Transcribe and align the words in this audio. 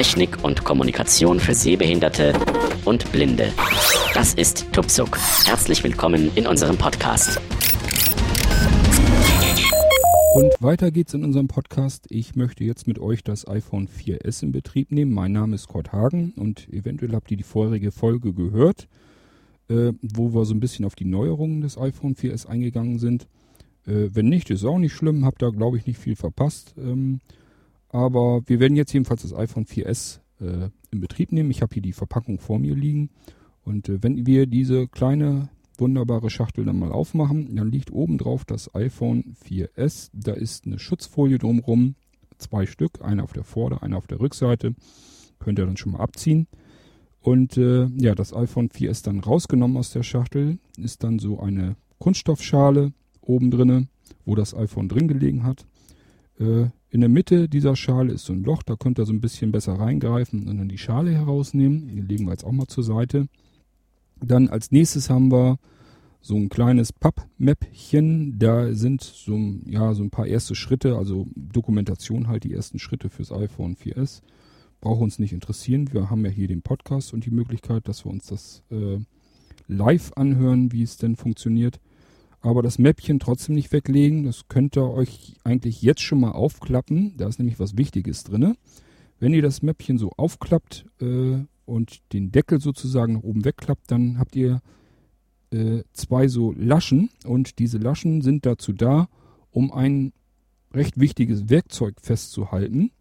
Technik 0.00 0.42
und 0.42 0.64
Kommunikation 0.64 1.38
für 1.40 1.52
Sehbehinderte 1.52 2.32
und 2.86 3.12
Blinde. 3.12 3.52
Das 4.14 4.32
ist 4.32 4.72
Tupsuk. 4.72 5.18
Herzlich 5.44 5.84
willkommen 5.84 6.30
in 6.36 6.46
unserem 6.46 6.78
Podcast. 6.78 7.38
Und 10.34 10.52
weiter 10.60 10.90
geht's 10.90 11.12
in 11.12 11.22
unserem 11.22 11.48
Podcast. 11.48 12.06
Ich 12.08 12.34
möchte 12.34 12.64
jetzt 12.64 12.86
mit 12.86 12.98
euch 12.98 13.22
das 13.22 13.46
iPhone 13.46 13.88
4S 13.88 14.42
in 14.42 14.52
Betrieb 14.52 14.90
nehmen. 14.90 15.12
Mein 15.12 15.32
Name 15.32 15.54
ist 15.54 15.68
Kurt 15.68 15.92
Hagen 15.92 16.32
und 16.34 16.66
eventuell 16.72 17.12
habt 17.12 17.30
ihr 17.30 17.36
die 17.36 17.42
vorherige 17.42 17.92
Folge 17.92 18.32
gehört, 18.32 18.88
äh, 19.68 19.92
wo 20.00 20.32
wir 20.32 20.46
so 20.46 20.54
ein 20.54 20.60
bisschen 20.60 20.86
auf 20.86 20.94
die 20.94 21.04
Neuerungen 21.04 21.60
des 21.60 21.76
iPhone 21.76 22.14
4S 22.14 22.46
eingegangen 22.46 22.98
sind. 22.98 23.24
Äh, 23.86 24.08
wenn 24.14 24.30
nicht, 24.30 24.48
ist 24.48 24.64
auch 24.64 24.78
nicht 24.78 24.94
schlimm, 24.94 25.26
habt 25.26 25.42
da 25.42 25.50
glaube 25.50 25.76
ich 25.76 25.86
nicht 25.86 25.98
viel 25.98 26.16
verpasst. 26.16 26.72
Ähm, 26.78 27.20
aber 27.90 28.42
wir 28.46 28.60
werden 28.60 28.76
jetzt 28.76 28.92
jedenfalls 28.92 29.22
das 29.22 29.34
iPhone 29.34 29.66
4S 29.66 30.20
äh, 30.40 30.70
in 30.90 31.00
Betrieb 31.00 31.32
nehmen. 31.32 31.50
Ich 31.50 31.62
habe 31.62 31.74
hier 31.74 31.82
die 31.82 31.92
Verpackung 31.92 32.38
vor 32.38 32.58
mir 32.58 32.74
liegen. 32.74 33.10
Und 33.62 33.88
äh, 33.88 34.02
wenn 34.02 34.26
wir 34.26 34.46
diese 34.46 34.88
kleine 34.88 35.48
wunderbare 35.76 36.30
Schachtel 36.30 36.64
dann 36.64 36.78
mal 36.78 36.92
aufmachen, 36.92 37.56
dann 37.56 37.70
liegt 37.70 37.90
oben 37.90 38.18
drauf 38.18 38.44
das 38.44 38.74
iPhone 38.74 39.34
4S. 39.44 40.10
Da 40.12 40.32
ist 40.32 40.66
eine 40.66 40.78
Schutzfolie 40.78 41.38
drumrum, 41.38 41.94
zwei 42.38 42.66
Stück, 42.66 43.02
eine 43.02 43.24
auf 43.24 43.32
der 43.32 43.44
Vorder-, 43.44 43.82
eine 43.82 43.96
auf 43.96 44.06
der 44.06 44.20
Rückseite. 44.20 44.74
Könnt 45.38 45.58
ihr 45.58 45.66
dann 45.66 45.76
schon 45.76 45.92
mal 45.92 46.00
abziehen. 46.00 46.46
Und 47.20 47.56
äh, 47.56 47.86
ja, 47.96 48.14
das 48.14 48.32
iPhone 48.34 48.68
4S 48.68 49.04
dann 49.04 49.20
rausgenommen 49.20 49.76
aus 49.76 49.90
der 49.90 50.02
Schachtel, 50.02 50.58
ist 50.78 51.02
dann 51.02 51.18
so 51.18 51.40
eine 51.40 51.76
Kunststoffschale 51.98 52.92
oben 53.20 53.50
drinne, 53.50 53.88
wo 54.24 54.34
das 54.34 54.54
iPhone 54.54 54.88
drin 54.88 55.08
gelegen 55.08 55.44
hat. 55.44 55.66
Äh, 56.38 56.68
in 56.90 57.00
der 57.00 57.08
Mitte 57.08 57.48
dieser 57.48 57.76
Schale 57.76 58.12
ist 58.12 58.24
so 58.24 58.32
ein 58.32 58.42
Loch, 58.42 58.64
da 58.64 58.74
könnt 58.74 58.98
ihr 58.98 59.06
so 59.06 59.12
ein 59.12 59.20
bisschen 59.20 59.52
besser 59.52 59.74
reingreifen 59.74 60.48
und 60.48 60.58
dann 60.58 60.68
die 60.68 60.78
Schale 60.78 61.12
herausnehmen. 61.12 61.88
Die 61.88 62.00
legen 62.00 62.26
wir 62.26 62.32
jetzt 62.32 62.44
auch 62.44 62.52
mal 62.52 62.66
zur 62.66 62.82
Seite. 62.82 63.28
Dann 64.20 64.48
als 64.48 64.72
nächstes 64.72 65.08
haben 65.08 65.30
wir 65.30 65.58
so 66.20 66.34
ein 66.34 66.48
kleines 66.48 66.92
Pappmäppchen. 66.92 68.38
Da 68.40 68.74
sind 68.74 69.02
so, 69.02 69.38
ja, 69.66 69.94
so 69.94 70.02
ein 70.02 70.10
paar 70.10 70.26
erste 70.26 70.56
Schritte, 70.56 70.96
also 70.96 71.28
Dokumentation 71.36 72.26
halt, 72.26 72.42
die 72.42 72.52
ersten 72.52 72.80
Schritte 72.80 73.08
fürs 73.08 73.30
iPhone 73.30 73.76
4S. 73.76 74.20
Braucht 74.80 75.02
uns 75.02 75.18
nicht 75.20 75.32
interessieren. 75.32 75.92
Wir 75.92 76.10
haben 76.10 76.24
ja 76.24 76.30
hier 76.30 76.48
den 76.48 76.62
Podcast 76.62 77.14
und 77.14 77.24
die 77.24 77.30
Möglichkeit, 77.30 77.86
dass 77.86 78.04
wir 78.04 78.10
uns 78.10 78.26
das 78.26 78.62
äh, 78.70 78.98
live 79.68 80.12
anhören, 80.16 80.72
wie 80.72 80.82
es 80.82 80.96
denn 80.96 81.14
funktioniert 81.14 81.78
aber 82.42 82.62
das 82.62 82.78
Mäppchen 82.78 83.18
trotzdem 83.18 83.54
nicht 83.54 83.72
weglegen. 83.72 84.24
Das 84.24 84.48
könnt 84.48 84.76
ihr 84.76 84.90
euch 84.90 85.34
eigentlich 85.44 85.82
jetzt 85.82 86.02
schon 86.02 86.20
mal 86.20 86.32
aufklappen. 86.32 87.16
Da 87.16 87.28
ist 87.28 87.38
nämlich 87.38 87.60
was 87.60 87.76
Wichtiges 87.76 88.24
drin. 88.24 88.56
Wenn 89.18 89.34
ihr 89.34 89.42
das 89.42 89.62
Mäppchen 89.62 89.98
so 89.98 90.12
aufklappt 90.16 90.86
äh, 91.00 91.44
und 91.66 92.12
den 92.12 92.32
Deckel 92.32 92.60
sozusagen 92.60 93.14
nach 93.14 93.22
oben 93.22 93.44
wegklappt, 93.44 93.90
dann 93.90 94.18
habt 94.18 94.34
ihr 94.34 94.62
äh, 95.50 95.82
zwei 95.92 96.28
so 96.28 96.52
Laschen 96.52 97.10
und 97.24 97.58
diese 97.58 97.78
Laschen 97.78 98.22
sind 98.22 98.46
dazu 98.46 98.72
da, 98.72 99.08
um 99.50 99.72
ein 99.72 100.12
recht 100.72 100.98
wichtiges 100.98 101.50
Werkzeug 101.50 101.96
festzuhalten. 102.00 102.92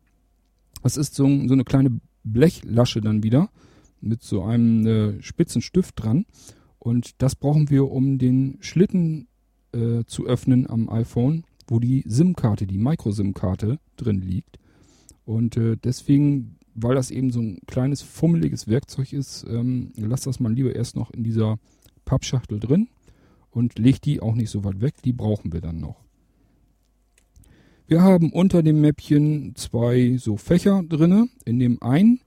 Das 0.84 0.98
ist 0.98 1.16
so, 1.16 1.26
so 1.26 1.54
eine 1.54 1.64
kleine 1.64 2.02
Blechlasche 2.24 3.00
dann 3.00 3.24
wieder 3.24 3.50
mit 4.02 4.22
so 4.24 4.44
einem 4.44 4.86
äh, 4.86 5.22
spitzen 5.22 5.62
Stift 5.62 6.04
dran. 6.04 6.26
Und 6.80 7.22
das 7.22 7.36
brauchen 7.36 7.70
wir, 7.70 7.92
um 7.92 8.18
den 8.18 8.58
Schlitten 8.62 9.28
äh, 9.74 10.04
zu 10.06 10.26
öffnen 10.26 10.70
am 10.70 10.90
iPhone, 10.90 11.44
wo 11.68 11.80
die 11.80 12.04
SIM-Karte, 12.08 12.68
die 12.68 12.78
Micro-SIM-Karte 12.78 13.80
drin 13.98 14.22
liegt. 14.22 14.60
Und 15.26 15.58
äh, 15.58 15.78
deswegen, 15.78 16.58
weil 16.74 16.96
das 16.96 17.12
eben 17.12 17.32
so 17.32 17.40
ein 17.40 17.60
kleines 17.68 18.02
fummeliges 18.02 18.68
Werkzeug 18.68 19.14
ist, 19.14 19.46
ähm, 19.50 19.92
lasst 19.96 20.28
das 20.28 20.40
mal 20.40 20.54
lieber 20.54 20.76
erst 20.76 20.96
noch 20.96 21.12
in 21.12 21.24
dieser 21.24 21.60
Pappschachtel 22.06 22.60
drin 22.60 22.90
und 23.52 23.78
legt 23.78 24.06
die 24.06 24.22
auch 24.22 24.36
nicht 24.36 24.50
so 24.50 24.64
weit 24.64 24.82
weg. 24.82 24.96
Die 25.04 25.14
brauchen 25.14 25.54
wir 25.54 25.62
dann 25.62 25.80
noch. 25.80 26.04
Wir 27.88 28.02
haben 28.02 28.32
unter 28.32 28.62
dem 28.62 28.82
Mäppchen 28.82 29.56
zwei 29.56 30.18
so 30.18 30.38
Fächer 30.38 30.84
drinne. 30.88 31.28
In 31.46 31.60
dem 31.60 31.82
einen 31.82 32.22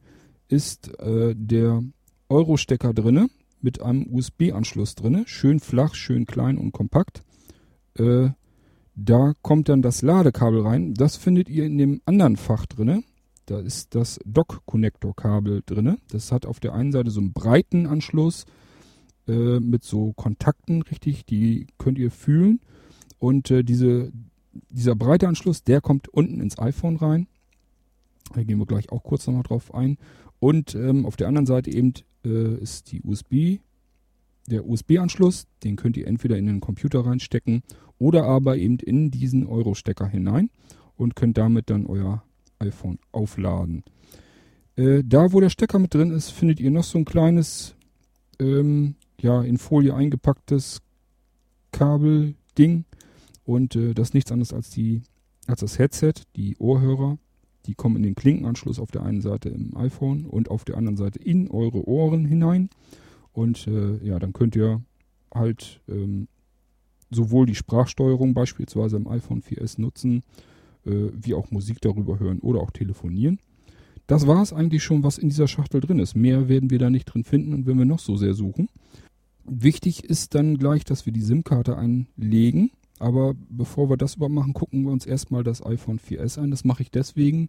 ist 0.49 0.99
äh, 0.99 1.35
der 1.37 1.83
Euro-Stecker 2.29 2.93
drinne 2.93 3.29
mit 3.61 3.81
einem 3.81 4.07
USB-Anschluss 4.13 4.97
drinne, 4.97 5.25
schön 5.27 5.61
flach, 5.61 5.95
schön 5.95 6.27
klein 6.27 6.59
und 6.59 6.73
kompakt. 6.73 7.23
Äh, 7.99 8.31
da 8.95 9.33
kommt 9.43 9.69
dann 9.69 9.83
das 9.83 10.03
Ladekabel 10.03 10.63
rein. 10.63 10.95
Das 10.95 11.17
findet 11.17 11.49
ihr 11.49 11.65
in 11.65 11.79
dem 11.79 12.03
anderen 12.05 12.37
Fach 12.37 12.67
drinne. 12.67 13.03
Da 13.47 13.59
ist 13.59 13.95
das 13.95 14.21
Dock-Connector-Kabel 14.25 15.63
drinne. 15.65 15.99
Das 16.11 16.31
hat 16.31 16.47
auf 16.47 16.61
der 16.61 16.75
einen 16.75 16.93
Seite 16.93 17.11
so 17.11 17.21
einen 17.21 17.33
breiten 17.33 17.87
Anschluss 17.87 18.45
äh, 19.27 19.61
mit 19.61 19.83
so 19.83 20.13
Kontakten, 20.13 20.83
richtig, 20.83 21.25
die 21.27 21.67
könnt 21.79 21.99
ihr 21.99 22.11
fühlen. 22.11 22.61
Und 23.19 23.51
äh, 23.51 23.63
diese, 23.65 24.13
dieser 24.71 24.95
breite 24.95 25.29
Anschluss, 25.29 25.65
der 25.65 25.81
kommt 25.81 26.09
unten 26.09 26.41
ins 26.41 26.59
iPhone 26.59 26.97
rein. 26.97 27.27
Da 28.35 28.43
gehen 28.43 28.59
wir 28.59 28.67
gleich 28.67 28.91
auch 28.91 29.03
kurz 29.03 29.27
nochmal 29.27 29.43
drauf 29.43 29.75
ein. 29.75 29.99
Und 30.39 30.75
ähm, 30.75 31.07
auf 31.07 31.17
der 31.17 31.29
anderen 31.29 31.47
Seite 31.47 31.71
eben 31.71 31.95
äh, 32.25 32.55
ist 32.57 32.93
die 32.93 33.03
USB 33.03 33.61
der 34.49 34.67
USB-Anschluss, 34.67 35.47
den 35.63 35.77
könnt 35.77 35.97
ihr 35.97 36.07
entweder 36.07 36.37
in 36.37 36.47
den 36.47 36.61
Computer 36.61 37.07
reinstecken 37.07 37.63
oder 37.99 38.25
aber 38.25 38.57
eben 38.57 38.79
in 38.79 39.11
diesen 39.11 39.47
Euro-Stecker 39.47 40.07
hinein 40.07 40.51
und 40.97 41.17
könnt 41.17 41.39
damit 41.39 41.71
dann 41.71 41.87
euer 41.87 42.23
iPhone 42.59 42.99
aufladen. 43.13 43.85
Äh, 44.77 45.03
da, 45.05 45.33
wo 45.33 45.41
der 45.41 45.51
Stecker 45.51 45.79
mit 45.79 45.95
drin 45.95 46.11
ist, 46.11 46.31
findet 46.31 46.61
ihr 46.61 46.71
noch 46.71 46.85
so 46.85 46.99
ein 46.99 47.05
kleines, 47.05 47.75
ähm, 48.39 48.95
ja, 49.21 49.43
in 49.43 49.59
Folie 49.59 49.95
eingepacktes 49.95 50.81
Kabelding. 51.73 52.85
Und 53.45 53.77
äh, 53.77 53.95
das 53.95 54.09
ist 54.09 54.15
nichts 54.15 54.33
anderes 54.33 54.53
als, 54.53 54.71
die, 54.71 55.03
als 55.47 55.61
das 55.61 55.79
Headset, 55.79 56.15
die 56.37 56.57
Ohrhörer. 56.59 57.19
Die 57.67 57.75
kommen 57.75 57.97
in 57.97 58.03
den 58.03 58.15
Klinkenanschluss 58.15 58.79
auf 58.79 58.91
der 58.91 59.03
einen 59.03 59.21
Seite 59.21 59.49
im 59.49 59.77
iPhone 59.77 60.27
und 60.27 60.51
auf 60.51 60.65
der 60.65 60.77
anderen 60.77 60.97
Seite 60.97 61.19
in 61.21 61.49
eure 61.49 61.87
Ohren 61.87 62.25
hinein. 62.25 62.71
Und 63.33 63.67
äh, 63.67 63.97
ja, 64.05 64.19
dann 64.19 64.33
könnt 64.33 64.57
ihr 64.57 64.83
halt 65.35 65.81
ähm, 65.89 66.29
sowohl 67.11 67.47
die 67.47 67.55
Sprachsteuerung 67.55 68.35
beispielsweise 68.35 68.97
im 68.97 69.09
iPhone 69.09 69.43
4S 69.43 69.81
nutzen, 69.81 70.23
äh, 70.85 71.09
wie 71.13 71.35
auch 71.35 71.51
Musik 71.51 71.81
darüber 71.81 72.19
hören 72.19 72.41
oder 72.41 72.61
auch 72.61 72.71
telefonieren. 72.71 73.39
Das 74.07 74.27
war 74.27 74.43
es 74.43 74.53
eigentlich 74.53 74.83
schon, 74.83 75.05
was 75.05 75.19
in 75.19 75.29
dieser 75.29 75.49
Schachtel 75.49 75.81
drin 75.81 75.99
ist. 75.99 76.17
Mehr 76.17 76.49
werden 76.49 76.71
wir 76.71 76.79
da 76.79 76.91
nicht 76.91 77.07
drin 77.07 77.25
finden 77.25 77.55
und 77.55 77.67
wenn 77.67 77.79
wir 77.79 77.85
noch 77.85 78.01
so 78.01 78.17
sehr 78.17 78.35
suchen. 78.35 78.69
Wichtig 79.45 80.05
ist 80.05 80.35
dann 80.35 80.59
gleich, 80.59 80.85
dass 80.85 81.07
wir 81.07 81.13
die 81.13 81.23
SIM-Karte 81.23 81.77
einlegen. 81.77 82.71
Aber 82.99 83.35
bevor 83.49 83.91
wir 83.91 83.97
das 83.97 84.15
überhaupt 84.17 84.35
machen, 84.35 84.53
gucken 84.53 84.85
wir 84.85 84.93
uns 84.93 85.07
erstmal 85.07 85.43
das 85.43 85.65
iPhone 85.65 85.99
4S 85.99 86.39
an. 86.39 86.51
Das 86.51 86.65
mache 86.65 86.83
ich 86.83 86.91
deswegen, 86.91 87.49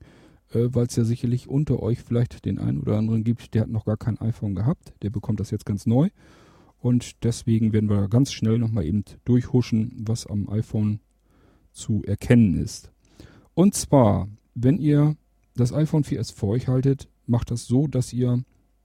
äh, 0.54 0.70
weil 0.74 0.88
es 0.88 0.96
ja 0.96 1.04
sicherlich 1.04 1.48
unter 1.50 1.82
euch 1.82 2.02
vielleicht 2.02 2.46
den 2.46 2.60
einen 2.60 2.80
oder 2.80 2.98
anderen 2.98 3.24
gibt, 3.24 3.54
der 3.54 3.64
hat 3.64 3.70
noch 3.70 3.86
gar 3.86 3.98
kein 3.98 4.20
iPhone 4.20 4.56
gehabt. 4.56 4.94
Der 5.02 5.10
bekommt 5.10 5.40
das 5.40 5.52
jetzt 5.52 5.66
ganz 5.66 5.86
neu. 5.86 6.10
Und 6.80 7.24
deswegen 7.24 7.72
werden 7.74 7.90
wir 7.90 8.08
ganz 8.10 8.34
schnell 8.34 8.60
nochmal 8.60 8.86
eben 8.86 9.04
durchhuschen, 9.26 9.94
was 10.06 10.28
am 10.28 10.50
iPhone 10.50 11.00
zu 11.72 12.04
erkennen 12.04 12.56
ist. 12.56 12.92
Und 13.54 13.74
zwar, 13.74 14.28
wenn 14.54 14.78
ihr 14.78 15.16
das 15.56 15.74
iPhone 15.74 16.04
4S 16.04 16.34
vor 16.36 16.50
euch 16.50 16.68
haltet, 16.68 17.08
macht 17.26 17.52
das 17.52 17.66
so, 17.66 17.88
dass 17.88 18.12
ihr 18.12 18.44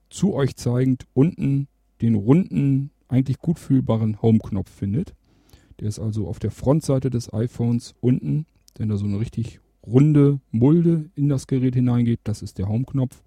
zu 0.09 0.33
euch 0.33 0.55
zeigend 0.55 1.05
unten 1.13 1.67
den 2.01 2.15
runden, 2.15 2.91
eigentlich 3.09 3.39
gut 3.39 3.59
fühlbaren 3.59 4.21
Home-Knopf 4.21 4.69
findet. 4.69 5.13
Der 5.79 5.87
ist 5.87 5.99
also 5.99 6.27
auf 6.27 6.39
der 6.39 6.51
Frontseite 6.51 7.09
des 7.09 7.33
iPhones 7.33 7.95
unten, 7.99 8.45
wenn 8.77 8.89
da 8.89 8.97
so 8.97 9.05
eine 9.05 9.19
richtig 9.19 9.59
runde 9.85 10.39
Mulde 10.51 11.09
in 11.15 11.29
das 11.29 11.47
Gerät 11.47 11.75
hineingeht. 11.75 12.19
Das 12.23 12.41
ist 12.41 12.57
der 12.57 12.67
Home-Knopf. 12.67 13.21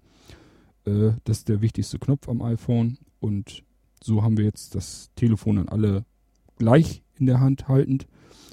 Äh, 0.85 1.11
das 1.23 1.39
ist 1.39 1.49
der 1.49 1.61
wichtigste 1.61 1.99
Knopf 1.99 2.29
am 2.29 2.41
iPhone. 2.41 2.97
Und 3.19 3.63
so 4.01 4.23
haben 4.23 4.37
wir 4.37 4.45
jetzt 4.45 4.75
das 4.75 5.09
Telefon 5.15 5.57
dann 5.57 5.69
alle 5.69 6.05
gleich 6.57 7.03
in 7.17 7.25
der 7.25 7.39
Hand 7.39 7.67
haltend. 7.67 8.07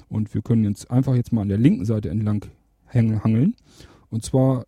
Und 0.09 0.33
wir 0.33 0.41
können 0.41 0.65
jetzt 0.65 0.91
einfach 0.91 1.15
jetzt 1.15 1.31
mal 1.31 1.41
an 1.41 1.49
der 1.49 1.57
linken 1.57 1.85
Seite 1.85 2.09
entlang 2.09 2.45
hangeln. 2.93 3.55
Und 4.09 4.23
zwar 4.23 4.65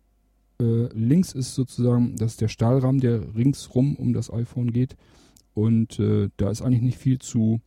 äh, 0.60 0.86
links 0.94 1.32
ist 1.32 1.54
sozusagen, 1.54 2.16
das 2.16 2.32
ist 2.32 2.40
der 2.40 2.48
Stahlrahmen, 2.48 3.00
der 3.00 3.34
ringsrum 3.34 3.96
um 3.96 4.12
das 4.12 4.32
iPhone 4.32 4.72
geht. 4.72 4.96
Und 5.52 5.98
äh, 5.98 6.30
da 6.36 6.50
ist 6.50 6.62
eigentlich 6.62 6.82
nicht 6.82 6.98
viel 6.98 7.18
zu 7.18 7.60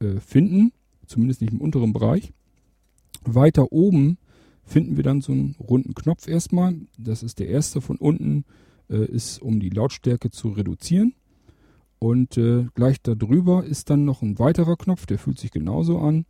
äh, 0.00 0.18
finden, 0.20 0.72
zumindest 1.06 1.40
nicht 1.40 1.52
im 1.52 1.60
unteren 1.60 1.92
Bereich. 1.92 2.32
Weiter 3.24 3.72
oben 3.72 4.18
finden 4.70 4.96
wir 4.96 5.02
dann 5.02 5.20
so 5.20 5.32
einen 5.32 5.56
runden 5.58 5.94
Knopf 5.94 6.28
erstmal. 6.28 6.76
Das 6.96 7.22
ist 7.22 7.40
der 7.40 7.48
erste 7.48 7.80
von 7.80 7.96
unten, 7.96 8.44
äh, 8.88 9.04
ist 9.04 9.42
um 9.42 9.58
die 9.58 9.70
Lautstärke 9.70 10.30
zu 10.30 10.50
reduzieren. 10.50 11.14
Und 11.98 12.38
äh, 12.38 12.66
gleich 12.74 13.02
darüber 13.02 13.64
ist 13.64 13.90
dann 13.90 14.04
noch 14.04 14.22
ein 14.22 14.38
weiterer 14.38 14.76
Knopf, 14.76 15.06
der 15.06 15.18
fühlt 15.18 15.38
sich 15.38 15.50
genauso 15.50 15.98
an. 15.98 16.24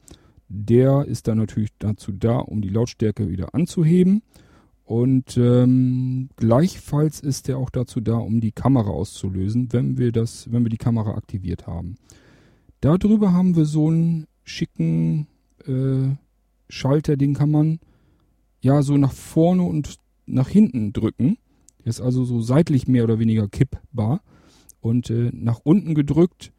Der 0.48 1.04
ist 1.04 1.28
dann 1.28 1.38
natürlich 1.38 1.70
dazu 1.78 2.12
da, 2.12 2.38
um 2.38 2.62
die 2.62 2.70
Lautstärke 2.70 3.28
wieder 3.28 3.54
anzuheben. 3.54 4.22
Und 4.84 5.36
ähm, 5.36 6.30
gleichfalls 6.34 7.20
ist 7.20 7.48
er 7.48 7.58
auch 7.58 7.70
dazu 7.70 8.00
da, 8.00 8.16
um 8.16 8.40
die 8.40 8.50
Kamera 8.52 8.90
auszulösen, 8.90 9.68
wenn 9.72 9.98
wir 9.98 10.10
das, 10.10 10.50
wenn 10.50 10.64
wir 10.64 10.70
die 10.70 10.78
Kamera 10.78 11.14
aktiviert 11.14 11.68
haben. 11.68 11.96
Darüber 12.80 13.32
haben 13.32 13.54
wir 13.54 13.66
so 13.66 13.88
einen 13.88 14.26
schicken 14.42 15.28
äh, 15.66 16.16
Schalter, 16.68 17.16
den 17.16 17.34
kann 17.34 17.50
man 17.50 17.78
ja 18.60 18.82
so 18.82 18.96
nach 18.96 19.12
vorne 19.12 19.62
und 19.62 19.96
nach 20.26 20.48
hinten 20.48 20.92
drücken. 20.92 21.38
Der 21.80 21.88
ist 21.88 22.00
also 22.00 22.24
so 22.24 22.40
seitlich 22.40 22.86
mehr 22.86 23.04
oder 23.04 23.18
weniger 23.18 23.48
kippbar. 23.48 24.22
Und 24.80 25.10
äh, 25.10 25.30
nach 25.32 25.60
unten 25.64 25.94
gedrückt 25.94 26.52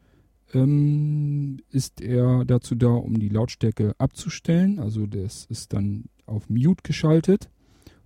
ähm, 0.52 1.58
ist 1.70 2.00
er 2.00 2.44
dazu 2.44 2.74
da, 2.74 2.88
um 2.88 3.18
die 3.18 3.28
Lautstärke 3.28 3.94
abzustellen. 3.98 4.78
Also 4.78 5.06
das 5.06 5.46
ist 5.46 5.72
dann 5.72 6.04
auf 6.26 6.48
Mute 6.48 6.82
geschaltet 6.82 7.50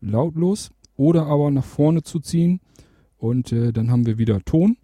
lautlos 0.01 0.71
oder 0.97 1.27
aber 1.27 1.51
nach 1.51 1.65
vorne 1.65 2.03
zu 2.03 2.21
ziehen 2.21 2.61
und 3.19 3.53
äh, 3.53 3.73
dann 3.73 3.91
haben 3.91 4.07
wir 4.07 4.19
wieder 4.19 4.41
Ton. 4.45 4.77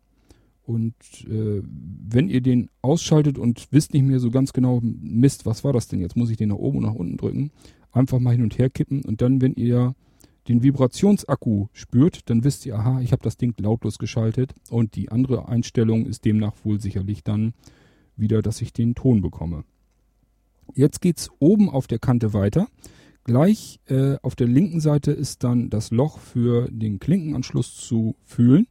Und 0.65 0.95
äh, 1.29 1.61
wenn 1.65 2.29
ihr 2.29 2.41
den 2.41 2.71
ausschaltet 2.83 3.37
und 3.37 3.67
wisst 3.73 3.93
nicht 3.93 4.05
mehr 4.05 4.21
so 4.21 4.31
ganz 4.31 4.53
genau, 4.53 4.81
Mist, 4.83 5.45
was 5.45 5.65
war 5.65 5.73
das 5.73 5.89
denn 5.89 6.01
jetzt? 6.01 6.17
Muss 6.17 6.31
ich 6.31 6.37
den 6.37 6.51
nach 6.51 6.57
oben 6.57 6.79
und 6.79 6.85
nach 6.85 6.95
unten 6.95 7.17
drücken? 7.17 7.51
Einfach 7.93 8.19
mal 8.19 8.33
hin 8.33 8.43
und 8.43 8.59
her 8.59 8.71
kippen 8.71 9.05
und 9.05 9.21
dann, 9.21 9.41
wenn 9.41 9.55
ihr 9.55 9.95
den 10.49 10.63
Vibrationsakku 10.63 11.69
spürt, 11.73 12.29
dann 12.29 12.43
wisst 12.43 12.67
ihr, 12.67 12.75
aha, 12.75 13.01
ich 13.01 13.13
habe 13.13 13.23
das 13.23 13.37
Ding 13.37 13.55
lautlos 13.59 13.99
geschaltet 13.99 14.55
und 14.71 14.97
die 14.97 15.11
andere 15.11 15.49
Einstellung 15.49 16.07
ist 16.07 16.25
demnach 16.25 16.55
wohl 16.65 16.81
sicherlich 16.81 17.23
dann 17.23 17.55
wieder, 18.17 18.43
dass 18.43 18.61
ich 18.61 18.73
den 18.73 18.95
Ton 18.95 19.23
bekomme. 19.23 19.65
Jetzt 20.75 21.01
geht's 21.01 21.31
oben 21.39 21.69
auf 21.69 21.87
der 21.87 21.99
Kante 21.99 22.33
weiter. 22.33 22.67
Gleich 23.25 23.79
äh, 23.87 24.17
auf 24.23 24.35
der 24.35 24.49
linken 24.49 24.81
Seite 24.81 25.13
ist 25.13 25.45
dann 25.45 25.71
das 25.71 25.91
Loch 25.91 26.19
für 26.19 26.69
den 26.71 26.99
Klinkenanschluss 26.99 27.77
zu 27.77 28.17
fühlen. 28.25 28.67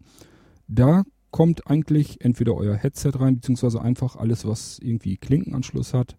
Da 0.68 1.04
kommt 1.32 1.68
eigentlich 1.68 2.20
entweder 2.22 2.56
euer 2.56 2.76
Headset 2.76 3.12
rein, 3.16 3.36
beziehungsweise 3.36 3.82
einfach 3.82 4.18
alles, 4.18 4.46
was 4.46 4.80
irgendwie 4.80 5.16
Klinkenanschluss 5.16 5.94
hat. 5.94 6.18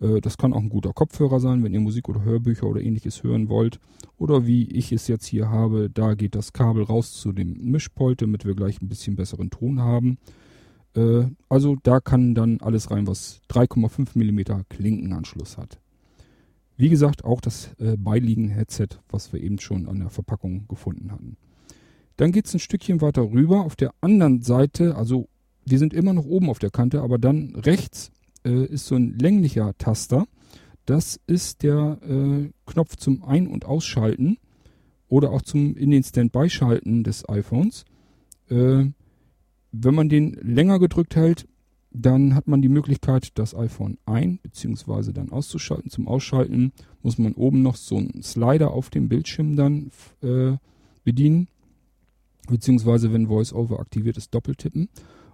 Äh, 0.00 0.20
das 0.20 0.38
kann 0.38 0.52
auch 0.52 0.60
ein 0.60 0.68
guter 0.68 0.92
Kopfhörer 0.92 1.40
sein, 1.40 1.62
wenn 1.62 1.74
ihr 1.74 1.80
Musik 1.80 2.08
oder 2.08 2.22
Hörbücher 2.22 2.66
oder 2.66 2.80
ähnliches 2.80 3.22
hören 3.22 3.48
wollt. 3.48 3.78
Oder 4.18 4.46
wie 4.46 4.64
ich 4.70 4.92
es 4.92 5.08
jetzt 5.08 5.26
hier 5.26 5.48
habe, 5.48 5.90
da 5.90 6.14
geht 6.14 6.34
das 6.34 6.52
Kabel 6.52 6.82
raus 6.82 7.12
zu 7.12 7.32
dem 7.32 7.52
Mischpult, 7.70 8.22
damit 8.22 8.44
wir 8.44 8.54
gleich 8.54 8.80
ein 8.80 8.88
bisschen 8.88 9.16
besseren 9.16 9.50
Ton 9.50 9.80
haben. 9.80 10.18
Äh, 10.94 11.24
also 11.48 11.76
da 11.82 12.00
kann 12.00 12.34
dann 12.34 12.60
alles 12.60 12.90
rein, 12.90 13.06
was 13.06 13.40
3,5 13.50 14.18
mm 14.18 14.64
Klinkenanschluss 14.68 15.58
hat. 15.58 15.78
Wie 16.76 16.88
gesagt, 16.88 17.24
auch 17.24 17.40
das 17.40 17.74
äh, 17.78 17.96
beiliegende 17.98 18.54
Headset, 18.54 18.88
was 19.10 19.32
wir 19.32 19.42
eben 19.42 19.58
schon 19.58 19.86
an 19.86 20.00
der 20.00 20.10
Verpackung 20.10 20.66
gefunden 20.66 21.12
hatten. 21.12 21.36
Dann 22.16 22.32
geht 22.32 22.46
es 22.46 22.54
ein 22.54 22.60
Stückchen 22.60 23.00
weiter 23.00 23.22
rüber. 23.22 23.64
Auf 23.64 23.76
der 23.76 23.92
anderen 24.00 24.42
Seite, 24.42 24.96
also 24.96 25.28
wir 25.66 25.78
sind 25.78 25.92
immer 25.92 26.12
noch 26.12 26.24
oben 26.24 26.48
auf 26.48 26.58
der 26.58 26.70
Kante, 26.70 27.02
aber 27.02 27.18
dann 27.18 27.54
rechts 27.54 28.12
äh, 28.44 28.66
ist 28.66 28.86
so 28.86 28.94
ein 28.96 29.18
länglicher 29.18 29.76
Taster. 29.78 30.26
Das 30.86 31.20
ist 31.26 31.62
der 31.62 31.98
äh, 32.02 32.50
Knopf 32.66 32.96
zum 32.96 33.22
Ein- 33.22 33.46
und 33.46 33.64
Ausschalten 33.64 34.38
oder 35.08 35.30
auch 35.30 35.42
zum 35.42 35.76
in 35.76 35.90
den 35.90 36.02
Standby-Schalten 36.02 37.04
des 37.04 37.28
iPhones. 37.28 37.84
Äh, 38.48 38.86
wenn 39.72 39.94
man 39.94 40.08
den 40.08 40.32
länger 40.42 40.78
gedrückt 40.78 41.14
hält, 41.16 41.46
dann 41.92 42.34
hat 42.34 42.46
man 42.46 42.62
die 42.62 42.68
Möglichkeit, 42.68 43.30
das 43.38 43.54
iPhone 43.54 43.98
ein- 44.06 44.38
bzw. 44.42 45.12
dann 45.12 45.30
auszuschalten. 45.30 45.90
Zum 45.90 46.06
Ausschalten 46.08 46.72
muss 47.02 47.18
man 47.18 47.34
oben 47.34 47.62
noch 47.62 47.76
so 47.76 47.96
einen 47.98 48.22
Slider 48.22 48.70
auf 48.70 48.90
dem 48.90 49.08
Bildschirm 49.08 49.56
dann 49.56 49.90
äh, 50.22 50.56
bedienen. 51.04 51.48
Beziehungsweise, 52.48 53.12
wenn 53.12 53.28
VoiceOver 53.28 53.80
aktiviert 53.80 54.16
ist, 54.16 54.34
doppeltippen. 54.34 54.88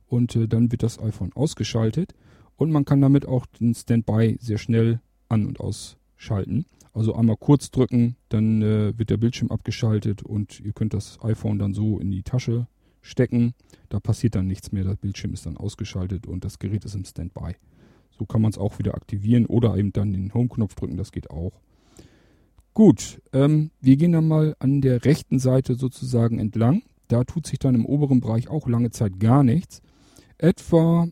Und 0.06 0.36
äh, 0.36 0.48
dann 0.48 0.70
wird 0.72 0.82
das 0.82 0.98
iPhone 0.98 1.32
ausgeschaltet. 1.34 2.14
Und 2.56 2.70
man 2.70 2.84
kann 2.84 3.00
damit 3.00 3.26
auch 3.26 3.46
den 3.46 3.74
Standby 3.74 4.38
sehr 4.40 4.58
schnell 4.58 5.00
an- 5.28 5.46
und 5.46 5.60
ausschalten. 5.60 6.66
Also 6.92 7.14
einmal 7.14 7.36
kurz 7.36 7.70
drücken, 7.70 8.16
dann 8.30 8.62
äh, 8.62 8.98
wird 8.98 9.10
der 9.10 9.18
Bildschirm 9.18 9.50
abgeschaltet 9.50 10.22
und 10.22 10.60
ihr 10.60 10.72
könnt 10.72 10.94
das 10.94 11.18
iPhone 11.22 11.58
dann 11.58 11.74
so 11.74 11.98
in 11.98 12.10
die 12.10 12.22
Tasche 12.22 12.66
stecken. 13.02 13.54
Da 13.90 14.00
passiert 14.00 14.34
dann 14.34 14.46
nichts 14.46 14.72
mehr. 14.72 14.84
Der 14.84 14.96
Bildschirm 14.96 15.34
ist 15.34 15.44
dann 15.44 15.58
ausgeschaltet 15.58 16.26
und 16.26 16.44
das 16.44 16.58
Gerät 16.58 16.84
ist 16.86 16.94
im 16.94 17.04
Standby. 17.04 17.56
So 18.18 18.24
kann 18.24 18.40
man 18.40 18.50
es 18.50 18.58
auch 18.58 18.78
wieder 18.78 18.94
aktivieren 18.94 19.44
oder 19.44 19.76
eben 19.76 19.92
dann 19.92 20.12
den 20.12 20.32
Home-Knopf 20.32 20.74
drücken. 20.74 20.96
Das 20.96 21.12
geht 21.12 21.30
auch. 21.30 21.60
Gut, 22.72 23.20
ähm, 23.32 23.70
wir 23.80 23.96
gehen 23.96 24.12
dann 24.12 24.28
mal 24.28 24.56
an 24.58 24.80
der 24.80 25.04
rechten 25.04 25.38
Seite 25.38 25.74
sozusagen 25.74 26.38
entlang. 26.38 26.82
Da 27.08 27.24
tut 27.24 27.46
sich 27.46 27.58
dann 27.58 27.74
im 27.74 27.86
oberen 27.86 28.20
Bereich 28.20 28.48
auch 28.48 28.68
lange 28.68 28.90
Zeit 28.90 29.20
gar 29.20 29.44
nichts. 29.44 29.82
Etwa 30.38 31.08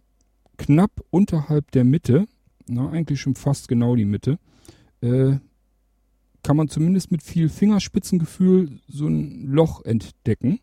knapp 0.56 1.05
unterhalb 1.11 1.71
der 1.73 1.85
Mitte, 1.85 2.27
na, 2.67 2.89
eigentlich 2.91 3.21
schon 3.21 3.35
fast 3.35 3.69
genau 3.69 3.97
die 3.97 4.05
Mitte, 4.05 4.39
äh, 5.01 5.37
kann 6.43 6.56
man 6.56 6.69
zumindest 6.69 7.11
mit 7.11 7.23
viel 7.23 7.49
Fingerspitzengefühl 7.49 8.81
so 8.87 9.06
ein 9.06 9.47
Loch 9.47 9.85
entdecken. 9.85 10.61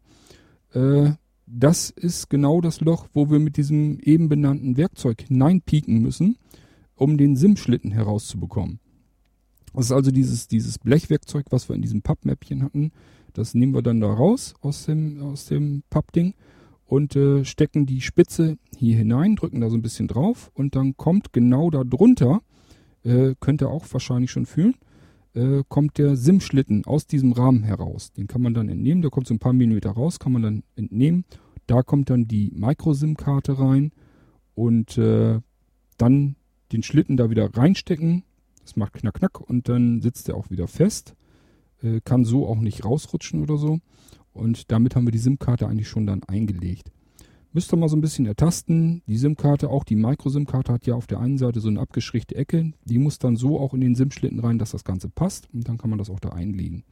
Äh, 0.73 1.11
das 1.47 1.89
ist 1.89 2.29
genau 2.29 2.61
das 2.61 2.79
Loch, 2.81 3.07
wo 3.13 3.29
wir 3.29 3.39
mit 3.39 3.57
diesem 3.57 3.99
eben 3.99 4.29
benannten 4.29 4.77
Werkzeug 4.77 5.21
hineinpieken 5.27 5.99
müssen, 5.99 6.37
um 6.95 7.17
den 7.17 7.35
SIM-Schlitten 7.35 7.91
herauszubekommen. 7.91 8.79
Das 9.73 9.85
ist 9.85 9.91
also 9.91 10.11
dieses, 10.11 10.47
dieses 10.47 10.79
Blechwerkzeug, 10.79 11.45
was 11.49 11.67
wir 11.67 11.75
in 11.75 11.81
diesem 11.81 12.01
Pappmäppchen 12.01 12.63
hatten. 12.63 12.91
Das 13.33 13.53
nehmen 13.53 13.73
wir 13.73 13.81
dann 13.81 14.01
da 14.01 14.11
raus 14.11 14.53
aus 14.61 14.85
dem, 14.85 15.21
aus 15.21 15.45
dem 15.45 15.83
Pappding 15.89 16.33
und 16.91 17.15
äh, 17.15 17.45
stecken 17.45 17.85
die 17.85 18.01
Spitze 18.01 18.57
hier 18.75 18.97
hinein, 18.97 19.37
drücken 19.37 19.61
da 19.61 19.69
so 19.69 19.77
ein 19.77 19.81
bisschen 19.81 20.09
drauf 20.09 20.51
und 20.53 20.75
dann 20.75 20.97
kommt 20.97 21.31
genau 21.31 21.69
da 21.69 21.85
drunter, 21.85 22.41
äh, 23.05 23.33
könnt 23.39 23.61
ihr 23.61 23.69
auch 23.69 23.85
wahrscheinlich 23.93 24.29
schon 24.29 24.45
fühlen, 24.45 24.75
äh, 25.33 25.63
kommt 25.69 25.97
der 25.97 26.17
SIM-Schlitten 26.17 26.83
aus 26.83 27.07
diesem 27.07 27.31
Rahmen 27.31 27.63
heraus. 27.63 28.11
Den 28.11 28.27
kann 28.27 28.41
man 28.41 28.53
dann 28.53 28.67
entnehmen, 28.67 29.01
der 29.01 29.09
kommt 29.09 29.25
so 29.25 29.33
ein 29.33 29.39
paar 29.39 29.53
Millimeter 29.53 29.91
raus, 29.91 30.19
kann 30.19 30.33
man 30.33 30.41
dann 30.41 30.63
entnehmen. 30.75 31.23
Da 31.65 31.81
kommt 31.81 32.09
dann 32.09 32.27
die 32.27 32.51
Micro-SIM-Karte 32.53 33.57
rein 33.57 33.93
und 34.53 34.97
äh, 34.97 35.39
dann 35.97 36.35
den 36.73 36.83
Schlitten 36.83 37.15
da 37.15 37.29
wieder 37.29 37.55
reinstecken. 37.55 38.23
Das 38.63 38.75
macht 38.75 38.95
knack 38.95 39.13
knack 39.13 39.39
und 39.39 39.69
dann 39.69 40.01
sitzt 40.01 40.27
er 40.27 40.35
auch 40.35 40.49
wieder 40.49 40.67
fest. 40.67 41.15
Äh, 41.81 42.01
kann 42.03 42.25
so 42.25 42.47
auch 42.47 42.59
nicht 42.59 42.83
rausrutschen 42.83 43.41
oder 43.41 43.55
so. 43.55 43.79
Und 44.33 44.71
damit 44.71 44.95
haben 44.95 45.05
wir 45.05 45.11
die 45.11 45.17
SIM-Karte 45.17 45.67
eigentlich 45.67 45.89
schon 45.89 46.05
dann 46.05 46.23
eingelegt. 46.23 46.91
Müsst 47.53 47.73
ihr 47.73 47.77
mal 47.77 47.89
so 47.89 47.97
ein 47.97 48.01
bisschen 48.01 48.25
ertasten. 48.25 49.01
Die 49.07 49.17
SIM-Karte, 49.17 49.69
auch 49.69 49.83
die 49.83 49.97
Micro-SIM-Karte 49.97 50.71
hat 50.71 50.87
ja 50.87 50.95
auf 50.95 51.07
der 51.07 51.19
einen 51.19 51.37
Seite 51.37 51.59
so 51.59 51.67
eine 51.67 51.81
abgeschrägte 51.81 52.35
Ecke. 52.35 52.71
Die 52.85 52.97
muss 52.97 53.19
dann 53.19 53.35
so 53.35 53.59
auch 53.59 53.73
in 53.73 53.81
den 53.81 53.93
SIM-Schlitten 53.93 54.39
rein, 54.39 54.57
dass 54.57 54.71
das 54.71 54.85
Ganze 54.85 55.09
passt. 55.09 55.49
Und 55.53 55.67
dann 55.67 55.77
kann 55.77 55.89
man 55.89 55.99
das 55.99 56.09
auch 56.09 56.21
da 56.21 56.29
einlegen. 56.29 56.83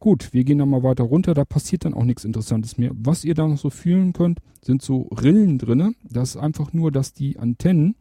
Gut, 0.00 0.34
wir 0.34 0.44
gehen 0.44 0.58
dann 0.58 0.68
mal 0.68 0.82
weiter 0.82 1.04
runter. 1.04 1.32
Da 1.32 1.46
passiert 1.46 1.86
dann 1.86 1.94
auch 1.94 2.04
nichts 2.04 2.26
Interessantes 2.26 2.76
mehr. 2.76 2.90
Was 2.94 3.24
ihr 3.24 3.32
da 3.32 3.48
noch 3.48 3.56
so 3.56 3.70
fühlen 3.70 4.12
könnt, 4.12 4.40
sind 4.60 4.82
so 4.82 5.04
Rillen 5.04 5.56
drinne. 5.56 5.94
Das 6.02 6.34
ist 6.34 6.36
einfach 6.36 6.74
nur, 6.74 6.92
dass 6.92 7.14
die 7.14 7.38
Antennen, 7.38 7.96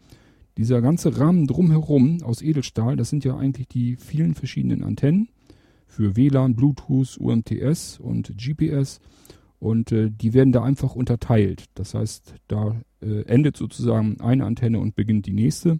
dieser 0.57 0.81
ganze 0.81 1.17
Rahmen 1.17 1.47
drumherum 1.47 2.21
aus 2.23 2.41
Edelstahl, 2.41 2.97
das 2.97 3.09
sind 3.09 3.23
ja 3.23 3.37
eigentlich 3.37 3.69
die 3.69 3.95
vielen 3.95 4.35
verschiedenen 4.35 4.83
Antennen 4.83 5.29
für 5.93 6.15
WLAN, 6.15 6.55
Bluetooth, 6.55 7.17
UMTS 7.19 7.99
und 7.99 8.35
GPS. 8.37 8.99
Und 9.59 9.91
äh, 9.91 10.09
die 10.09 10.33
werden 10.33 10.51
da 10.51 10.63
einfach 10.63 10.95
unterteilt. 10.95 11.65
Das 11.75 11.93
heißt, 11.93 12.33
da 12.47 12.81
äh, 13.01 13.21
endet 13.25 13.55
sozusagen 13.55 14.19
eine 14.19 14.45
Antenne 14.45 14.79
und 14.79 14.95
beginnt 14.95 15.25
die 15.25 15.33
nächste. 15.33 15.79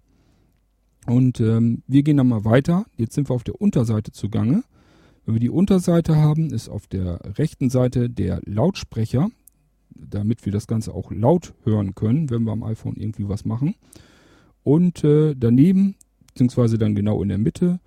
Und 1.06 1.42
ähm, 1.42 1.84
wir 1.88 2.04
gehen 2.04 2.18
dann 2.18 2.30
mal 2.30 2.46
weiter. 2.46 2.86
Jetzt 2.96 3.16
sind 3.16 3.30
wir 3.30 3.34
auf 3.34 3.44
der 3.44 3.60
Unterseite 3.60 4.12
zugange. 4.12 4.64
Wenn 5.26 5.36
wir 5.36 5.40
die 5.40 5.50
Unterseite 5.50 6.16
haben, 6.16 6.52
ist 6.52 6.70
auf 6.70 6.88
der 6.88 7.20
rechten 7.38 7.70
Seite 7.70 8.10
der 8.10 8.42
Lautsprecher, 8.46 9.32
damit 9.90 10.46
wir 10.46 10.54
das 10.54 10.68
Ganze 10.68 10.94
auch 10.94 11.12
laut 11.12 11.54
hören 11.64 11.96
können, 11.96 12.30
wenn 12.30 12.44
wir 12.44 12.52
am 12.52 12.64
iPhone 12.64 12.96
irgendwie 12.96 13.28
was 13.28 13.46
machen. 13.46 13.76
Und 14.64 15.04
äh, 15.04 15.36
daneben, 15.38 15.96
beziehungsweise 16.28 16.78
dann 16.78 16.96
genau 16.96 17.22
in 17.22 17.30
der 17.30 17.38
Mitte, 17.38 17.80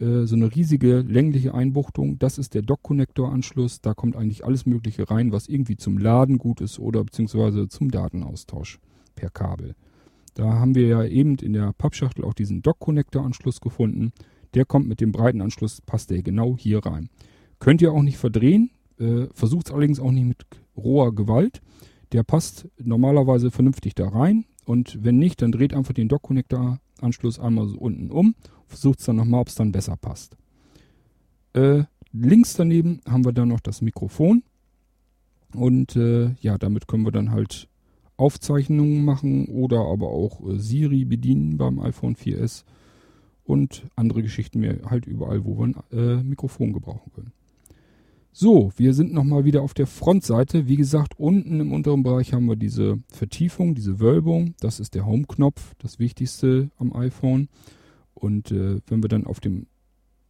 äh, 0.00 0.24
so 0.24 0.36
eine 0.36 0.54
riesige 0.54 1.00
längliche 1.00 1.54
Einbuchtung. 1.54 2.18
Das 2.18 2.38
ist 2.38 2.54
der 2.54 2.62
Dock-Connector-Anschluss. 2.62 3.80
Da 3.80 3.94
kommt 3.94 4.16
eigentlich 4.16 4.44
alles 4.44 4.66
Mögliche 4.66 5.10
rein, 5.10 5.32
was 5.32 5.48
irgendwie 5.48 5.76
zum 5.76 5.98
Laden 5.98 6.38
gut 6.38 6.60
ist 6.60 6.78
oder 6.78 7.04
beziehungsweise 7.04 7.68
zum 7.68 7.90
Datenaustausch 7.90 8.78
per 9.14 9.30
Kabel. 9.30 9.74
Da 10.34 10.54
haben 10.54 10.74
wir 10.74 10.86
ja 10.86 11.04
eben 11.04 11.36
in 11.36 11.52
der 11.52 11.72
Pappschachtel 11.72 12.24
auch 12.24 12.34
diesen 12.34 12.62
Dock-Connector-Anschluss 12.62 13.60
gefunden. 13.60 14.12
Der 14.54 14.64
kommt 14.64 14.86
mit 14.86 15.00
dem 15.00 15.12
breiten 15.12 15.40
Anschluss, 15.40 15.80
passt 15.80 16.10
der 16.10 16.22
genau 16.22 16.56
hier 16.56 16.78
rein. 16.86 17.08
Könnt 17.58 17.82
ihr 17.82 17.92
auch 17.92 18.02
nicht 18.02 18.18
verdrehen, 18.18 18.70
äh, 19.00 19.26
versucht 19.34 19.66
es 19.66 19.72
allerdings 19.72 19.98
auch 19.98 20.12
nicht 20.12 20.26
mit 20.26 20.46
roher 20.76 21.12
Gewalt. 21.14 21.60
Der 22.12 22.22
passt 22.22 22.68
normalerweise 22.78 23.50
vernünftig 23.50 23.94
da 23.94 24.08
rein 24.08 24.44
und 24.64 25.02
wenn 25.02 25.18
nicht, 25.18 25.42
dann 25.42 25.50
dreht 25.50 25.74
einfach 25.74 25.92
den 25.92 26.08
Dock-Connector-Anschluss 26.98 27.38
einmal 27.38 27.68
so 27.68 27.78
unten 27.78 28.10
um 28.10 28.34
versucht 28.66 29.00
es 29.00 29.06
dann 29.06 29.16
nochmal, 29.16 29.40
ob 29.40 29.48
es 29.48 29.54
dann 29.54 29.72
besser 29.72 29.96
passt. 29.96 30.36
Äh, 31.54 31.84
links 32.12 32.54
daneben 32.54 33.00
haben 33.08 33.24
wir 33.24 33.32
dann 33.32 33.48
noch 33.48 33.60
das 33.60 33.80
Mikrofon. 33.80 34.42
Und 35.54 35.96
äh, 35.96 36.34
ja, 36.40 36.58
damit 36.58 36.86
können 36.86 37.04
wir 37.04 37.12
dann 37.12 37.30
halt 37.30 37.68
Aufzeichnungen 38.18 39.04
machen 39.04 39.46
oder 39.46 39.78
aber 39.78 40.08
auch 40.08 40.46
äh, 40.46 40.58
Siri 40.58 41.06
bedienen 41.06 41.56
beim 41.56 41.80
iPhone 41.80 42.16
4S 42.16 42.64
und 43.44 43.86
andere 43.96 44.22
Geschichten 44.22 44.60
mehr 44.60 44.78
halt 44.90 45.06
überall, 45.06 45.44
wo 45.46 45.58
wir 45.58 45.66
ein 45.68 45.76
äh, 45.90 46.22
Mikrofon 46.22 46.74
gebrauchen 46.74 47.12
können. 47.14 47.32
So, 48.32 48.70
wir 48.76 48.94
sind 48.94 49.12
nochmal 49.12 49.44
wieder 49.44 49.62
auf 49.62 49.74
der 49.74 49.86
Frontseite. 49.86 50.68
Wie 50.68 50.76
gesagt, 50.76 51.18
unten 51.18 51.60
im 51.60 51.72
unteren 51.72 52.02
Bereich 52.02 52.32
haben 52.32 52.46
wir 52.46 52.56
diese 52.56 52.98
Vertiefung, 53.08 53.74
diese 53.74 53.98
Wölbung. 54.00 54.54
Das 54.60 54.80
ist 54.80 54.94
der 54.94 55.06
Home-Knopf, 55.06 55.74
das 55.78 55.98
Wichtigste 55.98 56.70
am 56.76 56.92
iPhone. 56.94 57.48
Und 58.14 58.52
äh, 58.52 58.80
wenn 58.86 59.02
wir 59.02 59.08
dann 59.08 59.26
auf 59.26 59.40
dem, 59.40 59.66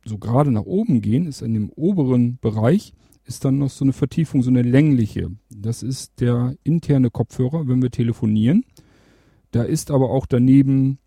so 0.05 0.19
gerade 0.19 0.51
nach 0.51 0.63
oben 0.63 1.01
gehen, 1.01 1.27
ist 1.27 1.43
in 1.43 1.55
dem 1.55 1.71
oberen 1.71 2.39
Bereich, 2.41 2.95
ist 3.25 3.45
dann 3.45 3.59
noch 3.59 3.71
so 3.71 3.85
eine 3.85 3.93
Vertiefung, 3.93 4.43
so 4.43 4.51
eine 4.51 4.63
längliche. 4.63 5.31
Das 5.51 5.83
ist 5.83 6.21
der 6.21 6.55
interne 6.65 7.11
Kopfhörer, 7.11 7.69
wenn 7.69 7.83
wir 7.83 7.91
telefonieren. 7.91 8.65
Da 9.51 9.63
ist 9.63 9.91
aber 9.91 10.11
auch 10.11 10.25
daneben 10.25 10.99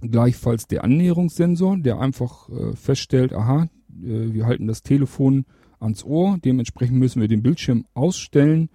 gleichfalls 0.00 0.66
der 0.66 0.82
Annäherungssensor, 0.82 1.76
der 1.76 2.00
einfach 2.00 2.48
äh, 2.48 2.74
feststellt, 2.74 3.32
aha, 3.34 3.64
äh, 4.02 4.32
wir 4.32 4.46
halten 4.46 4.66
das 4.66 4.82
Telefon 4.82 5.44
ans 5.82 6.04
Ohr. 6.04 6.38
Dementsprechend 6.44 6.98
müssen 6.98 7.20
wir 7.20 7.28
den 7.28 7.42
Bildschirm 7.42 7.84
ausstellen 7.94 8.70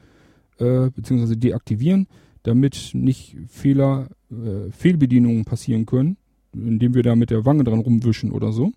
äh, 0.59 0.89
bzw. 0.89 1.35
deaktivieren, 1.35 2.07
damit 2.43 2.91
nicht 2.93 3.37
Fehler, 3.47 4.09
äh, 4.31 4.71
Fehlbedienungen 4.71 5.45
passieren 5.45 5.85
können, 5.85 6.17
indem 6.53 6.93
wir 6.93 7.03
da 7.03 7.15
mit 7.15 7.29
der 7.29 7.45
Wange 7.45 7.63
dran 7.63 7.79
rumwischen 7.79 8.31
oder 8.31 8.51
so, 8.51 8.71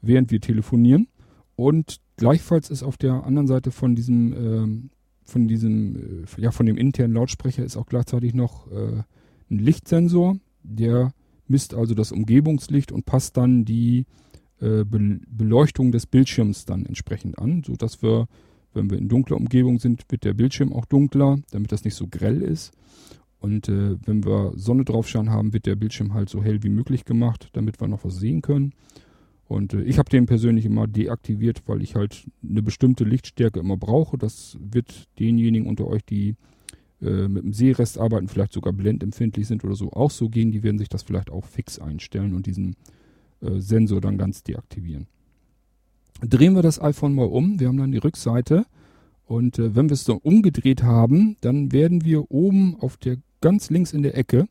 während 0.00 0.30
wir 0.30 0.40
telefonieren. 0.40 1.08
Und 1.56 1.96
gleichfalls 2.16 2.70
ist 2.70 2.82
auf 2.82 2.96
der 2.96 3.24
anderen 3.24 3.46
Seite 3.46 3.70
von 3.70 3.94
diesem, 3.94 4.32
äh, 4.32 4.88
von 5.24 5.48
diesem, 5.48 6.24
äh, 6.24 6.40
ja, 6.40 6.50
von 6.50 6.66
dem 6.66 6.76
internen 6.76 7.14
Lautsprecher 7.14 7.64
ist 7.64 7.76
auch 7.76 7.86
gleichzeitig 7.86 8.34
noch 8.34 8.70
äh, 8.70 9.02
ein 9.50 9.58
Lichtsensor, 9.58 10.36
der 10.62 11.12
misst 11.46 11.74
also 11.74 11.94
das 11.94 12.12
Umgebungslicht 12.12 12.92
und 12.92 13.04
passt 13.04 13.36
dann 13.36 13.64
die 13.64 14.06
äh, 14.62 14.84
Beleuchtung 14.84 15.90
des 15.90 16.06
Bildschirms 16.06 16.64
dann 16.64 16.86
entsprechend 16.86 17.38
an, 17.38 17.64
so 17.66 17.74
dass 17.74 18.02
wir, 18.02 18.28
wenn 18.74 18.90
wir 18.90 18.98
in 18.98 19.08
dunkler 19.08 19.36
Umgebung 19.36 19.80
sind, 19.80 20.04
wird 20.08 20.24
der 20.24 20.34
Bildschirm 20.34 20.72
auch 20.72 20.86
dunkler, 20.86 21.40
damit 21.50 21.72
das 21.72 21.84
nicht 21.84 21.96
so 21.96 22.06
grell 22.08 22.42
ist. 22.42 22.72
Und 23.40 23.68
äh, 23.68 23.96
wenn 24.06 24.24
wir 24.24 24.52
Sonne 24.54 24.84
draufschauen 24.84 25.30
haben, 25.30 25.52
wird 25.52 25.66
der 25.66 25.74
Bildschirm 25.74 26.14
halt 26.14 26.28
so 26.28 26.44
hell 26.44 26.62
wie 26.62 26.68
möglich 26.68 27.04
gemacht, 27.04 27.48
damit 27.54 27.80
wir 27.80 27.88
noch 27.88 28.04
was 28.04 28.16
sehen 28.16 28.40
können. 28.40 28.72
Und 29.48 29.74
äh, 29.74 29.82
ich 29.82 29.98
habe 29.98 30.08
den 30.08 30.26
persönlich 30.26 30.64
immer 30.64 30.86
deaktiviert, 30.86 31.62
weil 31.66 31.82
ich 31.82 31.96
halt 31.96 32.30
eine 32.48 32.62
bestimmte 32.62 33.02
Lichtstärke 33.02 33.58
immer 33.58 33.76
brauche. 33.76 34.16
Das 34.16 34.56
wird 34.60 35.08
denjenigen 35.18 35.66
unter 35.66 35.88
euch, 35.88 36.04
die 36.04 36.36
äh, 37.00 37.26
mit 37.26 37.42
dem 37.42 37.52
Sehrest 37.52 37.98
arbeiten, 37.98 38.28
vielleicht 38.28 38.52
sogar 38.52 38.72
blendempfindlich 38.72 39.48
sind 39.48 39.64
oder 39.64 39.74
so, 39.74 39.92
auch 39.92 40.12
so 40.12 40.28
gehen. 40.28 40.52
Die 40.52 40.62
werden 40.62 40.78
sich 40.78 40.88
das 40.88 41.02
vielleicht 41.02 41.30
auch 41.30 41.44
fix 41.44 41.80
einstellen 41.80 42.34
und 42.34 42.46
diesen 42.46 42.76
äh, 43.42 43.60
Sensor 43.60 44.00
dann 44.00 44.18
ganz 44.18 44.42
deaktivieren. 44.42 45.06
Drehen 46.20 46.54
wir 46.54 46.62
das 46.62 46.80
iPhone 46.80 47.14
mal 47.14 47.26
um. 47.26 47.58
Wir 47.58 47.68
haben 47.68 47.78
dann 47.78 47.92
die 47.92 47.98
Rückseite. 47.98 48.66
Und 49.26 49.58
äh, 49.58 49.74
wenn 49.74 49.88
wir 49.88 49.94
es 49.94 50.04
so 50.04 50.18
umgedreht 50.22 50.82
haben, 50.82 51.36
dann 51.40 51.72
werden 51.72 52.04
wir 52.04 52.30
oben 52.30 52.76
auf 52.80 52.96
der 52.96 53.16
ganz 53.40 53.70
links 53.70 53.92
in 53.92 54.02
der 54.02 54.16
Ecke 54.16 54.46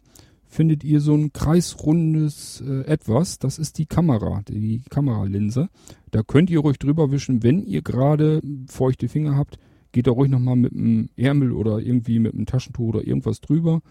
findet 0.52 0.84
ihr 0.84 1.00
so 1.00 1.16
ein 1.16 1.32
kreisrundes 1.32 2.62
äh, 2.68 2.82
etwas. 2.82 3.40
Das 3.40 3.58
ist 3.58 3.78
die 3.78 3.86
Kamera, 3.86 4.42
die 4.48 4.82
Kameralinse. 4.90 5.70
Da 6.12 6.24
könnt 6.24 6.50
ihr 6.50 6.60
ruhig 6.60 6.78
drüber 6.78 7.10
wischen, 7.10 7.42
wenn 7.42 7.64
ihr 7.64 7.82
gerade 7.82 8.42
feuchte 8.68 9.08
Finger 9.08 9.38
habt. 9.38 9.58
Geht 9.94 10.08
da 10.08 10.12
ruhig 10.12 10.30
nochmal 10.30 10.58
mit 10.58 10.74
einem 10.74 11.10
Ärmel 11.16 11.54
oder 11.54 11.80
irgendwie 11.80 12.20
mit 12.20 12.34
einem 12.34 12.46
Taschentuch 12.46 12.90
oder 12.90 13.08
irgendwas 13.08 13.40
drüber. 13.40 13.82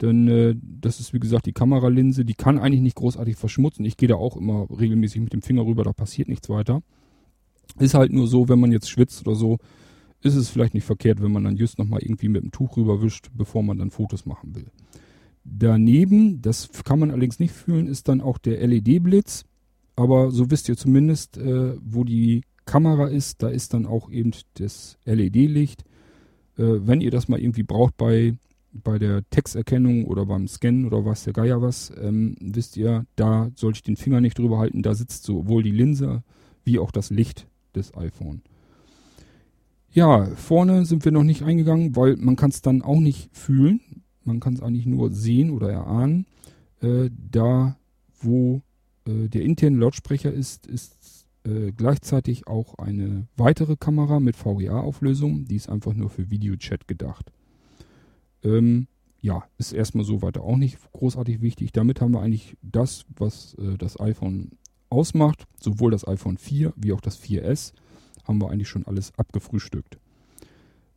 Denn 0.00 0.28
äh, 0.28 0.54
das 0.62 1.00
ist 1.00 1.14
wie 1.14 1.20
gesagt 1.20 1.46
die 1.46 1.52
Kameralinse, 1.52 2.24
die 2.24 2.34
kann 2.34 2.58
eigentlich 2.58 2.82
nicht 2.82 2.96
großartig 2.96 3.36
verschmutzen. 3.36 3.84
Ich 3.84 3.96
gehe 3.96 4.08
da 4.08 4.16
auch 4.16 4.36
immer 4.36 4.66
regelmäßig 4.70 5.22
mit 5.22 5.32
dem 5.32 5.42
Finger 5.42 5.64
rüber, 5.64 5.84
da 5.84 5.92
passiert 5.92 6.28
nichts 6.28 6.48
weiter. 6.48 6.82
Ist 7.78 7.94
halt 7.94 8.12
nur 8.12 8.26
so, 8.28 8.48
wenn 8.48 8.60
man 8.60 8.72
jetzt 8.72 8.90
schwitzt 8.90 9.26
oder 9.26 9.36
so, 9.36 9.58
ist 10.22 10.34
es 10.34 10.48
vielleicht 10.48 10.74
nicht 10.74 10.84
verkehrt, 10.84 11.22
wenn 11.22 11.32
man 11.32 11.44
dann 11.44 11.56
just 11.56 11.78
nochmal 11.78 12.02
irgendwie 12.02 12.28
mit 12.28 12.42
dem 12.42 12.50
Tuch 12.50 12.76
rüberwischt, 12.76 13.28
bevor 13.34 13.62
man 13.62 13.78
dann 13.78 13.90
Fotos 13.90 14.26
machen 14.26 14.54
will. 14.54 14.66
Daneben, 15.44 16.42
das 16.42 16.70
kann 16.84 16.98
man 16.98 17.10
allerdings 17.10 17.38
nicht 17.38 17.52
fühlen, 17.52 17.86
ist 17.86 18.08
dann 18.08 18.20
auch 18.20 18.38
der 18.38 18.66
LED-Blitz. 18.66 19.44
Aber 19.94 20.30
so 20.30 20.50
wisst 20.50 20.68
ihr 20.68 20.76
zumindest, 20.76 21.38
äh, 21.38 21.76
wo 21.80 22.04
die 22.04 22.42
Kamera 22.66 23.08
ist, 23.08 23.42
da 23.42 23.48
ist 23.48 23.72
dann 23.72 23.86
auch 23.86 24.10
eben 24.10 24.32
das 24.54 24.98
LED-Licht. 25.04 25.84
Äh, 26.58 26.86
wenn 26.86 27.00
ihr 27.00 27.10
das 27.10 27.28
mal 27.28 27.40
irgendwie 27.40 27.62
braucht 27.62 27.96
bei 27.96 28.34
bei 28.82 28.98
der 28.98 29.28
Texterkennung 29.30 30.04
oder 30.06 30.26
beim 30.26 30.48
Scannen 30.48 30.86
oder 30.86 31.04
was 31.04 31.24
der 31.24 31.32
Geier 31.32 31.62
was, 31.62 31.92
ähm, 32.00 32.36
wisst 32.40 32.76
ihr, 32.76 33.06
da 33.16 33.50
sollte 33.54 33.78
ich 33.78 33.82
den 33.82 33.96
Finger 33.96 34.20
nicht 34.20 34.38
drüber 34.38 34.58
halten. 34.58 34.82
Da 34.82 34.94
sitzt 34.94 35.24
sowohl 35.24 35.62
die 35.62 35.70
Linse 35.70 36.22
wie 36.64 36.78
auch 36.78 36.90
das 36.90 37.10
Licht 37.10 37.46
des 37.74 37.94
iPhone. 37.96 38.42
Ja, 39.92 40.26
vorne 40.36 40.84
sind 40.84 41.04
wir 41.04 41.12
noch 41.12 41.22
nicht 41.22 41.42
eingegangen, 41.42 41.96
weil 41.96 42.16
man 42.16 42.36
kann 42.36 42.50
es 42.50 42.60
dann 42.60 42.82
auch 42.82 43.00
nicht 43.00 43.30
fühlen. 43.34 43.80
Man 44.24 44.40
kann 44.40 44.54
es 44.54 44.60
eigentlich 44.60 44.86
nur 44.86 45.10
sehen 45.12 45.50
oder 45.50 45.70
erahnen. 45.70 46.26
Äh, 46.82 47.10
da, 47.30 47.78
wo 48.20 48.60
äh, 49.06 49.28
der 49.28 49.42
interne 49.42 49.78
Lautsprecher 49.78 50.32
ist, 50.32 50.66
ist 50.66 51.26
äh, 51.44 51.72
gleichzeitig 51.72 52.46
auch 52.46 52.78
eine 52.78 53.28
weitere 53.36 53.76
Kamera 53.76 54.20
mit 54.20 54.36
VGA-Auflösung. 54.36 55.46
Die 55.46 55.56
ist 55.56 55.68
einfach 55.68 55.94
nur 55.94 56.10
für 56.10 56.30
Videochat 56.30 56.88
gedacht. 56.88 57.32
Ähm, 58.46 58.86
ja, 59.20 59.44
ist 59.58 59.72
erstmal 59.72 60.04
so 60.04 60.22
weiter 60.22 60.42
auch 60.42 60.56
nicht 60.56 60.78
großartig 60.92 61.40
wichtig. 61.40 61.72
Damit 61.72 62.00
haben 62.00 62.12
wir 62.12 62.20
eigentlich 62.20 62.56
das, 62.62 63.04
was 63.16 63.54
äh, 63.54 63.76
das 63.76 63.98
iPhone 63.98 64.52
ausmacht, 64.88 65.46
sowohl 65.60 65.90
das 65.90 66.06
iPhone 66.06 66.38
4 66.38 66.72
wie 66.76 66.92
auch 66.92 67.00
das 67.00 67.20
4S, 67.20 67.72
haben 68.24 68.40
wir 68.40 68.50
eigentlich 68.50 68.68
schon 68.68 68.86
alles 68.86 69.12
abgefrühstückt. 69.18 69.98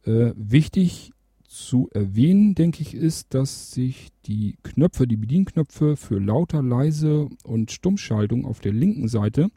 Äh, 0.04 0.34
wichtig 0.36 1.12
zu 1.48 1.90
erwähnen, 1.92 2.54
denke 2.54 2.84
ich, 2.84 2.94
ist, 2.94 3.34
dass 3.34 3.72
sich 3.72 4.10
die 4.28 4.58
Knöpfe, 4.62 5.08
die 5.08 5.18
Bedienknöpfe 5.18 5.96
für 5.96 6.20
lauter, 6.20 6.62
leise 6.62 7.28
und 7.44 7.72
Stummschaltung 7.72 8.46
auf 8.46 8.60
der 8.60 8.74
linken 8.74 9.08
Seite 9.08 9.50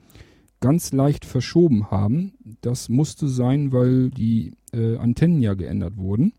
ganz 0.60 0.92
leicht 0.92 1.26
verschoben 1.26 1.90
haben. 1.90 2.32
Das 2.62 2.88
musste 2.88 3.28
sein, 3.28 3.72
weil 3.72 4.10
die 4.10 4.54
äh, 4.72 4.96
Antennen 4.96 5.42
ja 5.42 5.52
geändert 5.52 5.98
wurden. 5.98 6.32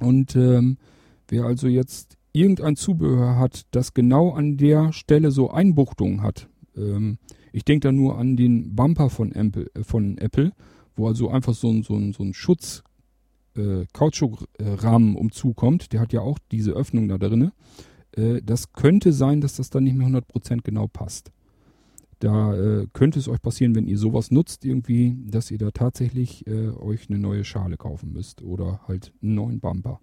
Und 0.00 0.36
ähm, 0.36 0.78
wer 1.28 1.44
also 1.44 1.68
jetzt 1.68 2.16
irgendein 2.32 2.76
Zubehör 2.76 3.36
hat, 3.36 3.66
das 3.70 3.94
genau 3.94 4.30
an 4.30 4.56
der 4.56 4.92
Stelle 4.92 5.30
so 5.30 5.50
Einbuchtungen 5.50 6.22
hat, 6.22 6.48
ähm, 6.76 7.18
ich 7.52 7.64
denke 7.64 7.88
da 7.88 7.92
nur 7.92 8.18
an 8.18 8.36
den 8.36 8.74
Bumper 8.74 9.10
von, 9.10 9.32
Apple, 9.32 9.66
äh, 9.74 9.82
von 9.82 10.18
Apple 10.18 10.52
wo 11.00 11.08
also 11.08 11.30
einfach 11.30 11.54
so 11.54 11.70
ein, 11.70 11.82
so 11.82 11.96
ein, 11.96 12.12
so 12.12 12.22
ein 12.22 12.34
Schutz 12.34 12.84
äh, 13.56 13.86
Kautschukrahmen 13.92 15.16
umzukommt, 15.16 15.92
der 15.92 16.00
hat 16.00 16.12
ja 16.12 16.20
auch 16.20 16.38
diese 16.52 16.72
Öffnung 16.72 17.08
da 17.08 17.18
drinne. 17.18 17.52
Äh, 18.16 18.42
das 18.42 18.72
könnte 18.72 19.12
sein, 19.12 19.40
dass 19.40 19.56
das 19.56 19.70
dann 19.70 19.84
nicht 19.84 19.96
mehr 19.96 20.08
100% 20.08 20.60
genau 20.62 20.86
passt. 20.86 21.32
Da 22.20 22.54
äh, 22.54 22.86
könnte 22.92 23.18
es 23.18 23.28
euch 23.28 23.40
passieren, 23.40 23.74
wenn 23.74 23.88
ihr 23.88 23.96
sowas 23.96 24.30
nutzt 24.30 24.64
irgendwie, 24.64 25.16
dass 25.26 25.50
ihr 25.50 25.58
da 25.58 25.70
tatsächlich 25.70 26.46
äh, 26.46 26.68
euch 26.68 27.08
eine 27.08 27.18
neue 27.18 27.44
Schale 27.44 27.78
kaufen 27.78 28.12
müsst 28.12 28.42
oder 28.42 28.80
halt 28.86 29.12
einen 29.22 29.34
neuen 29.34 29.60
Bumper. 29.60 30.00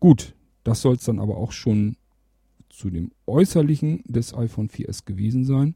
Gut, 0.00 0.34
das 0.64 0.80
soll 0.80 0.96
es 0.96 1.04
dann 1.04 1.20
aber 1.20 1.36
auch 1.36 1.52
schon 1.52 1.96
zu 2.70 2.88
dem 2.88 3.12
Äußerlichen 3.26 4.02
des 4.06 4.34
iPhone 4.34 4.68
4S 4.68 5.04
gewesen 5.04 5.44
sein. 5.44 5.74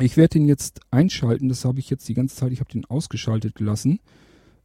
Ich 0.00 0.16
werde 0.16 0.38
den 0.38 0.46
jetzt 0.46 0.80
einschalten, 0.90 1.48
das 1.48 1.64
habe 1.64 1.78
ich 1.78 1.88
jetzt 1.88 2.08
die 2.08 2.14
ganze 2.14 2.34
Zeit, 2.34 2.50
ich 2.50 2.58
habe 2.58 2.72
den 2.72 2.84
ausgeschaltet 2.86 3.54
gelassen, 3.54 4.00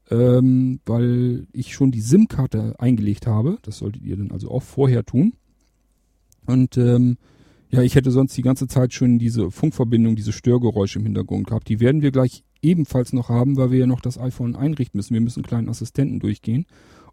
ähm, 0.09 0.79
weil 0.87 1.45
ich 1.53 1.75
schon 1.75 1.91
die 1.91 2.01
SIM-Karte 2.01 2.79
eingelegt 2.79 3.27
habe. 3.27 3.59
Das 3.61 3.77
solltet 3.77 4.01
ihr 4.01 4.17
dann 4.17 4.31
also 4.31 4.49
auch 4.49 4.63
vorher 4.63 5.05
tun. 5.05 5.33
Und 6.47 6.77
ähm, 6.77 7.17
ja, 7.71 7.83
ich 7.83 7.95
hätte 7.95 8.11
sonst 8.11 8.35
die 8.35 8.41
ganze 8.41 8.67
Zeit 8.67 8.93
schon 8.93 9.19
diese 9.19 9.51
Funkverbindung, 9.51 10.15
diese 10.15 10.31
Störgeräusche 10.31 10.99
im 10.99 11.05
Hintergrund 11.05 11.47
gehabt. 11.47 11.69
Die 11.69 11.79
werden 11.79 12.01
wir 12.01 12.11
gleich 12.11 12.43
ebenfalls 12.61 13.13
noch 13.13 13.29
haben, 13.29 13.57
weil 13.57 13.71
wir 13.71 13.79
ja 13.79 13.85
noch 13.85 14.01
das 14.01 14.17
iPhone 14.17 14.55
einrichten 14.55 14.97
müssen. 14.97 15.13
Wir 15.13 15.21
müssen 15.21 15.39
einen 15.39 15.47
kleinen 15.47 15.69
Assistenten 15.69 16.19
durchgehen. 16.19 16.65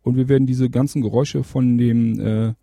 Und 0.02 0.16
wir 0.16 0.28
werden 0.28 0.46
diese 0.46 0.70
ganzen 0.70 1.02
Geräusche 1.02 1.44
von 1.44 1.76
dem, 1.76 2.20
äh, 2.20 2.54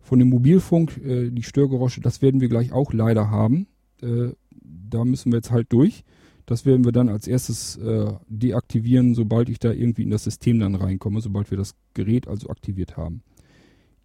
von 0.00 0.18
dem 0.18 0.28
Mobilfunk, 0.28 0.98
äh, 0.98 1.30
die 1.30 1.42
Störgeräusche, 1.42 2.00
das 2.00 2.20
werden 2.20 2.40
wir 2.40 2.48
gleich 2.48 2.72
auch 2.72 2.92
leider 2.92 3.30
haben. 3.30 3.68
Äh, 4.02 4.30
da 4.50 5.04
müssen 5.04 5.30
wir 5.30 5.38
jetzt 5.38 5.52
halt 5.52 5.72
durch. 5.72 6.04
Das 6.46 6.66
werden 6.66 6.84
wir 6.84 6.90
dann 6.90 7.08
als 7.08 7.28
erstes 7.28 7.76
äh, 7.76 8.12
deaktivieren, 8.28 9.14
sobald 9.14 9.48
ich 9.50 9.60
da 9.60 9.70
irgendwie 9.70 10.02
in 10.02 10.10
das 10.10 10.24
System 10.24 10.58
dann 10.58 10.74
reinkomme, 10.74 11.20
sobald 11.20 11.50
wir 11.52 11.58
das 11.58 11.76
Gerät 11.94 12.26
also 12.26 12.48
aktiviert 12.48 12.96
haben. 12.96 13.22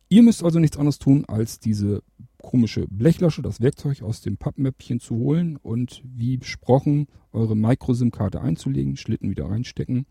Ihr 0.10 0.24
müsst 0.24 0.44
also 0.44 0.60
nichts 0.60 0.78
anderes 0.78 1.00
tun, 1.00 1.26
als 1.26 1.60
diese 1.60 2.04
komische 2.42 2.86
Blechlasche, 2.88 3.42
das 3.42 3.60
Werkzeug 3.60 4.04
aus 4.04 4.22
dem 4.22 4.38
Pappmäppchen 4.38 5.00
zu 5.00 5.16
holen 5.16 5.58
und 5.58 6.04
wie 6.06 6.38
besprochen 6.38 7.08
eure 7.34 7.56
Micro-SIM-Karte 7.56 8.40
einzulegen, 8.40 8.98
Schlitten 8.98 9.32
wieder 9.32 9.46
reinstecken 9.46 10.06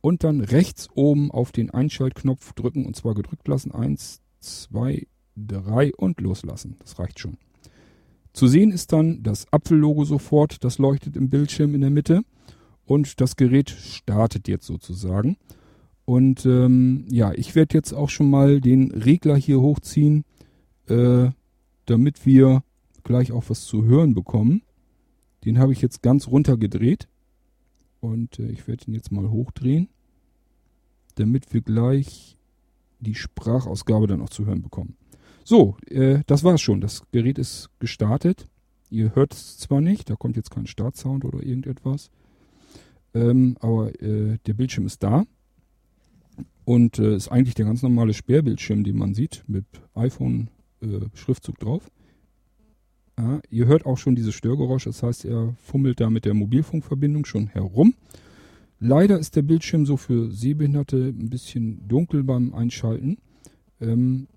und 0.00 0.24
dann 0.24 0.40
rechts 0.40 0.88
oben 0.94 1.30
auf 1.30 1.52
den 1.52 1.70
Einschaltknopf 1.70 2.52
drücken 2.54 2.84
und 2.84 2.96
zwar 2.96 3.14
gedrückt 3.14 3.46
lassen. 3.46 3.72
Eins, 3.72 4.20
zwei, 4.40 5.06
drei 5.36 5.92
und 5.94 6.20
loslassen. 6.20 6.76
Das 6.80 6.98
reicht 6.98 7.20
schon. 7.20 7.38
Zu 8.32 8.48
sehen 8.48 8.70
ist 8.70 8.92
dann 8.92 9.22
das 9.22 9.52
Apfellogo 9.52 10.04
sofort, 10.04 10.62
das 10.64 10.78
leuchtet 10.78 11.16
im 11.16 11.30
Bildschirm 11.30 11.74
in 11.74 11.80
der 11.80 11.90
Mitte 11.90 12.22
und 12.84 13.20
das 13.20 13.36
Gerät 13.36 13.70
startet 13.70 14.48
jetzt 14.48 14.66
sozusagen. 14.66 15.36
Und 16.08 16.46
ähm, 16.46 17.04
ja, 17.10 17.34
ich 17.34 17.54
werde 17.54 17.76
jetzt 17.76 17.92
auch 17.92 18.08
schon 18.08 18.30
mal 18.30 18.62
den 18.62 18.92
Regler 18.92 19.36
hier 19.36 19.60
hochziehen, 19.60 20.24
äh, 20.86 21.28
damit 21.84 22.24
wir 22.24 22.62
gleich 23.04 23.30
auch 23.30 23.44
was 23.48 23.66
zu 23.66 23.84
hören 23.84 24.14
bekommen. 24.14 24.62
Den 25.44 25.58
habe 25.58 25.74
ich 25.74 25.82
jetzt 25.82 26.00
ganz 26.02 26.26
runter 26.26 26.56
gedreht. 26.56 27.08
Und 28.00 28.38
äh, 28.38 28.48
ich 28.50 28.66
werde 28.66 28.86
ihn 28.86 28.94
jetzt 28.94 29.12
mal 29.12 29.28
hochdrehen, 29.28 29.90
damit 31.16 31.52
wir 31.52 31.60
gleich 31.60 32.38
die 33.00 33.14
Sprachausgabe 33.14 34.06
dann 34.06 34.22
auch 34.22 34.30
zu 34.30 34.46
hören 34.46 34.62
bekommen. 34.62 34.96
So, 35.44 35.76
äh, 35.88 36.20
das 36.26 36.42
war's 36.42 36.62
schon. 36.62 36.80
Das 36.80 37.02
Gerät 37.12 37.36
ist 37.36 37.68
gestartet. 37.80 38.46
Ihr 38.88 39.14
hört 39.14 39.34
es 39.34 39.58
zwar 39.58 39.82
nicht, 39.82 40.08
da 40.08 40.16
kommt 40.16 40.36
jetzt 40.36 40.52
kein 40.52 40.66
Startsound 40.66 41.26
oder 41.26 41.42
irgendetwas. 41.42 42.10
Ähm, 43.12 43.58
aber 43.60 43.90
äh, 44.00 44.38
der 44.46 44.54
Bildschirm 44.54 44.86
ist 44.86 45.02
da. 45.02 45.26
Und 46.64 46.98
äh, 46.98 47.16
ist 47.16 47.28
eigentlich 47.28 47.54
der 47.54 47.64
ganz 47.64 47.82
normale 47.82 48.12
Sperrbildschirm, 48.12 48.84
den 48.84 48.98
man 48.98 49.14
sieht, 49.14 49.42
mit 49.46 49.64
iPhone-Schriftzug 49.94 51.56
äh, 51.56 51.64
drauf. 51.64 51.90
Ja, 53.18 53.40
ihr 53.50 53.66
hört 53.66 53.86
auch 53.86 53.98
schon 53.98 54.14
dieses 54.14 54.34
Störgeräusch, 54.34 54.84
das 54.84 55.02
heißt, 55.02 55.24
er 55.24 55.54
fummelt 55.62 55.98
da 55.98 56.08
mit 56.08 56.24
der 56.24 56.34
Mobilfunkverbindung 56.34 57.24
schon 57.24 57.48
herum. 57.48 57.94
Leider 58.80 59.18
ist 59.18 59.34
der 59.34 59.42
Bildschirm 59.42 59.86
so 59.86 59.96
für 59.96 60.30
Sehbehinderte 60.30 61.08
ein 61.08 61.30
bisschen 61.30 61.88
dunkel 61.88 62.22
beim 62.22 62.54
Einschalten. 62.54 63.18
Ähm, 63.80 64.28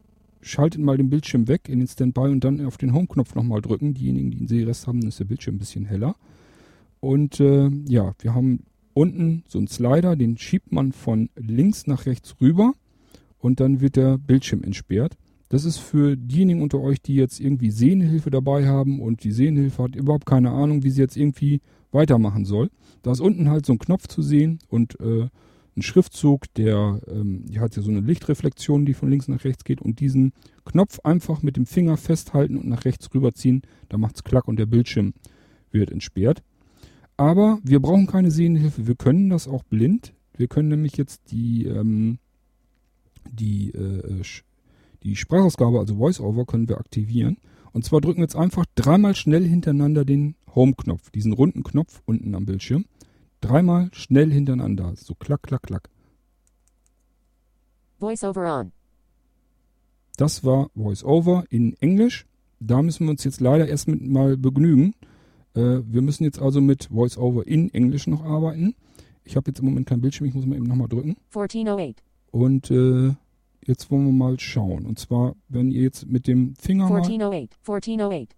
schaltet 0.41 0.81
mal 0.81 0.97
den 0.97 1.11
Bildschirm 1.11 1.47
weg 1.47 1.69
in 1.69 1.79
den 1.79 1.87
Standby 1.87 2.29
und 2.29 2.43
dann 2.43 2.65
auf 2.65 2.77
den 2.77 2.93
Home-Knopf 2.93 3.35
nochmal 3.35 3.61
drücken. 3.61 3.93
Diejenigen, 3.93 4.31
die 4.31 4.37
einen 4.37 4.47
Sehrest 4.47 4.87
haben, 4.87 5.03
ist 5.03 5.19
der 5.19 5.25
Bildschirm 5.25 5.55
ein 5.55 5.59
bisschen 5.59 5.85
heller. 5.85 6.15
Und 6.99 7.39
äh, 7.39 7.69
ja, 7.87 8.13
wir 8.19 8.33
haben 8.33 8.63
unten 8.93 9.43
so 9.47 9.59
ein 9.59 9.67
Slider, 9.67 10.15
den 10.15 10.37
schiebt 10.37 10.71
man 10.71 10.91
von 10.91 11.29
links 11.35 11.87
nach 11.87 12.05
rechts 12.05 12.35
rüber 12.41 12.73
und 13.39 13.59
dann 13.59 13.81
wird 13.81 13.95
der 13.95 14.17
Bildschirm 14.17 14.63
entsperrt. 14.63 15.17
Das 15.49 15.65
ist 15.65 15.79
für 15.79 16.15
diejenigen 16.15 16.61
unter 16.61 16.79
euch, 16.79 17.01
die 17.01 17.15
jetzt 17.15 17.39
irgendwie 17.39 17.71
Sehnhilfe 17.71 18.31
dabei 18.31 18.67
haben 18.67 19.01
und 19.01 19.23
die 19.23 19.33
Sehnhilfe 19.33 19.83
hat 19.83 19.95
überhaupt 19.95 20.25
keine 20.25 20.51
Ahnung, 20.51 20.83
wie 20.83 20.89
sie 20.89 21.01
jetzt 21.01 21.17
irgendwie 21.17 21.61
weitermachen 21.91 22.45
soll. 22.45 22.69
Da 23.01 23.11
ist 23.11 23.19
unten 23.19 23.49
halt 23.49 23.65
so 23.65 23.73
ein 23.73 23.79
Knopf 23.79 24.07
zu 24.07 24.21
sehen 24.21 24.59
und 24.69 24.97
äh, 25.01 25.27
ein 25.75 25.81
Schriftzug, 25.81 26.53
der 26.55 27.01
ähm, 27.07 27.45
die 27.47 27.59
hat 27.59 27.75
ja 27.75 27.81
so 27.81 27.91
eine 27.91 28.01
Lichtreflexion, 28.01 28.85
die 28.85 28.93
von 28.93 29.09
links 29.09 29.27
nach 29.27 29.43
rechts 29.43 29.63
geht 29.63 29.81
und 29.81 29.99
diesen 29.99 30.33
Knopf 30.65 30.99
einfach 31.03 31.41
mit 31.41 31.57
dem 31.57 31.65
Finger 31.65 31.97
festhalten 31.97 32.57
und 32.57 32.67
nach 32.67 32.85
rechts 32.85 33.13
rüberziehen. 33.13 33.61
Da 33.89 33.97
macht's 33.97 34.23
klack 34.23 34.47
und 34.47 34.57
der 34.57 34.65
Bildschirm 34.65 35.13
wird 35.71 35.91
entsperrt. 35.91 36.43
Aber 37.17 37.59
wir 37.63 37.79
brauchen 37.79 38.07
keine 38.07 38.31
Sehenhilfe. 38.31 38.87
Wir 38.87 38.95
können 38.95 39.29
das 39.29 39.47
auch 39.47 39.63
blind. 39.63 40.13
Wir 40.35 40.47
können 40.47 40.69
nämlich 40.69 40.97
jetzt 40.97 41.31
die, 41.31 41.65
ähm, 41.65 42.17
die, 43.29 43.71
äh, 43.71 44.23
die 45.03 45.15
Sprachausgabe, 45.15 45.79
also 45.79 45.97
VoiceOver, 45.97 46.45
können 46.45 46.67
wir 46.67 46.77
aktivieren. 46.77 47.37
Und 47.73 47.85
zwar 47.85 48.01
drücken 48.01 48.19
wir 48.19 48.25
jetzt 48.25 48.35
einfach 48.35 48.65
dreimal 48.75 49.15
schnell 49.15 49.47
hintereinander 49.47 50.03
den 50.03 50.35
Home-Knopf, 50.55 51.11
diesen 51.11 51.33
runden 51.33 51.63
Knopf 51.63 52.01
unten 52.05 52.35
am 52.35 52.45
Bildschirm. 52.45 52.85
Dreimal 53.39 53.89
schnell 53.93 54.31
hintereinander. 54.31 54.93
So 54.95 55.15
klack, 55.15 55.43
klack, 55.43 55.63
klack. 55.63 55.89
VoiceOver 57.99 58.59
on. 58.59 58.71
Das 60.17 60.43
war 60.43 60.69
VoiceOver 60.75 61.45
in 61.49 61.75
Englisch. 61.81 62.25
Da 62.59 62.81
müssen 62.81 63.05
wir 63.05 63.11
uns 63.11 63.23
jetzt 63.23 63.41
leider 63.41 63.67
erst 63.67 63.87
mit 63.87 64.01
mal 64.01 64.37
begnügen. 64.37 64.93
Äh, 65.55 65.81
wir 65.85 66.01
müssen 66.01 66.23
jetzt 66.23 66.39
also 66.39 66.61
mit 66.61 66.89
VoiceOver 66.91 67.45
in 67.47 67.73
Englisch 67.73 68.07
noch 68.07 68.23
arbeiten. 68.23 68.75
Ich 69.23 69.35
habe 69.35 69.51
jetzt 69.51 69.59
im 69.59 69.65
Moment 69.65 69.87
kein 69.87 70.01
Bildschirm, 70.01 70.27
ich 70.27 70.33
muss 70.33 70.45
mal 70.45 70.55
eben 70.55 70.65
nochmal 70.65 70.87
drücken. 70.87 71.17
1408. 71.33 72.01
Und 72.31 72.71
äh, 72.71 73.13
jetzt 73.65 73.91
wollen 73.91 74.05
wir 74.05 74.13
mal 74.13 74.39
schauen. 74.39 74.85
Und 74.85 74.99
zwar, 74.99 75.35
wenn 75.49 75.71
ihr 75.71 75.83
jetzt 75.83 76.07
mit 76.07 76.27
dem 76.27 76.55
Finger 76.55 76.85
1408. 76.85 77.57
1408. 77.67 78.35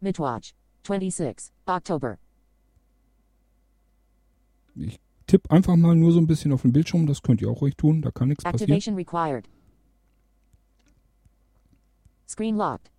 Midwatch. 0.00 0.54
26. 0.86 1.52
October. 1.66 2.18
Ich 4.76 5.00
tippe 5.26 5.50
einfach 5.50 5.76
mal 5.76 5.96
nur 5.96 6.12
so 6.12 6.20
ein 6.20 6.26
bisschen 6.26 6.52
auf 6.52 6.62
den 6.62 6.72
Bildschirm. 6.72 7.06
Das 7.06 7.22
könnt 7.22 7.40
ihr 7.42 7.50
auch 7.50 7.60
ruhig 7.60 7.76
tun. 7.76 8.02
Da 8.02 8.10
kann 8.10 8.28
nichts 8.28 8.44
passieren. 8.44 8.70
Activation 8.72 8.94
required. 8.94 9.48
Screen 12.28 12.56
locked. 12.56 12.90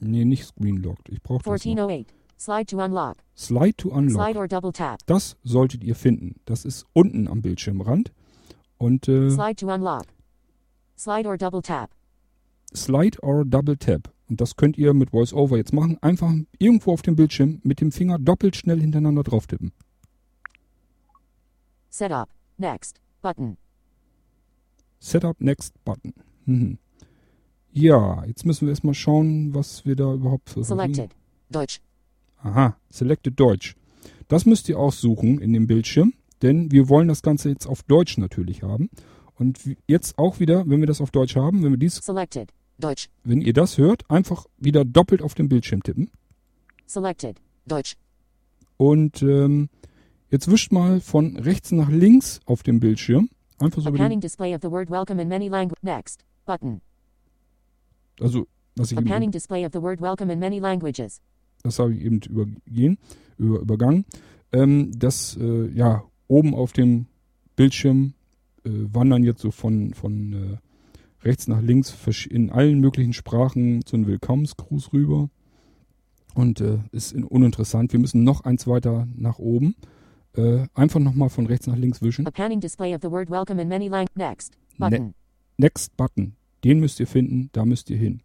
Nee, 0.00 0.24
nicht 0.24 0.46
Screen 0.46 0.76
locked. 0.76 1.08
Ich 1.08 1.22
brauche 1.22 1.42
das 1.44 1.64
noch. 1.64 1.90
1408. 2.38 2.38
Slide 2.38 2.66
to 2.66 2.78
unlock. 2.84 3.16
Slide 3.36 3.76
to 3.78 3.88
unlock. 3.90 4.14
Slide 4.14 4.38
or 4.38 4.48
double 4.48 4.72
tap. 4.72 5.00
Das 5.06 5.36
solltet 5.42 5.82
ihr 5.84 5.94
finden. 5.94 6.40
Das 6.44 6.64
ist 6.64 6.86
unten 6.92 7.28
am 7.28 7.42
Bildschirmrand. 7.42 8.12
Und 8.78 9.08
äh, 9.08 9.30
Slide 9.30 9.56
to 9.56 9.72
unlock. 9.72 10.04
Slide 10.96 11.28
or 11.28 11.36
double 11.36 11.62
tap. 11.62 11.90
Slide 12.74 13.18
or 13.22 13.44
Double 13.44 13.76
Tap. 13.76 14.12
Und 14.28 14.40
das 14.40 14.56
könnt 14.56 14.76
ihr 14.78 14.94
mit 14.94 15.12
VoiceOver 15.12 15.56
jetzt 15.56 15.72
machen. 15.72 15.98
Einfach 16.02 16.32
irgendwo 16.58 16.92
auf 16.92 17.02
dem 17.02 17.14
Bildschirm 17.14 17.60
mit 17.62 17.80
dem 17.80 17.92
Finger 17.92 18.18
doppelt 18.18 18.56
schnell 18.56 18.80
hintereinander 18.80 19.22
drauf 19.22 19.46
tippen. 19.46 19.72
Setup. 21.88 22.28
Next. 22.56 23.00
Button. 23.22 23.56
Setup 24.98 25.40
Next 25.40 25.74
Button. 25.84 26.14
Mhm. 26.46 26.78
Ja, 27.72 28.24
jetzt 28.24 28.44
müssen 28.46 28.66
wir 28.66 28.70
erstmal 28.70 28.94
schauen, 28.94 29.54
was 29.54 29.84
wir 29.84 29.96
da 29.96 30.14
überhaupt 30.14 30.50
für 30.50 30.64
Selected. 30.64 31.10
Deutsch. 31.50 31.80
Aha, 32.44 32.76
Selected 32.90 33.40
Deutsch. 33.40 33.74
Das 34.28 34.44
müsst 34.44 34.68
ihr 34.68 34.78
auch 34.78 34.92
suchen 34.92 35.40
in 35.40 35.54
dem 35.54 35.66
Bildschirm, 35.66 36.12
denn 36.42 36.70
wir 36.70 36.90
wollen 36.90 37.08
das 37.08 37.22
Ganze 37.22 37.48
jetzt 37.48 37.66
auf 37.66 37.82
Deutsch 37.82 38.18
natürlich 38.18 38.62
haben. 38.62 38.90
Und 39.36 39.58
jetzt 39.88 40.18
auch 40.18 40.40
wieder, 40.40 40.68
wenn 40.68 40.80
wir 40.80 40.86
das 40.86 41.00
auf 41.00 41.10
Deutsch 41.10 41.36
haben, 41.36 41.62
wenn 41.62 41.72
wir 41.72 41.78
dies, 41.78 41.96
Selected. 41.96 42.52
Deutsch. 42.78 43.08
wenn 43.24 43.40
ihr 43.40 43.54
das 43.54 43.78
hört, 43.78 44.08
einfach 44.10 44.46
wieder 44.58 44.84
doppelt 44.84 45.22
auf 45.22 45.34
den 45.34 45.48
Bildschirm 45.48 45.82
tippen. 45.82 46.10
Selected. 46.86 47.40
Deutsch. 47.66 47.96
Und 48.76 49.22
ähm, 49.22 49.70
jetzt 50.30 50.50
wischt 50.50 50.70
mal 50.70 51.00
von 51.00 51.38
rechts 51.38 51.72
nach 51.72 51.88
links 51.88 52.40
auf 52.44 52.62
dem 52.62 52.78
Bildschirm. 52.78 53.30
Einfach 53.58 53.80
so 53.80 53.88
A 53.88 53.90
über 53.90 53.98
panning 53.98 54.18
den, 54.18 54.22
display 54.22 54.54
of 54.54 54.60
the 54.62 54.70
word 54.70 54.90
welcome 54.90 55.20
in 55.20 55.28
many 55.28 55.48
languages. 55.48 55.82
Next. 55.82 56.24
Button. 56.44 56.82
also 58.20 58.46
was 58.76 58.92
ich 58.92 58.98
A 58.98 59.00
eben, 59.00 59.08
panning 59.08 59.30
display 59.30 59.64
of 59.64 59.72
the 59.72 59.80
word 59.80 60.00
welcome 60.02 60.30
in 60.30 60.38
many 60.38 60.60
languages. 60.60 61.22
Das 61.64 61.78
habe 61.78 61.94
ich 61.94 62.04
eben 62.04 62.20
übergehen, 62.20 62.98
über, 63.38 63.58
übergangen. 63.58 64.04
Ähm, 64.52 64.92
das 64.96 65.36
äh, 65.40 65.68
ja 65.72 66.04
oben 66.28 66.54
auf 66.54 66.72
dem 66.72 67.06
Bildschirm 67.56 68.12
äh, 68.64 68.70
wandern 68.70 69.24
jetzt 69.24 69.40
so 69.40 69.50
von 69.50 69.94
von 69.94 70.32
äh, 70.32 71.26
rechts 71.26 71.48
nach 71.48 71.62
links 71.62 71.96
in 72.30 72.50
allen 72.50 72.80
möglichen 72.80 73.14
Sprachen 73.14 73.80
so 73.86 73.96
ein 73.96 74.06
Willkommensgruß 74.06 74.92
rüber 74.92 75.30
und 76.34 76.60
äh, 76.60 76.78
ist 76.92 77.12
in, 77.12 77.24
uninteressant. 77.24 77.92
Wir 77.92 77.98
müssen 78.00 78.24
noch 78.24 78.44
eins 78.44 78.66
weiter 78.66 79.08
nach 79.16 79.38
oben. 79.38 79.74
Äh, 80.36 80.66
einfach 80.74 81.00
nochmal 81.00 81.30
von 81.30 81.46
rechts 81.46 81.66
nach 81.66 81.76
links 81.76 82.02
wischen. 82.02 82.26
Ne- 84.78 84.90
Button. 84.90 85.14
Next 85.56 85.96
Button. 85.96 86.34
Den 86.64 86.80
müsst 86.80 86.98
ihr 87.00 87.06
finden, 87.06 87.48
da 87.52 87.64
müsst 87.64 87.88
ihr 87.88 87.96
hin. 87.96 88.20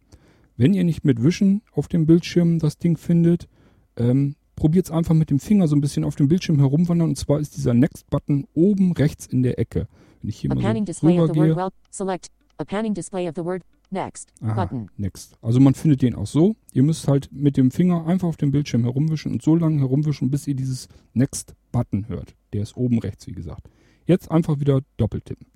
Wenn 0.60 0.74
ihr 0.74 0.84
nicht 0.84 1.06
mit 1.06 1.22
Wischen 1.22 1.62
auf 1.72 1.88
dem 1.88 2.04
Bildschirm 2.04 2.58
das 2.58 2.76
Ding 2.76 2.98
findet, 2.98 3.48
ähm, 3.96 4.36
probiert 4.56 4.84
es 4.84 4.90
einfach 4.90 5.14
mit 5.14 5.30
dem 5.30 5.40
Finger 5.40 5.66
so 5.66 5.74
ein 5.74 5.80
bisschen 5.80 6.04
auf 6.04 6.16
dem 6.16 6.28
Bildschirm 6.28 6.58
herumwandern. 6.58 7.08
Und 7.08 7.16
zwar 7.16 7.40
ist 7.40 7.56
dieser 7.56 7.72
Next 7.72 8.10
Button 8.10 8.46
oben 8.52 8.92
rechts 8.92 9.24
in 9.26 9.42
der 9.42 9.58
Ecke. 9.58 9.88
Wenn 10.20 10.28
ich 10.28 10.36
hier 10.36 10.50
A 10.50 10.54
mal 10.54 10.60
panning 10.60 10.82
so 10.82 10.92
display 10.92 11.18
of 11.18 11.30
the 11.30 11.34
word 11.34 11.38
rübergehe. 11.38 11.56
well. 11.56 11.70
Select. 11.90 12.28
A 12.58 12.64
panning 12.66 12.92
display 12.92 13.26
of 13.26 13.36
the 13.36 13.42
word. 13.42 13.62
Next. 13.88 14.34
Aha. 14.42 14.68
Next. 14.98 15.32
Also 15.40 15.60
man 15.60 15.72
findet 15.72 16.02
den 16.02 16.14
auch 16.14 16.26
so. 16.26 16.54
Ihr 16.74 16.82
müsst 16.82 17.08
halt 17.08 17.32
mit 17.32 17.56
dem 17.56 17.70
Finger 17.70 18.06
einfach 18.06 18.28
auf 18.28 18.36
dem 18.36 18.50
Bildschirm 18.50 18.82
herumwischen 18.82 19.32
und 19.32 19.40
so 19.42 19.56
lange 19.56 19.78
herumwischen, 19.78 20.30
bis 20.30 20.46
ihr 20.46 20.56
dieses 20.56 20.88
Next 21.14 21.54
Button 21.72 22.06
hört. 22.08 22.34
Der 22.52 22.64
ist 22.64 22.76
oben 22.76 22.98
rechts, 22.98 23.26
wie 23.26 23.32
gesagt. 23.32 23.70
Jetzt 24.04 24.30
einfach 24.30 24.60
wieder 24.60 24.82
doppelt 24.98 25.24
tippen. 25.24 25.46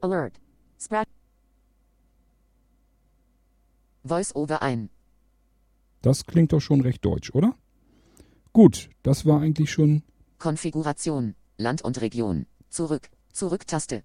Alert. 0.00 0.40
Sprat. 0.80 1.08
Voice-over 4.04 4.62
ein. 4.62 4.90
Das 6.02 6.26
klingt 6.26 6.52
doch 6.52 6.60
schon 6.60 6.82
recht 6.82 7.04
deutsch, 7.04 7.34
oder? 7.34 7.54
Gut, 8.52 8.90
das 9.02 9.24
war 9.24 9.40
eigentlich 9.40 9.72
schon 9.72 10.02
Konfiguration. 10.38 11.34
Land 11.56 11.82
und 11.82 12.00
Region. 12.00 12.46
Zurück. 12.68 13.08
Zurück-Taste. 13.32 14.02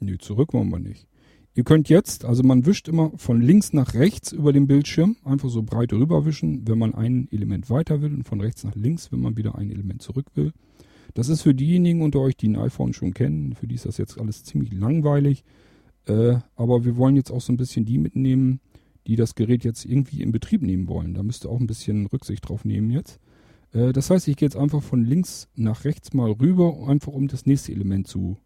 Nö, 0.00 0.18
zurück 0.18 0.52
wollen 0.52 0.70
wir 0.70 0.80
nicht. 0.80 1.06
Ihr 1.54 1.64
könnt 1.64 1.88
jetzt, 1.88 2.24
also 2.24 2.42
man 2.42 2.64
wischt 2.66 2.88
immer 2.88 3.12
von 3.16 3.40
links 3.40 3.72
nach 3.72 3.94
rechts 3.94 4.32
über 4.32 4.52
den 4.52 4.66
Bildschirm, 4.66 5.16
einfach 5.24 5.48
so 5.48 5.62
breit 5.62 5.92
rüberwischen, 5.92 6.66
wenn 6.66 6.78
man 6.78 6.94
ein 6.94 7.28
Element 7.30 7.70
weiter 7.70 8.02
will 8.02 8.14
und 8.14 8.24
von 8.24 8.40
rechts 8.40 8.64
nach 8.64 8.74
links, 8.74 9.12
wenn 9.12 9.20
man 9.20 9.36
wieder 9.36 9.56
ein 9.56 9.70
Element 9.70 10.02
zurück 10.02 10.26
will. 10.34 10.52
Das 11.14 11.28
ist 11.28 11.42
für 11.42 11.54
diejenigen 11.54 12.02
unter 12.02 12.20
euch, 12.20 12.36
die 12.36 12.48
ein 12.48 12.56
iPhone 12.56 12.92
schon 12.92 13.14
kennen, 13.14 13.54
für 13.54 13.66
die 13.66 13.74
ist 13.74 13.84
das 13.84 13.98
jetzt 13.98 14.18
alles 14.18 14.44
ziemlich 14.44 14.72
langweilig. 14.72 15.44
Äh, 16.06 16.38
aber 16.56 16.84
wir 16.84 16.96
wollen 16.96 17.16
jetzt 17.16 17.30
auch 17.30 17.40
so 17.40 17.52
ein 17.52 17.56
bisschen 17.56 17.84
die 17.84 17.98
mitnehmen, 17.98 18.60
die 19.06 19.16
das 19.16 19.34
Gerät 19.34 19.64
jetzt 19.64 19.84
irgendwie 19.84 20.22
in 20.22 20.32
Betrieb 20.32 20.62
nehmen 20.62 20.88
wollen. 20.88 21.14
Da 21.14 21.22
müsst 21.22 21.44
ihr 21.44 21.50
auch 21.50 21.60
ein 21.60 21.66
bisschen 21.66 22.06
Rücksicht 22.06 22.48
drauf 22.48 22.64
nehmen 22.64 22.90
jetzt. 22.90 23.18
Äh, 23.72 23.92
das 23.92 24.10
heißt, 24.10 24.28
ich 24.28 24.36
gehe 24.36 24.46
jetzt 24.46 24.56
einfach 24.56 24.82
von 24.82 25.04
links 25.04 25.48
nach 25.54 25.84
rechts 25.84 26.12
mal 26.12 26.30
rüber, 26.30 26.86
einfach 26.86 27.12
um 27.12 27.28
das 27.28 27.46
nächste 27.46 27.72
Element 27.72 28.08
zu 28.08 28.36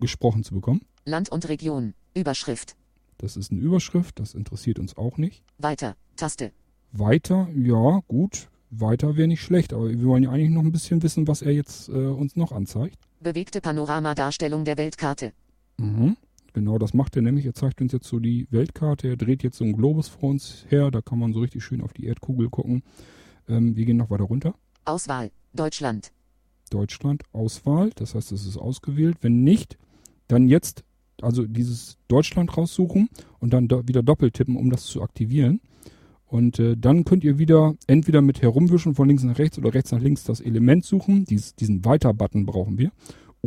gesprochen 0.00 0.44
zu 0.44 0.54
bekommen. 0.54 0.82
Land 1.04 1.30
und 1.30 1.48
Region. 1.48 1.94
Überschrift. 2.14 2.76
Das 3.18 3.36
ist 3.36 3.50
eine 3.50 3.60
Überschrift, 3.60 4.18
das 4.18 4.34
interessiert 4.34 4.78
uns 4.78 4.96
auch 4.96 5.16
nicht. 5.16 5.42
Weiter. 5.58 5.96
Taste. 6.16 6.52
Weiter, 6.92 7.48
ja, 7.54 8.00
gut. 8.08 8.48
Weiter 8.70 9.16
wäre 9.16 9.28
nicht 9.28 9.42
schlecht, 9.42 9.72
aber 9.72 9.88
wir 9.88 10.04
wollen 10.04 10.24
ja 10.24 10.30
eigentlich 10.30 10.50
noch 10.50 10.62
ein 10.62 10.72
bisschen 10.72 11.02
wissen, 11.02 11.26
was 11.28 11.40
er 11.40 11.52
jetzt 11.52 11.88
äh, 11.88 11.92
uns 11.92 12.36
noch 12.36 12.52
anzeigt. 12.52 12.98
Bewegte 13.20 13.60
Panoramadarstellung 13.60 14.64
der 14.64 14.76
Weltkarte. 14.76 15.32
Mhm. 15.78 16.16
Genau, 16.56 16.78
das 16.78 16.94
macht 16.94 17.14
er 17.16 17.20
nämlich. 17.20 17.44
Er 17.44 17.52
zeigt 17.52 17.82
uns 17.82 17.92
jetzt 17.92 18.06
so 18.06 18.18
die 18.18 18.46
Weltkarte. 18.50 19.08
Er 19.08 19.18
dreht 19.18 19.42
jetzt 19.42 19.58
so 19.58 19.64
einen 19.64 19.76
Globus 19.76 20.08
vor 20.08 20.30
uns 20.30 20.64
her. 20.70 20.90
Da 20.90 21.02
kann 21.02 21.18
man 21.18 21.34
so 21.34 21.40
richtig 21.40 21.62
schön 21.62 21.82
auf 21.82 21.92
die 21.92 22.06
Erdkugel 22.06 22.48
gucken. 22.48 22.82
Ähm, 23.46 23.76
wir 23.76 23.84
gehen 23.84 23.98
noch 23.98 24.08
weiter 24.08 24.24
runter. 24.24 24.54
Auswahl. 24.86 25.30
Deutschland. 25.52 26.12
Deutschland, 26.70 27.24
Auswahl. 27.34 27.90
Das 27.96 28.14
heißt, 28.14 28.32
es 28.32 28.46
ist 28.46 28.56
ausgewählt. 28.56 29.18
Wenn 29.20 29.44
nicht, 29.44 29.76
dann 30.28 30.48
jetzt 30.48 30.82
also 31.20 31.46
dieses 31.46 31.98
Deutschland 32.08 32.56
raussuchen 32.56 33.10
und 33.38 33.52
dann 33.52 33.68
do 33.68 33.86
wieder 33.86 34.02
doppelt 34.02 34.32
tippen, 34.32 34.56
um 34.56 34.70
das 34.70 34.86
zu 34.86 35.02
aktivieren. 35.02 35.60
Und 36.24 36.58
äh, 36.58 36.74
dann 36.74 37.04
könnt 37.04 37.22
ihr 37.22 37.38
wieder 37.38 37.74
entweder 37.86 38.22
mit 38.22 38.40
herumwischen 38.40 38.94
von 38.94 39.08
links 39.08 39.24
nach 39.24 39.36
rechts 39.36 39.58
oder 39.58 39.74
rechts 39.74 39.92
nach 39.92 40.00
links 40.00 40.24
das 40.24 40.40
Element 40.40 40.86
suchen. 40.86 41.26
Dies, 41.26 41.54
diesen 41.54 41.84
Weiter-Button 41.84 42.46
brauchen 42.46 42.78
wir. 42.78 42.92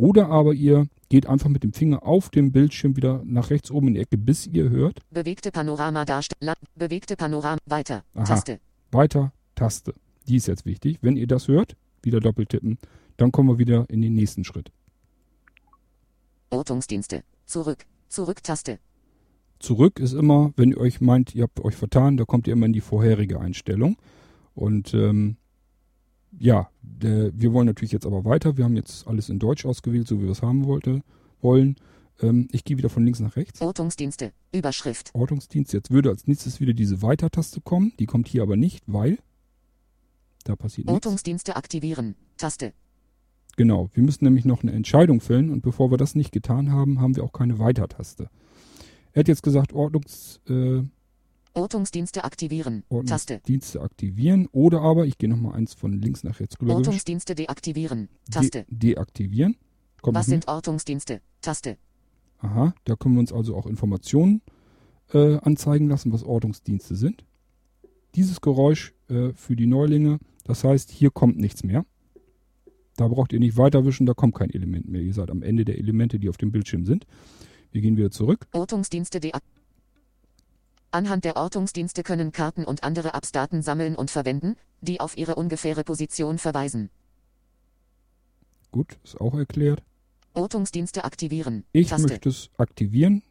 Oder 0.00 0.30
aber 0.30 0.54
ihr 0.54 0.86
geht 1.10 1.26
einfach 1.26 1.50
mit 1.50 1.62
dem 1.62 1.74
Finger 1.74 2.06
auf 2.06 2.30
dem 2.30 2.52
Bildschirm 2.52 2.96
wieder 2.96 3.20
nach 3.26 3.50
rechts 3.50 3.70
oben 3.70 3.88
in 3.88 3.94
die 3.94 4.00
Ecke, 4.00 4.16
bis 4.16 4.46
ihr 4.46 4.70
hört. 4.70 5.00
Bewegte 5.10 5.50
Panorama 5.50 6.06
darstellen. 6.06 6.54
Bewegte 6.74 7.16
Panorama. 7.16 7.58
Weiter. 7.66 8.02
Aha. 8.14 8.24
Taste. 8.24 8.60
Weiter, 8.92 9.34
Taste. 9.54 9.92
Die 10.26 10.36
ist 10.36 10.48
jetzt 10.48 10.64
wichtig. 10.64 10.96
Wenn 11.02 11.18
ihr 11.18 11.26
das 11.26 11.48
hört, 11.48 11.76
wieder 12.02 12.20
doppelt 12.20 12.48
tippen, 12.48 12.78
dann 13.18 13.30
kommen 13.30 13.50
wir 13.50 13.58
wieder 13.58 13.84
in 13.90 14.00
den 14.00 14.14
nächsten 14.14 14.42
Schritt. 14.42 14.72
Ortungsdienste. 16.48 17.22
Zurück. 17.44 17.84
Zurück-Taste. 18.08 18.78
Zurück 19.58 19.98
ist 20.00 20.14
immer, 20.14 20.54
wenn 20.56 20.70
ihr 20.70 20.78
euch 20.78 21.02
meint, 21.02 21.34
ihr 21.34 21.42
habt 21.42 21.60
euch 21.60 21.76
vertan, 21.76 22.16
da 22.16 22.24
kommt 22.24 22.46
ihr 22.46 22.54
immer 22.54 22.64
in 22.64 22.72
die 22.72 22.80
vorherige 22.80 23.38
Einstellung. 23.38 23.98
Und 24.54 24.94
ähm, 24.94 25.36
ja, 26.38 26.70
der, 26.82 27.38
wir 27.38 27.52
wollen 27.52 27.66
natürlich 27.66 27.92
jetzt 27.92 28.06
aber 28.06 28.24
weiter. 28.24 28.56
Wir 28.56 28.64
haben 28.64 28.76
jetzt 28.76 29.06
alles 29.06 29.28
in 29.28 29.38
Deutsch 29.38 29.66
ausgewählt, 29.66 30.08
so 30.08 30.18
wie 30.20 30.24
wir 30.24 30.30
es 30.30 30.42
haben 30.42 30.66
wollte, 30.66 31.02
wollen. 31.40 31.76
Ähm, 32.20 32.48
ich 32.52 32.64
gehe 32.64 32.78
wieder 32.78 32.90
von 32.90 33.04
links 33.04 33.20
nach 33.20 33.36
rechts. 33.36 33.60
Ortungsdienste. 33.60 34.32
Überschrift. 34.52 35.10
Ortungsdienst. 35.14 35.72
Jetzt 35.72 35.90
würde 35.90 36.10
als 36.10 36.26
nächstes 36.26 36.60
wieder 36.60 36.72
diese 36.72 37.02
Weiter-Taste 37.02 37.60
kommen. 37.60 37.92
Die 37.98 38.06
kommt 38.06 38.28
hier 38.28 38.42
aber 38.42 38.56
nicht, 38.56 38.84
weil 38.86 39.18
da 40.44 40.56
passiert 40.56 40.86
nichts. 40.86 41.06
Ortungsdienste 41.06 41.56
aktivieren. 41.56 42.14
Taste. 42.36 42.72
Genau, 43.56 43.90
wir 43.92 44.02
müssen 44.02 44.24
nämlich 44.24 44.44
noch 44.44 44.62
eine 44.62 44.72
Entscheidung 44.72 45.20
fällen 45.20 45.50
und 45.50 45.62
bevor 45.62 45.90
wir 45.90 45.98
das 45.98 46.14
nicht 46.14 46.32
getan 46.32 46.70
haben, 46.70 47.00
haben 47.00 47.16
wir 47.16 47.24
auch 47.24 47.32
keine 47.32 47.58
Weiter-Taste. 47.58 48.30
Er 49.12 49.20
hat 49.20 49.28
jetzt 49.28 49.42
gesagt, 49.42 49.72
Ordnungs, 49.72 50.40
äh, 50.48 50.82
Ortungsdienste 51.54 52.24
aktivieren. 52.24 52.84
Taste. 53.06 53.34
Ordnungsdienste 53.34 53.80
aktivieren 53.80 54.48
oder 54.52 54.80
aber, 54.82 55.06
ich 55.06 55.18
gehe 55.18 55.28
nochmal 55.28 55.54
eins 55.54 55.74
von 55.74 56.00
links 56.00 56.24
nach 56.24 56.40
rechts 56.40 56.60
rüber. 56.60 56.76
Ortungsdienste 56.76 57.34
deaktivieren. 57.34 58.08
Taste. 58.30 58.64
De 58.68 58.94
deaktivieren. 58.94 59.56
Kommt 60.00 60.16
Was 60.16 60.26
sind 60.26 60.48
Ortungsdienste? 60.48 61.20
Taste. 61.40 61.76
Aha, 62.38 62.74
da 62.84 62.96
können 62.96 63.16
wir 63.16 63.20
uns 63.20 63.32
also 63.32 63.54
auch 63.54 63.66
Informationen 63.66 64.42
äh, 65.12 65.36
anzeigen 65.38 65.88
lassen, 65.88 66.12
was 66.12 66.22
Ortungsdienste 66.22 66.94
sind. 66.94 67.24
Dieses 68.14 68.40
Geräusch 68.40 68.94
äh, 69.08 69.32
für 69.34 69.56
die 69.56 69.66
Neulinge, 69.66 70.18
das 70.44 70.64
heißt, 70.64 70.90
hier 70.90 71.10
kommt 71.10 71.38
nichts 71.38 71.62
mehr. 71.64 71.84
Da 72.96 73.08
braucht 73.08 73.32
ihr 73.32 73.40
nicht 73.40 73.56
weiterwischen, 73.56 74.06
da 74.06 74.14
kommt 74.14 74.34
kein 74.34 74.50
Element 74.50 74.88
mehr. 74.88 75.00
Ihr 75.00 75.14
seid 75.14 75.30
am 75.30 75.42
Ende 75.42 75.64
der 75.64 75.78
Elemente, 75.78 76.18
die 76.18 76.28
auf 76.28 76.36
dem 76.36 76.50
Bildschirm 76.50 76.84
sind. 76.84 77.06
Wir 77.72 77.80
gehen 77.82 77.96
wieder 77.96 78.10
zurück. 78.10 78.46
Ortungsdienste 78.52 79.20
deak 79.20 79.40
Anhand 80.92 81.24
der 81.24 81.36
Ortungsdienste 81.36 82.02
können 82.02 82.32
Karten 82.32 82.64
und 82.64 82.82
andere 82.82 83.14
Apps-Daten 83.14 83.62
sammeln 83.62 83.94
und 83.94 84.10
verwenden, 84.10 84.56
die 84.80 84.98
auf 84.98 85.16
ihre 85.16 85.36
ungefähre 85.36 85.84
Position 85.84 86.38
verweisen. 86.38 86.90
Gut, 88.72 88.98
ist 89.04 89.20
auch 89.20 89.34
erklärt. 89.34 89.82
Ortungsdienste 90.34 91.04
aktivieren. 91.04 91.64
Ich 91.72 91.88
Taste. 91.88 92.08
möchte 92.08 92.28
es 92.28 92.50
aktivieren. 92.56 93.22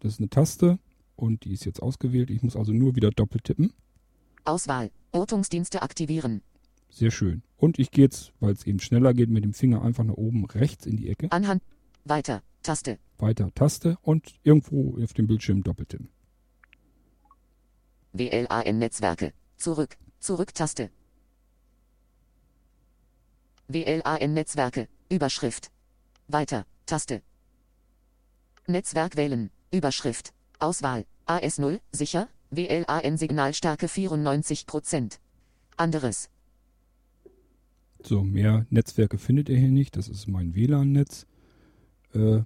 Das 0.00 0.14
ist 0.14 0.20
eine 0.20 0.30
Taste 0.30 0.78
und 1.16 1.44
die 1.44 1.52
ist 1.52 1.64
jetzt 1.64 1.82
ausgewählt. 1.82 2.30
Ich 2.30 2.42
muss 2.42 2.56
also 2.56 2.72
nur 2.72 2.96
wieder 2.96 3.10
doppelt 3.10 3.44
tippen. 3.44 3.72
Auswahl. 4.44 4.90
Ortungsdienste 5.12 5.82
aktivieren. 5.82 6.42
Sehr 6.90 7.10
schön. 7.10 7.42
Und 7.56 7.78
ich 7.78 7.90
gehe 7.90 8.04
jetzt, 8.04 8.32
weil 8.40 8.52
es 8.52 8.66
eben 8.66 8.80
schneller 8.80 9.14
geht, 9.14 9.30
mit 9.30 9.44
dem 9.44 9.52
Finger 9.52 9.82
einfach 9.82 10.04
nach 10.04 10.14
oben 10.14 10.44
rechts 10.46 10.86
in 10.86 10.96
die 10.96 11.08
Ecke. 11.08 11.30
Anhand. 11.32 11.62
Weiter. 12.04 12.42
Taste. 12.62 12.98
Weiter 13.18 13.50
Taste 13.54 13.98
und 14.02 14.34
irgendwo 14.42 14.98
auf 15.02 15.12
dem 15.12 15.26
Bildschirm 15.26 15.62
doppelt 15.62 15.90
tippen. 15.90 16.08
WLAN-Netzwerke. 18.14 19.32
Zurück. 19.56 19.96
Zurück-Taste. 20.20 20.90
WLAN-Netzwerke. 23.68 24.88
Überschrift. 25.10 25.70
Weiter. 26.28 26.64
Taste. 26.86 27.22
Netzwerk 28.68 29.16
wählen. 29.16 29.50
Überschrift. 29.72 30.32
Auswahl. 30.60 31.06
AS0. 31.26 31.80
Sicher. 31.90 32.28
WLAN-Signalstärke 32.50 33.86
94%. 33.86 35.18
Anderes. 35.76 36.30
So, 38.04 38.22
mehr 38.22 38.64
Netzwerke 38.70 39.18
findet 39.18 39.48
ihr 39.48 39.58
hier 39.58 39.72
nicht. 39.72 39.96
Das 39.96 40.08
ist 40.08 40.28
mein 40.28 40.54
WLAN-Netz. 40.54 41.26
Äh, 42.14 42.42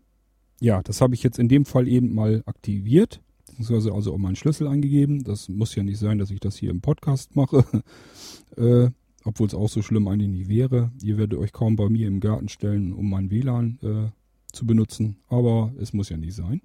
ja, 0.60 0.82
das 0.82 1.02
habe 1.02 1.14
ich 1.14 1.22
jetzt 1.22 1.38
in 1.38 1.48
dem 1.48 1.66
Fall 1.66 1.88
eben 1.88 2.14
mal 2.14 2.42
aktiviert. 2.46 3.20
Beziehungsweise 3.58 3.92
also 3.92 4.14
auch 4.14 4.18
meinen 4.18 4.36
Schlüssel 4.36 4.68
eingegeben. 4.68 5.24
Das 5.24 5.48
muss 5.48 5.74
ja 5.74 5.82
nicht 5.82 5.98
sein, 5.98 6.18
dass 6.18 6.30
ich 6.30 6.40
das 6.40 6.56
hier 6.56 6.70
im 6.70 6.80
Podcast 6.80 7.36
mache. 7.36 7.64
äh, 8.56 8.90
obwohl 9.24 9.48
es 9.48 9.54
auch 9.54 9.68
so 9.68 9.82
schlimm 9.82 10.08
eigentlich 10.08 10.30
nicht 10.30 10.48
wäre. 10.48 10.90
Ihr 11.02 11.18
werdet 11.18 11.38
euch 11.38 11.52
kaum 11.52 11.76
bei 11.76 11.88
mir 11.88 12.08
im 12.08 12.20
Garten 12.20 12.48
stellen, 12.48 12.92
um 12.92 13.10
mein 13.10 13.30
WLAN 13.30 13.78
äh, 13.82 14.10
zu 14.52 14.66
benutzen. 14.66 15.16
Aber 15.28 15.72
es 15.78 15.92
muss 15.92 16.08
ja 16.08 16.16
nicht 16.16 16.34
sein. 16.34 16.62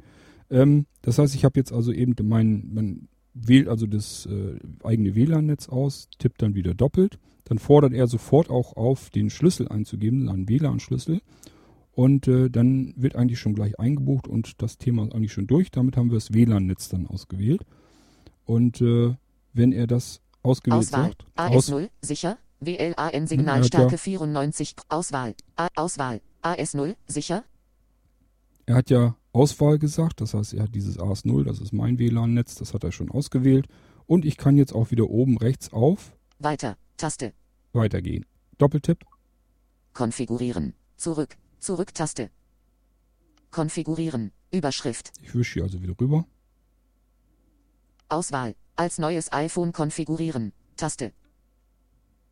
Ähm, 0.49 0.86
das 1.01 1.17
heißt, 1.17 1.36
ich 1.36 1.43
habe 1.45 1.60
jetzt 1.60 1.73
also 1.73 1.91
eben 1.91 2.15
mein, 2.27 2.69
mein 2.71 3.08
wählt 3.34 3.67
also 3.67 3.88
das 3.88 4.27
äh, 4.27 4.60
eigene 4.84 5.15
WLAN-Netz 5.15 5.67
aus, 5.69 6.08
tippt 6.19 6.41
dann 6.41 6.56
wieder 6.56 6.73
doppelt. 6.73 7.19
Dann 7.45 7.58
fordert 7.58 7.93
er 7.93 8.08
sofort 8.08 8.49
auch 8.49 8.77
auf, 8.77 9.10
den 9.10 9.29
Schlüssel 9.29 9.67
einzugeben, 9.67 10.29
einen 10.29 10.47
WLAN-Schlüssel. 10.47 11.21
Und 11.95 12.27
äh, 12.27 12.49
dann 12.49 12.93
wird 12.97 13.15
eigentlich 13.15 13.39
schon 13.39 13.53
gleich 13.53 13.79
eingebucht 13.79 14.27
und 14.27 14.62
das 14.62 14.77
Thema 14.77 15.06
ist 15.06 15.13
eigentlich 15.13 15.34
schon 15.34 15.45
durch. 15.47 15.69
Damit 15.69 15.95
haben 15.95 16.10
wir 16.10 16.15
das 16.15 16.34
WLAN-Netz 16.34 16.89
dann 16.89 17.06
ausgewählt. 17.06 17.62
Und 18.45 18.82
äh, 18.82 19.15
wenn 19.53 19.71
er 19.71 19.86
das 19.86 20.19
ausgewählt 20.41 20.88
Auswahl. 20.88 21.08
sagt, 21.08 21.25
aus, 21.36 21.69
AS0. 21.69 21.89
Sicher. 22.01 22.38
WLAN-Signalstärke 22.62 23.91
ja. 23.91 23.97
94. 23.97 24.75
Auswahl. 24.89 25.36
A 25.56 25.67
Auswahl. 25.75 26.21
AS0. 26.41 26.95
Sicher. 27.08 27.43
er 28.65 28.75
hat 28.75 28.89
ja 28.89 29.15
Auswahl 29.32 29.77
gesagt, 29.79 30.21
das 30.21 30.34
heißt, 30.34 30.53
er 30.53 30.63
hat 30.63 30.75
dieses 30.75 30.99
AS0, 30.99 31.43
das 31.43 31.60
ist 31.60 31.73
mein 31.73 31.99
WLAN-Netz, 31.99 32.56
das 32.56 32.73
hat 32.73 32.84
er 32.84 32.91
schon 32.91 33.10
ausgewählt. 33.12 33.67
Und 34.06 34.25
ich 34.25 34.38
kann 34.38 34.58
jetzt 34.58 34.73
auch 34.73 34.91
wieder 34.91 35.10
oben 35.10 35.38
rechts 35.38 35.71
auf 35.71 36.15
Weiter. 36.39 36.77
Taste. 36.97 37.34
weitergehen. 37.71 38.25
Doppeltipp. 38.58 38.99
Konfigurieren. 39.93 40.73
Zurück. 40.97 41.38
Zurück-Taste. 41.63 42.30
Konfigurieren. 43.49 44.34
Überschrift. 44.52 45.13
Ich 45.23 45.34
wische 45.34 45.54
hier 45.54 45.63
also 45.63 45.82
wieder 45.82 45.95
rüber. 45.97 46.26
Auswahl. 48.10 48.56
Als 48.76 48.97
neues 48.97 49.32
iPhone 49.32 49.71
konfigurieren. 49.71 50.52
Taste. 50.76 51.13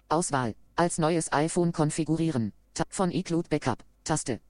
Auswahl. 0.09 0.53
Als 0.75 0.97
neues 0.97 1.31
iPhone 1.31 1.71
konfigurieren. 1.71 2.51
Ta 2.73 2.83
von 2.89 3.09
iCloud 3.09 3.47
Backup. 3.47 3.85
Taste. 4.03 4.41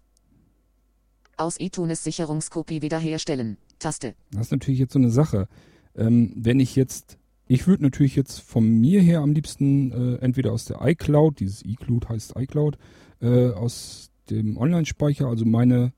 Aus 1.38 1.60
iTunes 1.60 2.04
Sicherungskopie 2.04 2.82
wiederherstellen. 2.82 3.58
Taste. 3.78 4.16
Das 4.32 4.48
ist 4.48 4.52
natürlich 4.52 4.80
jetzt 4.80 4.94
so 4.94 5.00
eine 5.00 5.12
Sache. 5.12 5.48
Ähm, 5.94 6.34
wenn 6.36 6.60
ich 6.60 6.76
jetzt, 6.76 7.20
ich 7.48 7.68
würde 7.68 7.84
natürlich 7.84 8.16
jetzt 8.16 8.40
von 8.40 8.68
mir 8.68 9.02
her 9.02 9.20
am 9.20 9.34
liebsten 9.34 9.92
äh, 9.92 10.16
entweder 10.22 10.52
aus 10.52 10.66
der 10.66 10.82
iCloud, 10.82 11.40
dieses 11.40 11.64
iCloud 11.64 12.10
heißt 12.10 12.34
iCloud, 12.36 12.80
äh, 13.22 13.52
aus 13.52 14.11
dem 14.32 14.58
Online-Speicher, 14.58 15.28
also 15.28 15.46
meine 15.46 15.94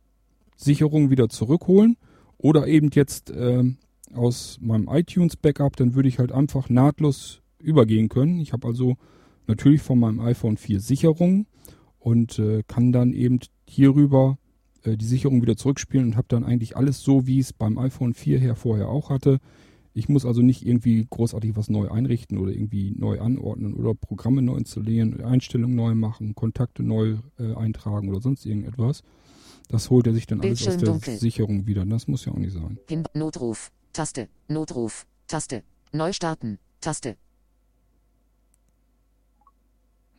Sicherung 0.56 1.10
wieder 1.10 1.30
zurückholen 1.30 1.98
Oder 2.38 2.67
eben 2.67 2.89
jetzt 2.93 3.32
ähm, 3.36 3.78
aus 4.13 4.58
meinem 4.62 4.88
iTunes-Backup, 4.91 5.76
dann 5.76 5.96
würde 5.96 6.10
ich 6.10 6.19
halt 6.19 6.32
einfach 6.32 6.69
nahtlos 6.69 7.41
übergehen 7.60 8.10
können. 8.10 8.39
Ich 8.39 8.54
habe 8.54 8.67
also 8.67 8.98
natürlich 9.48 9.82
von 9.82 10.00
meinem 10.00 10.19
iPhone 10.19 10.58
4 10.58 10.80
Sicherung 10.80 11.48
und 12.00 12.39
äh, 12.39 12.63
kann 12.67 12.91
dann 12.91 13.13
eben 13.13 13.39
hierüber 13.67 14.38
äh, 14.84 14.98
die 14.98 15.06
Sicherung 15.06 15.41
wieder 15.41 15.56
zurückspielen 15.56 16.08
und 16.08 16.17
habe 16.17 16.28
dann 16.28 16.43
eigentlich 16.43 16.76
alles 16.76 17.02
so, 17.02 17.28
wie 17.28 17.39
es 17.39 17.54
beim 17.54 17.78
iPhone 17.78 18.13
4 18.13 18.39
her 18.39 18.56
vorher 18.56 18.89
auch 18.89 19.10
hatte. 19.10 19.39
Ich 19.93 20.10
muss 20.10 20.25
also 20.25 20.41
nicht 20.41 20.65
irgendwie 20.65 21.06
großartig 21.08 21.56
was 21.56 21.69
neu 21.69 21.89
einrichten 21.89 22.38
oder 22.38 22.51
irgendwie 22.51 22.91
neu 22.97 23.19
anordnen 23.19 23.73
oder 23.73 23.93
Programme 23.93 24.41
neu 24.41 24.58
installieren, 24.58 25.21
Einstellungen 25.23 25.75
neu 25.75 25.93
machen, 25.93 26.34
Kontakte 26.34 26.84
neu 26.84 27.17
äh, 27.38 27.53
eintragen 27.53 28.10
oder 28.10 28.19
sonst 28.19 28.45
irgendetwas. 28.45 29.03
Das 29.69 29.89
holt 29.89 30.08
er 30.08 30.13
sich 30.13 30.27
dann 30.27 30.41
alles 30.41 30.67
aus 30.67 30.77
der 30.77 30.89
dunkel. 30.89 31.17
Sicherung 31.17 31.67
wieder. 31.67 31.86
Das 31.86 32.08
muss 32.08 32.25
ja 32.25 32.32
auch 32.32 32.38
nicht 32.38 32.53
sein. 32.53 32.77
Notruf. 33.13 33.71
Taste. 33.93 34.27
Notruf. 34.47 35.06
Taste. 35.27 35.63
Neu 35.91 36.12
starten. 36.12 36.58
Taste. 36.82 37.15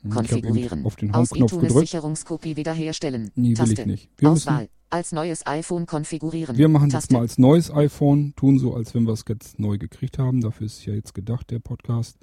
Hm, 0.04 0.10
Konfigurieren. 0.10 0.84
auf 0.84 0.96
den 0.96 1.12
Aus 1.14 1.30
Home-Knopf 1.30 1.52
iTunes 1.52 1.68
gedrückt. 1.68 1.88
Sicherungskopie 1.88 2.56
wiederherstellen. 2.56 3.30
Nee, 3.34 3.48
will 3.48 3.54
Taste. 3.54 3.80
ich 3.82 3.86
nicht. 3.86 4.08
Wir 4.18 4.30
müssen- 4.30 4.48
Auswahl. 4.48 4.68
Als 4.90 5.10
neues 5.12 5.44
iPhone 5.46 5.86
konfigurieren. 5.86 6.56
Wir 6.56 6.68
machen 6.68 6.88
das 6.90 7.10
mal 7.10 7.20
als 7.20 7.36
neues 7.38 7.72
iPhone, 7.72 8.32
tun 8.36 8.58
so, 8.60 8.74
als 8.74 8.94
wenn 8.94 9.04
wir 9.04 9.12
es 9.14 9.24
jetzt 9.28 9.58
neu 9.58 9.76
gekriegt 9.76 10.18
haben. 10.18 10.40
Dafür 10.40 10.66
ist 10.66 10.84
ja 10.86 10.94
jetzt 10.94 11.14
gedacht, 11.14 11.50
der 11.50 11.58
Podcast. 11.58 12.16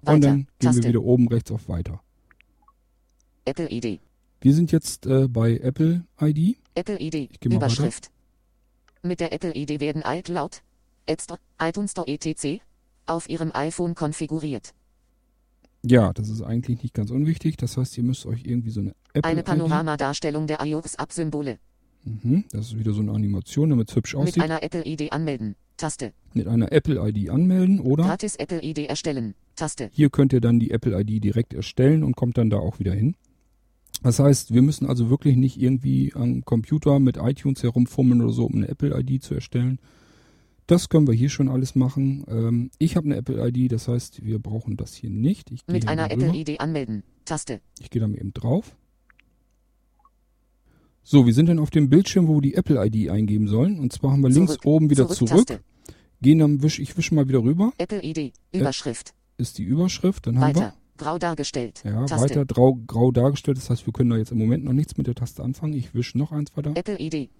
Und 0.00 0.06
Weiter. 0.08 0.18
dann 0.20 0.36
gehen 0.38 0.46
Taste. 0.58 0.82
wir 0.82 0.88
wieder 0.88 1.02
oben 1.02 1.28
rechts 1.28 1.52
auf 1.52 1.68
Weiter. 1.68 2.00
Apple 3.44 3.70
ID. 3.70 4.00
Wir 4.40 4.54
sind 4.54 4.72
jetzt 4.72 5.06
äh, 5.06 5.28
bei 5.28 5.58
Apple 5.58 6.04
ID. 6.20 6.56
Apple 6.74 7.00
ID. 7.00 7.14
Ich 7.32 7.40
geh 7.40 7.48
mal 7.50 7.56
Überschrift. 7.56 8.10
Mit 9.02 9.20
der 9.20 9.32
Apple 9.32 9.54
ID 9.56 9.80
werden 9.80 10.02
iCloud, 10.04 10.62
App 11.06 11.20
Store, 11.20 11.38
iTunes 11.60 11.92
Store 11.92 12.08
etc. 12.08 12.60
auf 13.06 13.28
Ihrem 13.28 13.52
iPhone 13.54 13.94
konfiguriert. 13.94 14.74
Ja, 15.88 16.12
das 16.12 16.28
ist 16.28 16.42
eigentlich 16.42 16.82
nicht 16.82 16.94
ganz 16.94 17.10
unwichtig. 17.10 17.56
Das 17.56 17.76
heißt, 17.76 17.96
ihr 17.96 18.04
müsst 18.04 18.26
euch 18.26 18.44
irgendwie 18.44 18.70
so 18.70 18.80
eine 18.80 18.94
Apple 19.14 19.30
Eine. 19.30 19.42
Panoramadarstellung 19.42 20.46
der 20.46 20.60
iOS-App-Symbole. 20.64 21.58
Mhm, 22.04 22.44
das 22.50 22.66
ist 22.66 22.78
wieder 22.78 22.92
so 22.92 23.00
eine 23.00 23.12
Animation, 23.12 23.70
damit 23.70 23.88
es 23.90 23.96
hübsch 23.96 24.14
Mit 24.14 24.22
aussieht. 24.28 24.42
einer 24.42 24.62
Apple 24.62 24.86
ID 24.86 25.12
anmelden. 25.12 25.56
Taste. 25.78 26.12
Mit 26.34 26.46
einer 26.46 26.72
Apple 26.72 27.00
ID 27.08 27.30
anmelden 27.30 27.80
oder 27.80 28.04
Gratis 28.04 28.36
Apple 28.36 28.62
ID 28.62 28.78
erstellen. 28.88 29.34
Taste. 29.56 29.88
hier 29.92 30.10
könnt 30.10 30.32
ihr 30.32 30.40
dann 30.40 30.58
die 30.60 30.70
Apple 30.72 30.98
ID 31.00 31.22
direkt 31.24 31.54
erstellen 31.54 32.04
und 32.04 32.16
kommt 32.16 32.36
dann 32.36 32.50
da 32.50 32.58
auch 32.58 32.78
wieder 32.78 32.92
hin. 32.92 33.16
Das 34.02 34.18
heißt, 34.18 34.52
wir 34.54 34.62
müssen 34.62 34.86
also 34.86 35.10
wirklich 35.10 35.36
nicht 35.36 35.60
irgendwie 35.60 36.12
am 36.14 36.44
Computer 36.44 37.00
mit 37.00 37.16
iTunes 37.16 37.62
herumfummeln 37.62 38.22
oder 38.22 38.32
so, 38.32 38.44
um 38.44 38.56
eine 38.56 38.68
Apple 38.68 38.96
ID 38.98 39.22
zu 39.22 39.34
erstellen. 39.34 39.78
Das 40.68 40.90
können 40.90 41.06
wir 41.06 41.14
hier 41.14 41.30
schon 41.30 41.48
alles 41.48 41.74
machen. 41.74 42.24
Ähm, 42.28 42.70
ich 42.78 42.94
habe 42.94 43.06
eine 43.06 43.16
Apple 43.16 43.42
ID, 43.48 43.72
das 43.72 43.88
heißt, 43.88 44.22
wir 44.22 44.38
brauchen 44.38 44.76
das 44.76 44.94
hier 44.94 45.08
nicht. 45.08 45.50
Ich 45.50 45.66
Mit 45.66 45.88
einer 45.88 46.02
mal 46.02 46.12
Apple 46.12 46.28
rüber. 46.28 46.36
ID 46.36 46.60
anmelden. 46.60 47.04
Taste. 47.24 47.62
Ich 47.80 47.88
gehe 47.88 48.00
da 48.02 48.06
eben 48.06 48.34
drauf. 48.34 48.76
So, 51.02 51.24
wir 51.24 51.32
sind 51.32 51.48
dann 51.48 51.58
auf 51.58 51.70
dem 51.70 51.88
Bildschirm, 51.88 52.28
wo 52.28 52.34
wir 52.34 52.42
die 52.42 52.54
Apple 52.54 52.84
ID 52.84 53.08
eingeben 53.08 53.48
sollen. 53.48 53.80
Und 53.80 53.94
zwar 53.94 54.12
haben 54.12 54.20
wir 54.20 54.28
links 54.28 54.52
Zurück. 54.52 54.66
oben 54.66 54.90
wieder 54.90 55.08
Zurück, 55.08 55.48
zurück. 55.48 55.64
Gehen 56.20 56.38
dann, 56.38 56.62
wisch, 56.62 56.80
ich 56.80 56.94
wische 56.98 57.14
mal 57.14 57.26
wieder 57.26 57.42
rüber. 57.42 57.72
Apple 57.78 58.04
ID. 58.04 58.34
Überschrift. 58.52 59.14
Ist 59.38 59.56
die 59.56 59.64
Überschrift. 59.64 60.26
Dann 60.26 60.38
haben 60.38 60.54
Weiter. 60.54 60.74
Grau 60.98 61.16
dargestellt. 61.16 61.82
wir 61.82 61.92
ja, 61.92 62.04
Taste. 62.04 62.28
weiter 62.28 62.44
grau, 62.44 62.74
grau 62.86 63.10
dargestellt. 63.10 63.56
Das 63.56 63.70
heißt, 63.70 63.86
wir 63.86 63.94
können 63.94 64.10
da 64.10 64.18
jetzt 64.18 64.32
im 64.32 64.38
Moment 64.38 64.64
noch 64.64 64.74
nichts 64.74 64.98
mit 64.98 65.06
der 65.06 65.14
Taste 65.14 65.42
anfangen. 65.42 65.72
Ich 65.72 65.94
wische 65.94 66.18
noch 66.18 66.30
eins 66.30 66.54
weiter. 66.58 66.72
Apple 66.76 67.00
ID. 67.00 67.30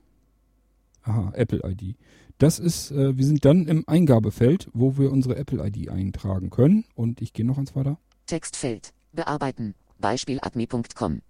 Aha, 1.03 1.33
Apple 1.35 1.61
ID. 1.63 1.97
Das 2.39 2.61
ist, 2.61 2.93
äh, 2.93 3.17
wir 3.17 3.27
sind 3.27 3.45
dann 3.45 3.67
im 3.67 3.85
Eingabefeld, 3.89 4.69
wo 4.73 4.97
wir 4.97 5.11
unsere 5.11 5.37
Apple 5.37 5.65
ID 5.67 5.91
eintragen 5.91 6.51
können. 6.51 6.85
Und 6.95 7.21
ich 7.21 7.33
gehe 7.33 7.45
noch 7.45 7.59
eins 7.59 7.75
weiter. 7.75 7.99
Textfeld. 8.27 8.93
Bearbeiten. 9.13 9.75
Beispiel 9.99 10.39
admi.com. 10.41 11.21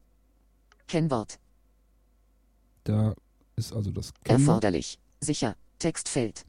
Kennwort. 0.87 1.39
Da 2.85 3.15
ist 3.57 3.73
also 3.73 3.91
das 3.91 4.13
Kennwort. 4.25 4.49
Erforderlich. 4.49 4.99
Sicher. 5.21 5.57
Textfeld. 5.79 6.45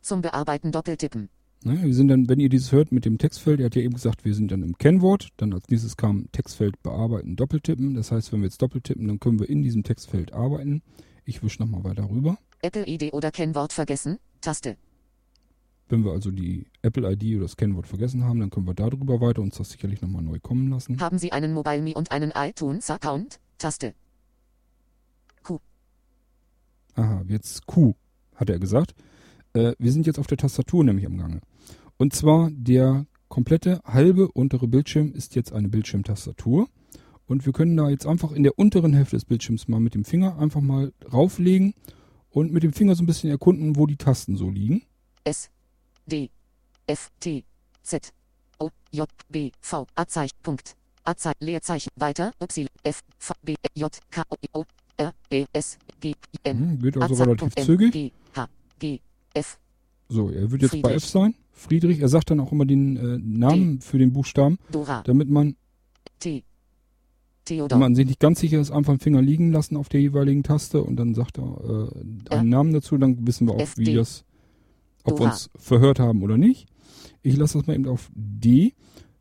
Zum 0.00 0.22
Bearbeiten 0.22 0.72
doppeltippen. 0.72 1.28
Ne, 1.64 1.80
wir 1.82 1.94
sind 1.94 2.08
dann, 2.08 2.28
wenn 2.28 2.40
ihr 2.40 2.48
dieses 2.48 2.72
hört 2.72 2.90
mit 2.90 3.04
dem 3.04 3.18
Textfeld, 3.18 3.60
er 3.60 3.66
hat 3.66 3.76
ja 3.76 3.82
eben 3.82 3.94
gesagt, 3.94 4.24
wir 4.24 4.34
sind 4.34 4.50
dann 4.50 4.62
im 4.62 4.78
Kennwort, 4.78 5.28
dann 5.36 5.52
als 5.52 5.68
nächstes 5.68 5.96
kam 5.96 6.26
Textfeld 6.32 6.82
bearbeiten, 6.82 7.36
doppeltippen. 7.36 7.94
Das 7.94 8.10
heißt, 8.10 8.32
wenn 8.32 8.40
wir 8.40 8.46
jetzt 8.46 8.60
doppeltippen, 8.62 9.06
dann 9.06 9.20
können 9.20 9.38
wir 9.38 9.48
in 9.48 9.62
diesem 9.62 9.84
Textfeld 9.84 10.32
arbeiten. 10.32 10.82
Ich 11.24 11.42
wische 11.42 11.62
nochmal 11.62 11.84
weiter 11.84 12.10
rüber. 12.10 12.36
Apple 12.62 12.88
ID 12.88 13.12
oder 13.12 13.30
Kennwort 13.30 13.72
vergessen. 13.72 14.18
Taste. 14.40 14.76
Wenn 15.88 16.04
wir 16.04 16.12
also 16.12 16.30
die 16.30 16.66
Apple 16.80 17.10
ID 17.12 17.36
oder 17.36 17.42
das 17.44 17.56
Kennwort 17.56 17.86
vergessen 17.86 18.24
haben, 18.24 18.40
dann 18.40 18.50
können 18.50 18.66
wir 18.66 18.74
darüber 18.74 19.20
weiter 19.20 19.42
uns 19.42 19.56
das 19.56 19.70
sicherlich 19.70 20.00
nochmal 20.00 20.22
neu 20.22 20.38
kommen 20.40 20.70
lassen. 20.70 20.98
Haben 21.00 21.18
Sie 21.18 21.32
einen 21.32 21.52
MobileMe 21.52 21.94
und 21.94 22.10
einen 22.10 22.30
iTunes-Account? 22.30 23.40
Taste. 23.58 23.94
Aha, 26.94 27.24
jetzt 27.26 27.66
Q, 27.66 27.94
hat 28.34 28.50
er 28.50 28.58
gesagt. 28.58 28.94
Äh, 29.54 29.72
wir 29.78 29.92
sind 29.92 30.06
jetzt 30.06 30.18
auf 30.18 30.26
der 30.26 30.38
Tastatur 30.38 30.84
nämlich 30.84 31.06
am 31.06 31.16
Gange. 31.16 31.40
Und 31.96 32.14
zwar 32.14 32.50
der 32.52 33.06
komplette 33.28 33.80
halbe 33.84 34.28
untere 34.28 34.68
Bildschirm 34.68 35.12
ist 35.12 35.34
jetzt 35.34 35.52
eine 35.52 35.68
Bildschirmtastatur. 35.68 36.68
Und 37.26 37.46
wir 37.46 37.52
können 37.52 37.76
da 37.76 37.88
jetzt 37.88 38.06
einfach 38.06 38.32
in 38.32 38.42
der 38.42 38.58
unteren 38.58 38.92
Hälfte 38.92 39.16
des 39.16 39.24
Bildschirms 39.24 39.68
mal 39.68 39.80
mit 39.80 39.94
dem 39.94 40.04
Finger 40.04 40.38
einfach 40.38 40.60
mal 40.60 40.92
rauflegen 41.10 41.72
und 42.32 42.52
mit 42.52 42.62
dem 42.62 42.72
Finger 42.72 42.94
so 42.94 43.02
ein 43.02 43.06
bisschen 43.06 43.30
erkunden, 43.30 43.76
wo 43.76 43.86
die 43.86 43.96
Tasten 43.96 44.36
so 44.36 44.50
liegen. 44.50 44.82
S. 45.24 45.50
D. 46.06 46.30
F. 46.86 47.10
T. 47.20 47.44
Z. 47.82 48.12
O. 48.58 48.70
J. 48.90 49.08
B. 49.28 49.50
V. 49.60 49.86
A-Zeichen. 49.94 50.36
Punkt. 50.42 50.74
A-Zeichen. 51.04 51.38
Leerzeichen. 51.40 51.90
Weiter. 51.96 52.32
Y. 52.40 52.66
F. 52.82 53.02
V. 53.18 53.34
B. 53.42 53.54
J. 53.74 53.90
K. 54.10 54.22
O. 54.28 54.60
O. 54.60 54.64
R. 54.96 55.12
E. 55.30 55.46
S. 55.52 55.78
G. 56.00 56.14
N. 56.42 56.58
Hm, 56.58 56.78
geht 56.80 56.96
also 56.96 57.22
relativ 57.22 57.54
zügig. 57.54 57.92
G. 57.92 58.12
H. 58.34 58.48
G. 58.78 59.00
F. 59.34 59.58
So, 60.08 60.30
er 60.30 60.50
wird 60.50 60.62
jetzt 60.62 60.82
bei. 60.82 60.94
F 60.94 61.06
sein. 61.06 61.34
Friedrich, 61.52 62.00
er 62.00 62.08
sagt 62.08 62.30
dann 62.30 62.40
auch 62.40 62.50
immer 62.50 62.64
den 62.64 62.96
äh, 62.96 63.18
Namen 63.18 63.80
für 63.80 63.98
den 63.98 64.12
Buchstaben, 64.12 64.58
damit 65.04 65.28
man, 65.28 65.54
T. 66.18 66.44
wenn 67.48 67.56
Theodor. 67.56 67.78
man 67.78 67.94
sich 67.94 68.06
nicht 68.06 68.20
ganz 68.20 68.40
sicher 68.40 68.60
ist, 68.60 68.70
einfach 68.70 68.94
den 68.94 69.00
Finger 69.00 69.22
liegen 69.22 69.52
lassen 69.52 69.76
auf 69.76 69.88
der 69.88 70.00
jeweiligen 70.00 70.42
Taste 70.42 70.82
und 70.82 70.96
dann 70.96 71.14
sagt 71.14 71.38
er 71.38 71.90
äh, 72.30 72.34
einen. 72.34 72.48
Namen 72.48 72.72
dazu, 72.72 72.96
dann 72.98 73.26
wissen 73.26 73.48
wir 73.48 73.54
auch, 73.54 73.58
wie 73.76 73.82
FD. 73.82 73.94
das, 73.94 74.24
ob 75.04 75.18
wir 75.18 75.26
uns 75.26 75.50
verhört 75.56 75.98
haben 75.98 76.22
oder 76.22 76.36
nicht. 76.36 76.68
Ich 77.22 77.36
lasse 77.36 77.58
das 77.58 77.66
mal 77.66 77.74
eben 77.74 77.88
auf 77.88 78.10
D. 78.14 78.74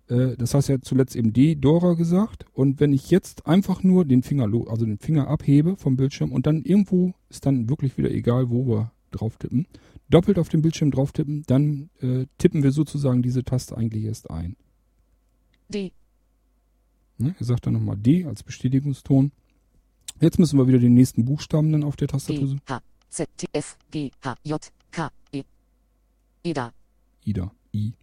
Äh, 0.08 0.36
das 0.38 0.54
heißt, 0.54 0.70
hat 0.70 0.86
zuletzt 0.86 1.16
eben 1.16 1.34
D, 1.34 1.56
Dora 1.56 1.94
gesagt. 1.94 2.46
Und 2.54 2.80
wenn 2.80 2.94
ich 2.94 3.10
jetzt 3.10 3.48
einfach 3.48 3.84
nur 3.84 4.06
den 4.06 4.24
Finger, 4.24 4.50
also 4.68 4.86
den 4.86 5.00
Finger 5.00 5.28
abhebe 5.28 5.76
vom 5.78 5.96
Bildschirm 5.96 6.32
und 6.32 6.46
dann 6.46 6.64
irgendwo 6.64 7.14
ist 7.30 7.46
dann 7.46 7.70
wirklich 7.70 7.98
wieder 7.98 8.12
egal, 8.12 8.50
wo 8.50 8.68
wir 8.68 8.92
drauf 9.12 9.38
tippen, 9.38 9.68
doppelt 10.10 10.38
auf 10.40 10.50
den 10.50 10.62
Bildschirm 10.62 10.92
drauf 10.92 11.12
tippen, 11.12 11.44
dann 11.48 11.90
äh, 12.02 12.26
tippen 12.38 12.64
wir 12.64 12.72
sozusagen 12.72 13.22
diese 13.22 13.44
Taste 13.44 13.78
eigentlich 13.78 14.04
erst 14.04 14.30
ein. 14.30 14.56
D. 15.70 15.92
Ne? 17.22 17.36
Er 17.40 17.46
sagt 17.46 17.66
dann 17.66 17.74
nochmal 17.74 17.98
D 17.98 18.26
als 18.26 18.44
Bestätigungston. 18.44 19.32
Jetzt 20.20 20.40
müssen 20.40 20.58
wir 20.58 20.68
wieder 20.68 20.80
den 20.80 20.94
nächsten 20.94 21.26
Buchstaben 21.26 21.72
dann 21.72 21.84
auf 21.84 21.96
der 21.96 22.08
Tastatur 22.08 22.48
suchen. 22.48 22.62
H. 22.68 22.82
Z. 23.10 23.30
T. 23.38 23.48
F. 23.54 23.78
G. 23.90 24.12
H. 24.24 24.36
J. 24.44 24.72
K. 24.92 25.12
E. 25.32 25.44
Ida. 26.44 26.74
Ida, 27.24 27.52
I. 27.74 27.94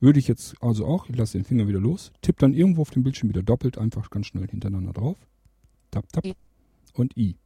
Würde 0.00 0.18
ich 0.18 0.28
jetzt 0.28 0.54
also 0.62 0.86
auch, 0.86 1.08
ich 1.08 1.16
lasse 1.16 1.38
den 1.38 1.44
Finger 1.44 1.66
wieder 1.66 1.80
los, 1.80 2.12
tipp 2.22 2.38
dann 2.38 2.54
irgendwo 2.54 2.82
auf 2.82 2.90
dem 2.90 3.02
Bildschirm 3.02 3.28
wieder 3.28 3.42
doppelt, 3.42 3.78
einfach 3.78 4.10
ganz 4.10 4.26
schnell 4.26 4.46
hintereinander 4.46 4.92
drauf. 4.92 5.16
Tap, 5.90 6.08
tap. 6.12 6.24
I. 6.24 6.34
Und 6.94 7.16
I. 7.16 7.36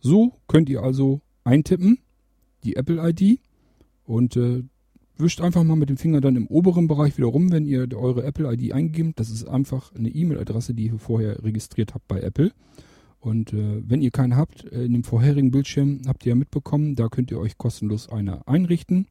So 0.00 0.32
könnt 0.46 0.68
ihr 0.68 0.82
also 0.82 1.20
eintippen, 1.44 1.98
die 2.64 2.76
Apple 2.76 3.06
ID, 3.10 3.40
und 4.04 4.36
äh, 4.36 4.64
wischt 5.20 5.40
einfach 5.40 5.64
mal 5.64 5.76
mit 5.76 5.88
dem 5.88 5.96
Finger 5.96 6.20
dann 6.20 6.36
im 6.36 6.46
oberen 6.46 6.88
Bereich 6.88 7.16
wieder 7.16 7.28
rum, 7.28 7.50
wenn 7.52 7.66
ihr 7.66 7.88
eure 7.96 8.24
Apple 8.24 8.52
ID 8.52 8.72
eingeben. 8.72 9.12
Das 9.16 9.30
ist 9.30 9.48
einfach 9.48 9.94
eine 9.94 10.08
E-Mail-Adresse, 10.08 10.74
die 10.74 10.86
ihr 10.86 10.98
vorher 10.98 11.42
registriert 11.42 11.94
habt 11.94 12.06
bei 12.08 12.20
Apple. 12.20 12.52
Und 13.20 13.52
äh, 13.52 13.82
wenn 13.86 14.00
ihr 14.00 14.10
keine 14.10 14.36
habt, 14.36 14.64
äh, 14.64 14.84
in 14.84 14.92
dem 14.92 15.04
vorherigen 15.04 15.50
Bildschirm 15.50 16.02
habt 16.06 16.24
ihr 16.24 16.30
ja 16.30 16.36
mitbekommen, 16.36 16.94
da 16.94 17.08
könnt 17.08 17.30
ihr 17.30 17.38
euch 17.38 17.58
kostenlos 17.58 18.08
eine 18.08 18.46
einrichten, 18.46 19.06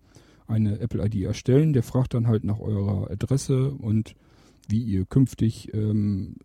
eine 0.48 0.80
Apple 0.80 1.06
ID 1.06 1.24
erstellen. 1.24 1.74
Der 1.74 1.84
fragt 1.84 2.14
dann 2.14 2.28
halt 2.28 2.44
nach 2.44 2.60
eurer 2.60 3.12
Adresse 3.12 3.72
und 3.72 4.16
wie 4.70 4.82
ihr 4.82 5.06
künftig 5.06 5.74
ähm, 5.74 6.38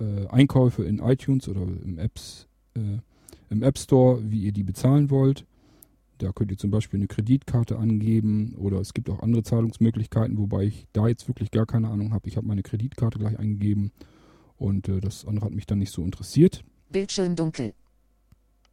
äh, 0.00 0.26
Einkäufe 0.26 0.84
in 0.84 0.98
iTunes 0.98 1.48
oder 1.48 1.62
im 1.62 1.98
Apps, 1.98 2.48
äh, 2.76 2.98
im 3.50 3.62
App 3.62 3.78
Store, 3.78 4.20
wie 4.28 4.42
ihr 4.42 4.52
die 4.52 4.64
bezahlen 4.64 5.10
wollt. 5.10 5.46
Da 6.18 6.32
könnt 6.32 6.50
ihr 6.50 6.58
zum 6.58 6.70
Beispiel 6.70 6.98
eine 7.00 7.08
Kreditkarte 7.08 7.76
angeben 7.78 8.54
oder 8.56 8.80
es 8.80 8.94
gibt 8.94 9.10
auch 9.10 9.20
andere 9.20 9.42
Zahlungsmöglichkeiten, 9.42 10.38
wobei 10.38 10.64
ich 10.64 10.86
da 10.92 11.08
jetzt 11.08 11.26
wirklich 11.28 11.50
gar 11.50 11.66
keine 11.66 11.88
Ahnung 11.88 12.12
habe. 12.12 12.28
Ich 12.28 12.36
habe 12.36 12.46
meine 12.46 12.62
Kreditkarte 12.62 13.18
gleich 13.18 13.38
eingegeben 13.38 13.90
und 14.56 14.88
äh, 14.88 15.00
das 15.00 15.26
andere 15.26 15.46
hat 15.46 15.52
mich 15.52 15.66
dann 15.66 15.78
nicht 15.80 15.90
so 15.92 16.02
interessiert. 16.04 16.64
Bildschirm 16.90 17.34
dunkel. 17.34 17.74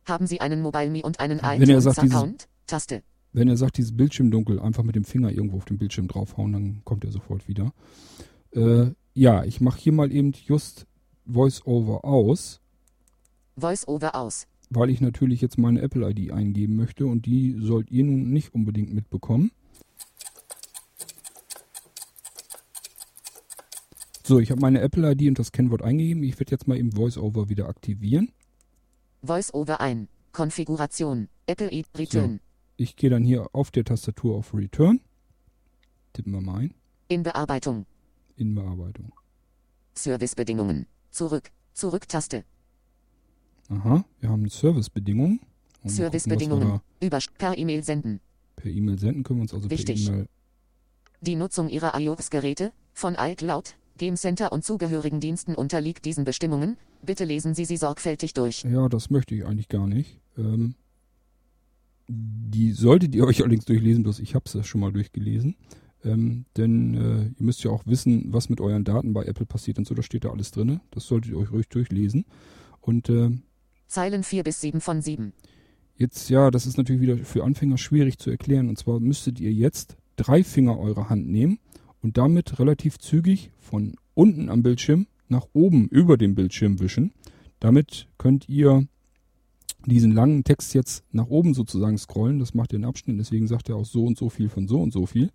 Haben 0.05 0.27
Sie 0.27 0.39
einen 0.41 0.61
MobileMe 0.61 1.01
und 1.03 1.19
einen 1.19 1.41
Wenn 1.41 1.69
er 1.69 1.81
sagt, 1.81 1.97
dieses- 1.97 2.11
iTunes-Account? 2.11 2.47
Taste. 2.67 3.03
Wenn 3.33 3.47
er 3.47 3.57
sagt, 3.57 3.77
dieses 3.77 3.95
Bildschirm 3.95 4.29
dunkel, 4.29 4.59
einfach 4.59 4.83
mit 4.83 4.95
dem 4.95 5.05
Finger 5.05 5.31
irgendwo 5.31 5.57
auf 5.57 5.65
den 5.65 5.77
Bildschirm 5.77 6.07
draufhauen, 6.07 6.51
dann 6.53 6.81
kommt 6.83 7.05
er 7.05 7.11
sofort 7.11 7.47
wieder. 7.47 7.73
Äh, 8.51 8.91
ja, 9.13 9.43
ich 9.45 9.61
mache 9.61 9.79
hier 9.79 9.93
mal 9.93 10.11
eben 10.11 10.33
just 10.45 10.85
VoiceOver 11.25 12.03
aus, 12.05 12.59
VoiceOver 13.55 14.15
aus. 14.15 14.47
Weil 14.71 14.89
ich 14.89 15.01
natürlich 15.01 15.41
jetzt 15.41 15.57
meine 15.57 15.81
Apple-ID 15.81 16.31
eingeben 16.31 16.75
möchte 16.77 17.05
und 17.05 17.25
die 17.25 17.55
sollt 17.59 17.91
ihr 17.91 18.05
nun 18.05 18.31
nicht 18.31 18.53
unbedingt 18.53 18.93
mitbekommen. 18.93 19.51
So, 24.23 24.39
ich 24.39 24.49
habe 24.49 24.61
meine 24.61 24.79
Apple-ID 24.79 25.27
und 25.27 25.39
das 25.39 25.51
Kennwort 25.51 25.81
eingegeben. 25.81 26.23
Ich 26.23 26.39
werde 26.39 26.51
jetzt 26.51 26.67
mal 26.67 26.77
eben 26.77 26.95
VoiceOver 26.95 27.49
wieder 27.49 27.67
aktivieren. 27.67 28.31
VoiceOver 29.21 29.81
ein. 29.81 30.07
Konfiguration. 30.31 31.27
Apple 31.47 31.71
ID 31.71 31.87
Return. 31.97 32.39
Ich 32.77 32.95
gehe 32.95 33.09
dann 33.09 33.23
hier 33.23 33.49
auf 33.53 33.71
der 33.71 33.83
Tastatur 33.83 34.37
auf 34.37 34.53
Return. 34.53 35.01
Tippen 36.13 36.31
wir 36.31 36.39
mal 36.39 36.59
ein. 36.59 36.73
In 37.09 37.23
Bearbeitung. 37.23 37.85
In 38.37 38.55
Bearbeitung. 38.55 39.11
Servicebedingungen. 39.95 40.87
Zurück. 41.09 41.51
Zurück-Taste. 41.73 42.45
Aha, 43.71 44.03
wir 44.19 44.29
haben 44.29 44.49
Servicebedingungen. 44.49 45.39
Servicebedingungen. 45.85 46.81
Über 47.01 47.19
per 47.37 47.57
E-Mail 47.57 47.83
senden. 47.83 48.19
Per 48.57 48.69
E-Mail 48.69 48.99
senden 48.99 49.23
können 49.23 49.39
wir 49.39 49.43
uns 49.43 49.53
also 49.53 49.69
Wichtig. 49.69 50.05
per 50.05 50.13
E-Mail. 50.13 50.27
Die 51.21 51.35
Nutzung 51.35 51.69
Ihrer 51.69 51.97
iOS-Geräte 51.99 52.73
von 52.93 53.15
iCloud, 53.17 53.75
Game 53.97 54.15
Center 54.15 54.51
und 54.51 54.65
zugehörigen 54.65 55.19
Diensten 55.19 55.55
unterliegt 55.55 56.05
diesen 56.05 56.25
Bestimmungen. 56.25 56.77
Bitte 57.01 57.23
lesen 57.23 57.55
Sie 57.55 57.65
sie 57.65 57.77
sorgfältig 57.77 58.33
durch. 58.33 58.63
Ja, 58.63 58.89
das 58.89 59.09
möchte 59.09 59.35
ich 59.35 59.45
eigentlich 59.45 59.69
gar 59.69 59.87
nicht. 59.87 60.19
Ähm, 60.37 60.75
die 62.07 62.73
solltet 62.73 63.15
ihr 63.15 63.25
euch 63.25 63.39
allerdings 63.41 63.65
durchlesen, 63.65 64.03
bloß 64.03 64.19
ich 64.19 64.35
habe 64.35 64.45
es 64.47 64.53
ja 64.53 64.63
schon 64.63 64.81
mal 64.81 64.91
durchgelesen. 64.91 65.55
Ähm, 66.03 66.45
denn 66.57 66.95
äh, 66.95 67.23
ihr 67.39 67.45
müsst 67.45 67.63
ja 67.63 67.71
auch 67.71 67.85
wissen, 67.85 68.33
was 68.33 68.49
mit 68.49 68.59
euren 68.59 68.83
Daten 68.83 69.13
bei 69.13 69.23
Apple 69.23 69.45
passiert 69.45 69.77
und 69.77 69.87
so, 69.87 69.95
da 69.95 70.01
steht 70.01 70.25
da 70.25 70.31
alles 70.31 70.51
drin. 70.51 70.81
Das 70.91 71.05
solltet 71.05 71.31
ihr 71.31 71.37
euch 71.37 71.51
ruhig 71.51 71.69
durchlesen. 71.69 72.25
Und 72.81 73.07
äh, 73.09 73.29
Zeilen 73.91 74.23
4 74.23 74.43
bis 74.43 74.61
7 74.61 74.81
von 74.81 75.01
7. 75.01 75.33
Jetzt, 75.95 76.29
ja, 76.29 76.49
das 76.49 76.65
ist 76.65 76.77
natürlich 76.77 77.01
wieder 77.01 77.17
für 77.17 77.43
Anfänger 77.43 77.77
schwierig 77.77 78.17
zu 78.17 78.31
erklären. 78.31 78.69
Und 78.69 78.77
zwar 78.77 78.99
müsstet 78.99 79.39
ihr 79.39 79.51
jetzt 79.51 79.97
drei 80.15 80.43
Finger 80.43 80.79
eurer 80.79 81.09
Hand 81.09 81.29
nehmen 81.29 81.59
und 82.01 82.17
damit 82.17 82.59
relativ 82.59 82.97
zügig 82.97 83.51
von 83.59 83.95
unten 84.13 84.49
am 84.49 84.63
Bildschirm 84.63 85.07
nach 85.27 85.47
oben 85.53 85.87
über 85.87 86.17
den 86.17 86.35
Bildschirm 86.35 86.79
wischen. 86.79 87.13
Damit 87.59 88.07
könnt 88.17 88.49
ihr 88.49 88.87
diesen 89.85 90.11
langen 90.11 90.43
Text 90.43 90.73
jetzt 90.73 91.03
nach 91.11 91.27
oben 91.27 91.53
sozusagen 91.53 91.97
scrollen. 91.97 92.39
Das 92.39 92.53
macht 92.53 92.73
ihr 92.73 92.79
in 92.79 92.85
Abschnitten, 92.85 93.19
deswegen 93.19 93.47
sagt 93.47 93.69
er 93.69 93.75
auch 93.75 93.85
so 93.85 94.05
und 94.05 94.17
so 94.17 94.29
viel 94.29 94.49
von 94.49 94.67
so 94.67 94.81
und 94.81 94.91
so 94.91 95.05
viel. 95.05 95.31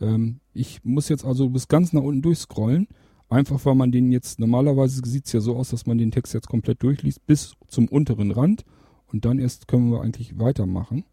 Ähm, 0.00 0.40
ich 0.52 0.84
muss 0.84 1.08
jetzt 1.08 1.24
also 1.24 1.50
bis 1.50 1.68
ganz 1.68 1.92
nach 1.92 2.02
unten 2.02 2.22
durchscrollen. 2.22 2.88
Einfach 3.34 3.64
weil 3.64 3.74
man 3.74 3.90
den 3.90 4.12
jetzt, 4.12 4.38
normalerweise 4.38 5.02
sieht 5.04 5.26
es 5.26 5.32
ja 5.32 5.40
so 5.40 5.56
aus, 5.56 5.70
dass 5.70 5.86
man 5.86 5.98
den 5.98 6.12
Text 6.12 6.34
jetzt 6.34 6.46
komplett 6.46 6.84
durchliest 6.84 7.26
bis 7.26 7.54
zum 7.66 7.88
unteren 7.88 8.30
Rand. 8.30 8.64
Und 9.06 9.24
dann 9.24 9.40
erst 9.40 9.66
können 9.66 9.90
wir 9.90 10.02
eigentlich 10.02 10.38
weitermachen. 10.38 11.04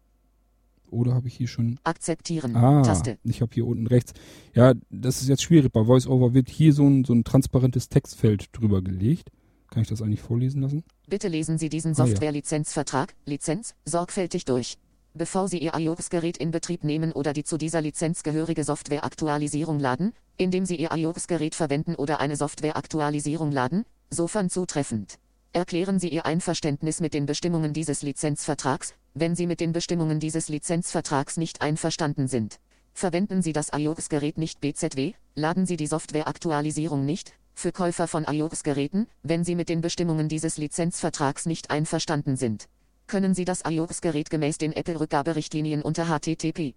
Oder 0.88 1.14
habe 1.14 1.26
ich 1.26 1.34
hier 1.34 1.48
schon. 1.48 1.80
Akzeptieren. 1.82 2.54
Ah, 2.54 2.82
Taste. 2.82 3.18
ich 3.24 3.40
habe 3.42 3.50
hier 3.52 3.66
unten 3.66 3.88
rechts. 3.88 4.12
Ja, 4.54 4.74
das 4.88 5.20
ist 5.20 5.28
jetzt 5.28 5.42
schwierig. 5.42 5.72
Bei 5.72 5.86
VoiceOver 5.88 6.32
wird 6.32 6.48
hier 6.48 6.72
so 6.72 6.86
ein, 6.86 7.04
so 7.04 7.12
ein 7.12 7.24
transparentes 7.24 7.88
Textfeld 7.88 8.50
drüber 8.52 8.82
gelegt. 8.82 9.30
Kann 9.70 9.82
ich 9.82 9.88
das 9.88 10.00
eigentlich 10.00 10.20
vorlesen 10.20 10.62
lassen? 10.62 10.84
Bitte 11.08 11.26
lesen 11.26 11.58
Sie 11.58 11.70
diesen 11.70 11.92
Ah. 11.92 12.06
Software-Lizenzvertrag, 12.06 13.14
Lizenz, 13.26 13.74
sorgfältig 13.84 14.44
durch. 14.44 14.76
Bevor 15.14 15.46
Sie 15.46 15.58
Ihr 15.58 15.74
iOS-Gerät 15.74 16.38
in 16.38 16.50
Betrieb 16.52 16.84
nehmen 16.84 17.12
oder 17.12 17.34
die 17.34 17.44
zu 17.44 17.58
dieser 17.58 17.82
Lizenz 17.82 18.22
gehörige 18.22 18.64
Software-Aktualisierung 18.64 19.78
laden, 19.78 20.14
indem 20.38 20.64
Sie 20.64 20.76
Ihr 20.76 20.90
iOS-Gerät 20.90 21.54
verwenden 21.54 21.96
oder 21.96 22.18
eine 22.18 22.34
Software-Aktualisierung 22.36 23.52
laden, 23.52 23.84
sofern 24.08 24.48
zutreffend. 24.48 25.18
Erklären 25.52 25.98
Sie 25.98 26.08
Ihr 26.08 26.24
Einverständnis 26.24 27.00
mit 27.00 27.12
den 27.12 27.26
Bestimmungen 27.26 27.74
dieses 27.74 28.00
Lizenzvertrags, 28.00 28.94
wenn 29.12 29.36
Sie 29.36 29.46
mit 29.46 29.60
den 29.60 29.72
Bestimmungen 29.72 30.18
dieses 30.18 30.48
Lizenzvertrags 30.48 31.36
nicht 31.36 31.60
einverstanden 31.60 32.26
sind. 32.26 32.58
Verwenden 32.94 33.42
Sie 33.42 33.52
das 33.52 33.68
iOS-Gerät 33.74 34.38
nicht 34.38 34.62
BZW, 34.62 35.12
laden 35.34 35.66
Sie 35.66 35.76
die 35.76 35.88
Software-Aktualisierung 35.88 37.04
nicht, 37.04 37.34
für 37.54 37.70
Käufer 37.70 38.08
von 38.08 38.24
iOS-Geräten, 38.24 39.08
wenn 39.22 39.44
Sie 39.44 39.56
mit 39.56 39.68
den 39.68 39.82
Bestimmungen 39.82 40.30
dieses 40.30 40.56
Lizenzvertrags 40.56 41.44
nicht 41.44 41.70
einverstanden 41.70 42.36
sind. 42.36 42.66
Können 43.06 43.34
Sie 43.34 43.44
das 43.44 43.62
iOS-Gerät 43.66 44.30
gemäß 44.30 44.58
den 44.58 44.72
Apple-Rückgaberichtlinien 44.72 45.82
unter 45.82 46.08
http 46.08 46.74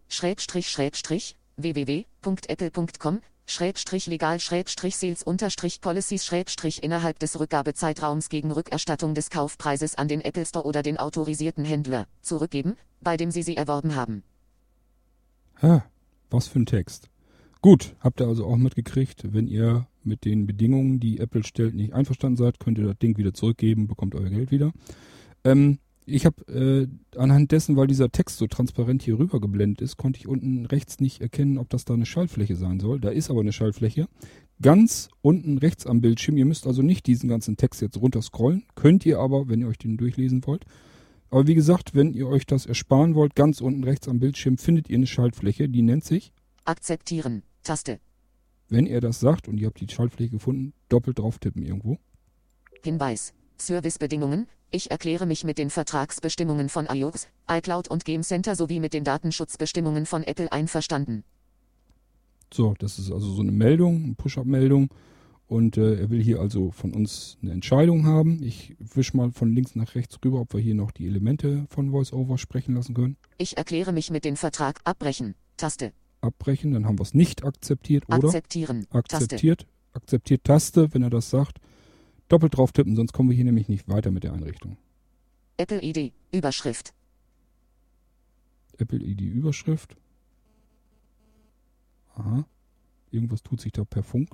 www.apple.com 1.58 3.22
legal 4.08 4.40
sales 4.40 4.76
policies 5.80 6.30
innerhalb 6.80 7.20
des 7.20 7.40
Rückgabezeitraums 7.40 8.30
gegen 8.30 8.52
Rückerstattung 8.52 9.14
des 9.14 9.30
Kaufpreises 9.30 9.96
an 9.96 10.08
den 10.08 10.22
Apple 10.22 10.46
Store 10.46 10.66
oder 10.66 10.84
den 10.84 10.98
autorisierten 10.98 11.66
Händler 11.66 12.08
zurückgeben, 12.22 12.76
bei 13.02 13.18
dem 13.18 13.32
Sie 13.32 13.44
sie 13.44 13.56
erworben 13.56 13.96
haben. 13.96 14.24
Ha, 15.62 15.86
was 16.30 16.48
für 16.48 16.60
ein 16.60 16.66
Text. 16.66 17.10
Gut, 17.62 17.96
habt 18.00 18.20
ihr 18.20 18.28
also 18.28 18.46
auch 18.46 18.58
mitgekriegt, 18.58 19.34
wenn 19.34 19.48
ihr 19.48 19.88
mit 20.04 20.26
den 20.26 20.46
Bedingungen, 20.46 21.00
die 21.00 21.20
Apple 21.20 21.44
stellt, 21.44 21.74
nicht 21.74 21.94
einverstanden 21.94 22.38
seid, 22.38 22.60
könnt 22.60 22.78
ihr 22.78 22.86
das 22.86 22.98
Ding 23.00 23.18
wieder 23.18 23.34
zurückgeben, 23.34 23.88
bekommt 23.88 24.14
euer 24.14 24.30
Geld 24.30 24.52
wieder. 24.52 24.72
Ähm, 25.44 25.80
ich 26.06 26.26
habe 26.26 26.46
äh, 26.48 27.18
anhand 27.18 27.52
dessen, 27.52 27.76
weil 27.76 27.88
dieser 27.88 28.12
Text 28.12 28.38
so 28.38 28.48
transparent 28.48 29.02
hier 29.02 29.18
rüber 29.18 29.40
geblendet 29.40 29.82
ist, 29.82 29.98
konnte 29.98 30.20
ich 30.20 30.28
unten 30.28 30.66
rechts 30.66 31.00
nicht 31.00 31.22
erkennen, 31.22 31.58
ob 31.58 31.70
das 31.70 31.86
da 31.86 31.94
eine 31.94 32.06
Schaltfläche 32.06 32.56
sein 32.56 32.80
soll. 32.80 33.00
Da 33.00 33.10
ist 33.10 33.30
aber 33.30 33.42
eine 33.42 33.54
Schaltfläche. 33.54 34.08
Ganz 34.62 35.10
unten 35.22 35.58
rechts 35.58 35.86
am 35.86 36.02
Bildschirm. 36.02 36.38
Ihr 36.38 36.46
müsst 36.46 36.68
also 36.68 36.82
nicht 36.82 37.08
diesen 37.08 37.28
ganzen 37.28 37.58
Text 37.58 37.82
jetzt 37.82 37.98
runterscrollen. 37.98 38.64
Könnt 38.76 39.06
ihr 39.06 39.20
aber, 39.20 39.50
wenn 39.50 39.62
ihr 39.62 39.68
euch 39.68 39.78
den 39.78 39.98
durchlesen 39.98 40.46
wollt. 40.46 40.66
Aber 41.30 41.48
wie 41.48 41.56
gesagt, 41.56 41.96
wenn 41.96 42.14
ihr 42.14 42.28
euch 42.28 42.46
das 42.46 42.66
ersparen 42.66 43.16
wollt, 43.16 43.36
ganz 43.36 43.60
unten 43.60 43.84
rechts 43.84 44.08
am 44.08 44.20
Bildschirm 44.20 44.58
findet 44.58 44.90
ihr 44.90 44.98
eine 44.98 45.08
Schaltfläche, 45.08 45.68
die 45.68 45.82
nennt 45.82 46.06
sich 46.06 46.32
Akzeptieren. 46.66 47.44
Taste. 47.64 48.00
wenn 48.70 48.86
er 48.88 49.02
das 49.02 49.20
sagt 49.20 49.48
und 49.48 49.60
ihr 49.60 49.68
habt 49.68 49.80
die 49.82 49.88
Schaltfläche 49.90 50.32
gefunden, 50.32 50.74
doppelt 50.88 51.20
drauf 51.20 51.40
tippen 51.40 51.64
irgendwo. 51.64 51.98
Hinweis. 52.84 53.34
Servicebedingungen. 53.58 54.48
Ich 54.76 54.92
erkläre 54.92 55.26
mich 55.26 55.46
mit 55.46 55.58
den 55.58 55.70
Vertragsbestimmungen 55.70 56.68
von 56.68 56.88
iOS, 56.88 57.30
iCloud 57.50 57.88
und 57.88 58.04
Game 58.04 58.24
Center 58.24 58.58
sowie 58.58 58.82
mit 58.82 58.94
den 58.94 59.06
Datenschutzbestimmungen 59.06 60.06
von 60.06 60.22
Apple 60.22 60.52
einverstanden. 60.52 61.24
So, 62.54 62.74
das 62.78 63.00
ist 63.00 63.10
also 63.10 63.32
so 63.32 63.42
eine 63.42 63.54
Meldung, 63.54 64.04
eine 64.04 64.16
Push-Up-Meldung. 64.16 64.90
Und 65.48 65.78
äh, 65.78 66.02
er 66.02 66.10
will 66.10 66.22
hier 66.22 66.42
also 66.42 66.72
von 66.72 66.94
uns 66.94 67.38
eine 67.42 67.54
Entscheidung 67.54 68.06
haben. 68.06 68.44
Ich 68.44 68.76
wisch 68.80 69.14
mal 69.14 69.32
von 69.32 69.56
links 69.56 69.78
nach 69.78 69.96
rechts 69.96 70.18
rüber, 70.26 70.42
ob 70.42 70.54
wir 70.54 70.60
hier 70.60 70.76
noch 70.76 70.92
die 70.92 71.08
Elemente 71.08 71.68
von 71.70 71.94
VoiceOver 71.94 72.38
sprechen 72.38 72.76
lassen 72.76 72.96
können. 72.96 73.16
Ich 73.38 73.56
erkläre 73.56 73.94
mich 73.94 74.12
mit 74.12 74.26
dem 74.26 74.36
Vertrag 74.36 74.82
abbrechen. 74.84 75.36
Taste. 75.56 75.94
Abbrechen, 76.20 76.74
dann 76.74 76.86
haben 76.86 77.00
wir 77.00 77.04
es 77.04 77.14
nicht 77.14 77.46
akzeptiert, 77.46 78.04
oder? 78.10 78.28
Akzeptieren. 78.28 78.88
Taste. 78.92 79.16
Akzeptiert. 79.16 79.68
Akzeptiert 79.94 80.44
Taste, 80.44 80.94
wenn 80.94 81.02
er 81.02 81.10
das 81.10 81.30
sagt. 81.30 81.62
Doppelt 82.28 82.58
drauf 82.58 82.72
tippen, 82.72 82.96
sonst 82.96 83.14
kommen 83.14 83.30
wir 83.30 83.36
hier 83.36 83.46
nämlich 83.46 83.70
nicht 83.70 83.88
weiter 83.88 84.12
mit 84.12 84.24
der 84.24 84.34
Einrichtung. 84.34 84.78
Apple 85.58 85.82
ID. 85.82 86.12
Überschrift. 86.32 86.94
Apple 88.78 89.00
ID 89.00 89.22
Überschrift. 89.22 89.96
Aha. 92.16 92.46
Irgendwas 93.12 93.44
tut 93.44 93.62
sich 93.62 93.72
da 93.72 93.86
per 93.86 94.04
Funk. 94.04 94.30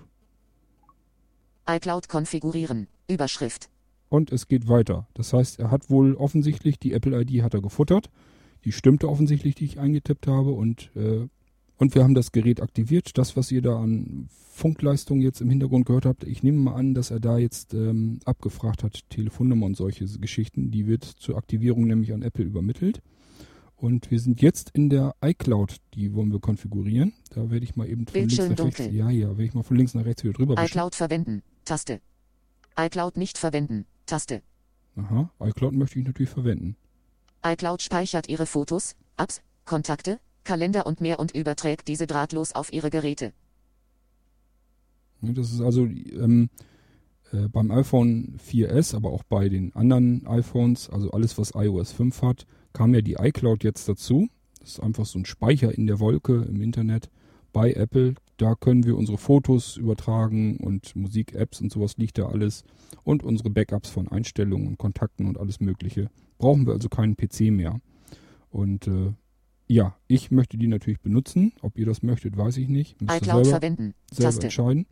iCloud 1.68 2.08
konfigurieren. 2.10 2.88
Überschrift. 3.08 3.70
Und 4.10 4.32
es 4.32 4.48
geht 4.48 4.68
weiter. 4.68 5.08
Das 5.14 5.34
heißt, 5.34 5.60
er 5.60 5.72
hat 5.72 5.90
wohl 5.90 6.16
offensichtlich, 6.16 6.80
die 6.80 6.94
Apple-ID 6.94 7.44
hat 7.44 7.54
er 7.54 7.62
gefuttert. 7.62 8.10
Die 8.66 8.72
stimmte 8.72 9.08
offensichtlich, 9.10 9.56
die 9.56 9.66
ich 9.66 9.80
eingetippt 9.80 10.28
habe. 10.28 10.52
Und, 10.52 10.92
äh, 10.96 11.28
und 11.82 11.96
wir 11.96 12.04
haben 12.04 12.14
das 12.14 12.32
Gerät 12.32 12.62
aktiviert. 12.62 13.18
Das, 13.18 13.36
was 13.36 13.52
ihr 13.52 13.64
da 13.64 13.82
an 13.82 14.30
Funkleistung 14.54 15.20
jetzt 15.20 15.42
im 15.42 15.50
Hintergrund 15.50 15.88
gehört 15.88 16.06
habt, 16.06 16.24
ich 16.24 16.44
nehme 16.44 16.60
mal 16.60 16.76
an, 16.76 16.94
dass 16.94 17.10
er 17.10 17.20
da 17.20 17.40
jetzt 17.40 17.74
ähm, 17.74 18.20
abgefragt 18.24 18.84
hat, 18.84 19.10
Telefonnummer 19.10 19.66
und 19.66 19.76
solche 19.76 20.06
Geschichten. 20.20 20.70
Die 20.70 20.86
wird 20.86 21.04
zur 21.04 21.38
Aktivierung 21.38 21.88
nämlich 21.88 22.14
an 22.14 22.22
Apple 22.22 22.46
übermittelt. 22.46 23.02
Und 23.78 24.12
wir 24.12 24.20
sind 24.20 24.44
jetzt 24.44 24.70
in 24.76 24.92
der 24.92 25.16
iCloud, 25.26 25.78
die 25.96 26.14
wollen 26.14 26.32
wir 26.32 26.40
konfigurieren. 26.40 27.14
Da 27.32 27.50
werde 27.50 27.66
ich 27.66 27.76
mal 27.76 27.90
eben 27.90 28.06
von 28.06 28.14
links 28.14 28.38
Bildschirm 28.38 28.68
nach 28.68 28.80
rechts. 28.80 28.94
Ja, 28.94 29.10
ja, 29.10 29.30
werde 29.30 29.44
ich 29.44 29.56
mal 29.56 29.64
von 29.64 29.76
links 29.76 29.96
nach 29.96 30.06
rechts 30.06 30.24
wieder 30.24 30.34
drüber 30.34 30.54
wischen. 30.54 30.66
iCloud 30.66 30.94
verwenden. 30.94 31.42
Taste. 31.66 32.00
iCloud 32.78 33.18
nicht 33.18 33.40
verwenden. 33.40 33.86
Taste. 34.06 34.44
Aha, 34.98 35.32
iCloud 35.40 35.74
möchte 35.74 35.98
ich 35.98 36.06
natürlich 36.06 36.30
verwenden. 36.30 36.76
iCloud 37.44 37.82
speichert 37.82 38.30
Ihre 38.30 38.46
Fotos, 38.46 38.96
Apps, 39.18 39.42
Kontakte, 39.66 40.20
Kalender 40.44 40.86
und 40.86 41.02
mehr 41.02 41.20
und 41.20 41.36
überträgt 41.36 41.88
diese 41.88 42.08
drahtlos 42.08 42.54
auf 42.54 42.74
Ihre 42.74 42.90
Geräte. 42.90 43.34
Ne, 45.22 45.34
Das 45.34 45.52
ist 45.52 45.62
also, 45.62 45.86
ähm, 45.86 46.50
Äh, 47.32 47.48
beim 47.48 47.72
iPhone 47.72 48.36
4S, 48.38 48.94
aber 48.94 49.12
auch 49.12 49.24
bei 49.24 49.48
den 49.48 49.74
anderen 49.76 50.28
iPhones, 50.28 50.90
also 50.90 51.12
alles, 51.12 51.38
was 51.38 51.54
iOS 51.56 51.92
5 51.94 52.22
hat, 52.22 52.46
kam 52.74 52.94
ja 52.94 53.02
die 53.02 53.16
iCloud 53.20 53.64
jetzt 53.64 53.88
dazu. 53.88 54.28
Das 54.60 54.72
ist 54.72 54.80
einfach 54.82 55.06
so 55.06 55.18
ein 55.20 55.26
Speicher 55.26 55.74
in 55.74 55.88
der 55.88 56.00
Wolke 56.00 56.46
im 56.50 56.62
Internet 56.62 57.10
bei 57.54 57.72
Apple. 57.74 58.16
Da 58.38 58.56
können 58.56 58.86
wir 58.86 58.98
unsere 58.98 59.18
Fotos 59.18 59.78
übertragen 59.78 60.58
und 60.58 60.96
Musik-Apps 60.96 61.62
und 61.62 61.72
sowas 61.72 61.98
liegt 61.98 62.18
da 62.18 62.28
alles. 62.28 62.64
Und 63.04 63.24
unsere 63.24 63.50
Backups 63.50 63.90
von 63.90 64.08
Einstellungen 64.08 64.68
und 64.68 64.78
Kontakten 64.78 65.26
und 65.26 65.40
alles 65.40 65.60
Mögliche. 65.62 66.10
Brauchen 66.38 66.66
wir 66.66 66.74
also 66.74 66.90
keinen 66.90 67.16
PC 67.16 67.52
mehr. 67.52 67.80
Und 68.50 68.88
äh, 68.88 69.14
ja, 69.72 69.96
ich 70.08 70.32
möchte 70.32 70.58
die 70.58 70.68
natürlich 70.68 71.00
benutzen. 71.00 71.54
Ob 71.62 71.78
ihr 71.78 71.86
das 71.86 72.04
möchtet, 72.04 72.36
weiß 72.36 72.58
ich 72.58 72.68
nicht. 72.68 73.00
Müsst 73.02 73.16
iCloud 73.16 73.46
selber, 73.46 73.60
verwenden. 73.60 73.94
Selber 74.12 74.32
Taste. 74.32 74.44
entscheiden. 74.48 74.86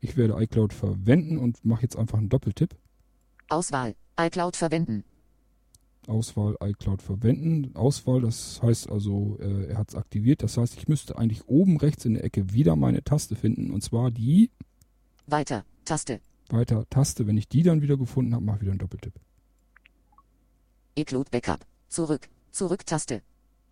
Ich 0.00 0.16
werde 0.16 0.40
iCloud 0.40 0.72
verwenden 0.72 1.36
und 1.38 1.64
mache 1.64 1.82
jetzt 1.82 1.96
einfach 1.96 2.18
einen 2.18 2.28
Doppeltipp. 2.28 2.76
Auswahl. 3.48 3.96
iCloud 4.16 4.56
verwenden. 4.56 5.02
Auswahl 6.06 6.56
iCloud 6.62 7.02
verwenden. 7.02 7.74
Auswahl, 7.74 8.20
das 8.20 8.62
heißt 8.62 8.88
also, 8.88 9.36
äh, 9.40 9.70
er 9.70 9.78
hat 9.78 9.88
es 9.88 9.96
aktiviert. 9.96 10.44
Das 10.44 10.58
heißt, 10.58 10.76
ich 10.76 10.86
müsste 10.86 11.18
eigentlich 11.18 11.48
oben 11.48 11.76
rechts 11.78 12.04
in 12.04 12.14
der 12.14 12.22
Ecke 12.22 12.52
wieder 12.52 12.76
meine 12.76 13.02
Taste 13.02 13.34
finden. 13.34 13.72
Und 13.72 13.82
zwar 13.82 14.12
die 14.12 14.50
Weiter, 15.26 15.64
Taste. 15.84 16.20
Weiter, 16.50 16.88
Taste. 16.88 17.26
Wenn 17.26 17.36
ich 17.36 17.48
die 17.48 17.64
dann 17.64 17.82
wieder 17.82 17.96
gefunden 17.96 18.32
habe, 18.32 18.44
mache 18.44 18.58
ich 18.58 18.62
wieder 18.62 18.72
einen 18.72 18.78
Doppeltipp. 18.78 19.14
iCloud 20.96 21.32
Backup. 21.32 21.66
Zurück. 21.88 22.28
Zurück-Taste. 22.52 23.22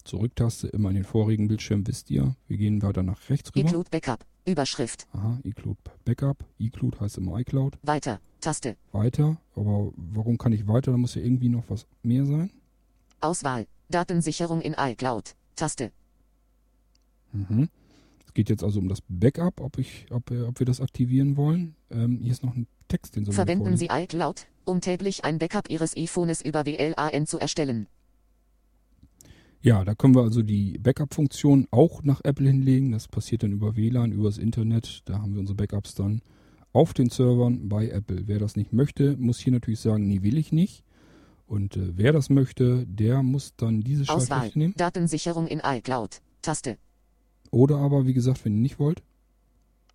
Zurück-Taste 0.05 0.69
immer 0.69 0.89
in 0.91 0.97
den 0.97 1.05
vorigen 1.05 1.49
Bildschirm, 1.49 1.87
wisst 1.87 2.11
ihr. 2.11 2.35
Wir 2.49 2.57
gehen 2.57 2.83
weiter 2.83 3.03
nach 3.03 3.29
rechts 3.29 3.55
rüber. 3.55 3.69
iCloud 3.69 3.91
Backup. 3.91 4.25
Überschrift. 4.45 5.07
Aha, 5.13 5.39
iCloud 5.45 5.77
Backup. 6.05 6.45
iCloud 6.59 7.01
heißt 7.01 7.19
immer 7.19 7.39
iCloud. 7.39 7.79
Weiter. 7.83 8.21
Taste. 8.41 8.77
Weiter. 8.91 9.37
Aber 9.55 9.93
warum 9.97 10.39
kann 10.39 10.53
ich 10.53 10.67
weiter? 10.67 10.91
Da 10.91 10.97
muss 10.97 11.15
ja 11.15 11.23
irgendwie 11.23 11.49
noch 11.49 11.65
was 11.69 11.87
mehr 12.03 12.27
sein. 12.27 12.51
Auswahl. 13.21 13.67
Datensicherung 13.89 14.61
in 14.61 14.75
iCloud. 14.77 15.37
Taste. 15.55 15.93
Mhm. 17.33 17.69
Es 18.27 18.35
geht 18.35 18.49
jetzt 18.49 18.65
also 18.65 18.81
um 18.81 18.89
das 18.89 19.01
Backup, 19.09 19.61
ob, 19.61 19.79
ich, 19.79 20.07
ob, 20.11 20.31
äh, 20.31 20.43
ob 20.43 20.59
wir 20.59 20.67
das 20.67 20.81
aktivieren 20.81 21.37
wollen. 21.37 21.77
Ähm, 21.91 22.19
hier 22.23 22.33
ist 22.33 22.43
noch 22.43 22.57
ein 22.57 22.67
Text, 22.89 23.15
den 23.15 23.25
soll 23.25 23.35
Verwenden 23.35 23.77
Sie 23.77 23.89
iCloud, 23.91 24.47
um 24.65 24.81
täglich 24.81 25.25
ein 25.25 25.39
Backup 25.39 25.71
Ihres 25.71 25.97
iPhones 25.97 26.43
über 26.43 26.67
WLAN 26.67 27.27
zu 27.27 27.39
erstellen. 27.39 27.87
Ja, 29.63 29.85
da 29.85 29.95
können 29.95 30.17
wir 30.17 30.23
also 30.23 30.43
die 30.43 30.77
Backup-Funktion 30.79 31.69
auch 31.71 32.03
nach 32.03 32.21
Apple 32.25 32.49
hinlegen. 32.49 32.91
Das 32.91 33.07
passiert 33.07 33.45
dann 33.45 33.53
über 33.53 33.77
WLAN, 33.77 34.11
übers 34.11 34.37
Internet. 34.37 35.03
Da 35.05 35.21
haben 35.21 35.35
wir 35.35 35.41
unsere 35.41 35.55
Backups 35.55 35.95
dann 35.95 36.21
auf 36.73 36.95
den 36.95 37.11
Servern 37.11 37.69
bei 37.69 37.89
Apple. 37.89 38.23
Wer 38.27 38.41
das 38.41 38.57
nicht 38.57 38.73
möchte, 38.73 39.17
muss 39.17 39.39
hier 39.39 39.53
natürlich 39.53 39.79
sagen, 39.79 40.09
nee, 40.09 40.23
will 40.23 40.37
ich 40.37 40.51
nicht. 40.51 40.83
Und 41.47 41.77
äh, 41.77 41.97
wer 41.97 42.13
das 42.13 42.29
möchte, 42.29 42.87
der 42.89 43.23
muss 43.23 43.55
dann 43.57 43.83
diese 43.83 44.13
Auswahl, 44.13 44.51
nehmen. 44.55 44.75
Datensicherung 44.77 45.47
in 45.47 45.61
iCloud. 45.65 46.23
Taste. 46.41 46.77
Oder 47.53 47.77
aber, 47.77 48.07
wie 48.07 48.15
gesagt, 48.15 48.45
wenn 48.45 48.55
ihr 48.55 48.63
nicht 48.63 48.81
wollt. 48.81 49.03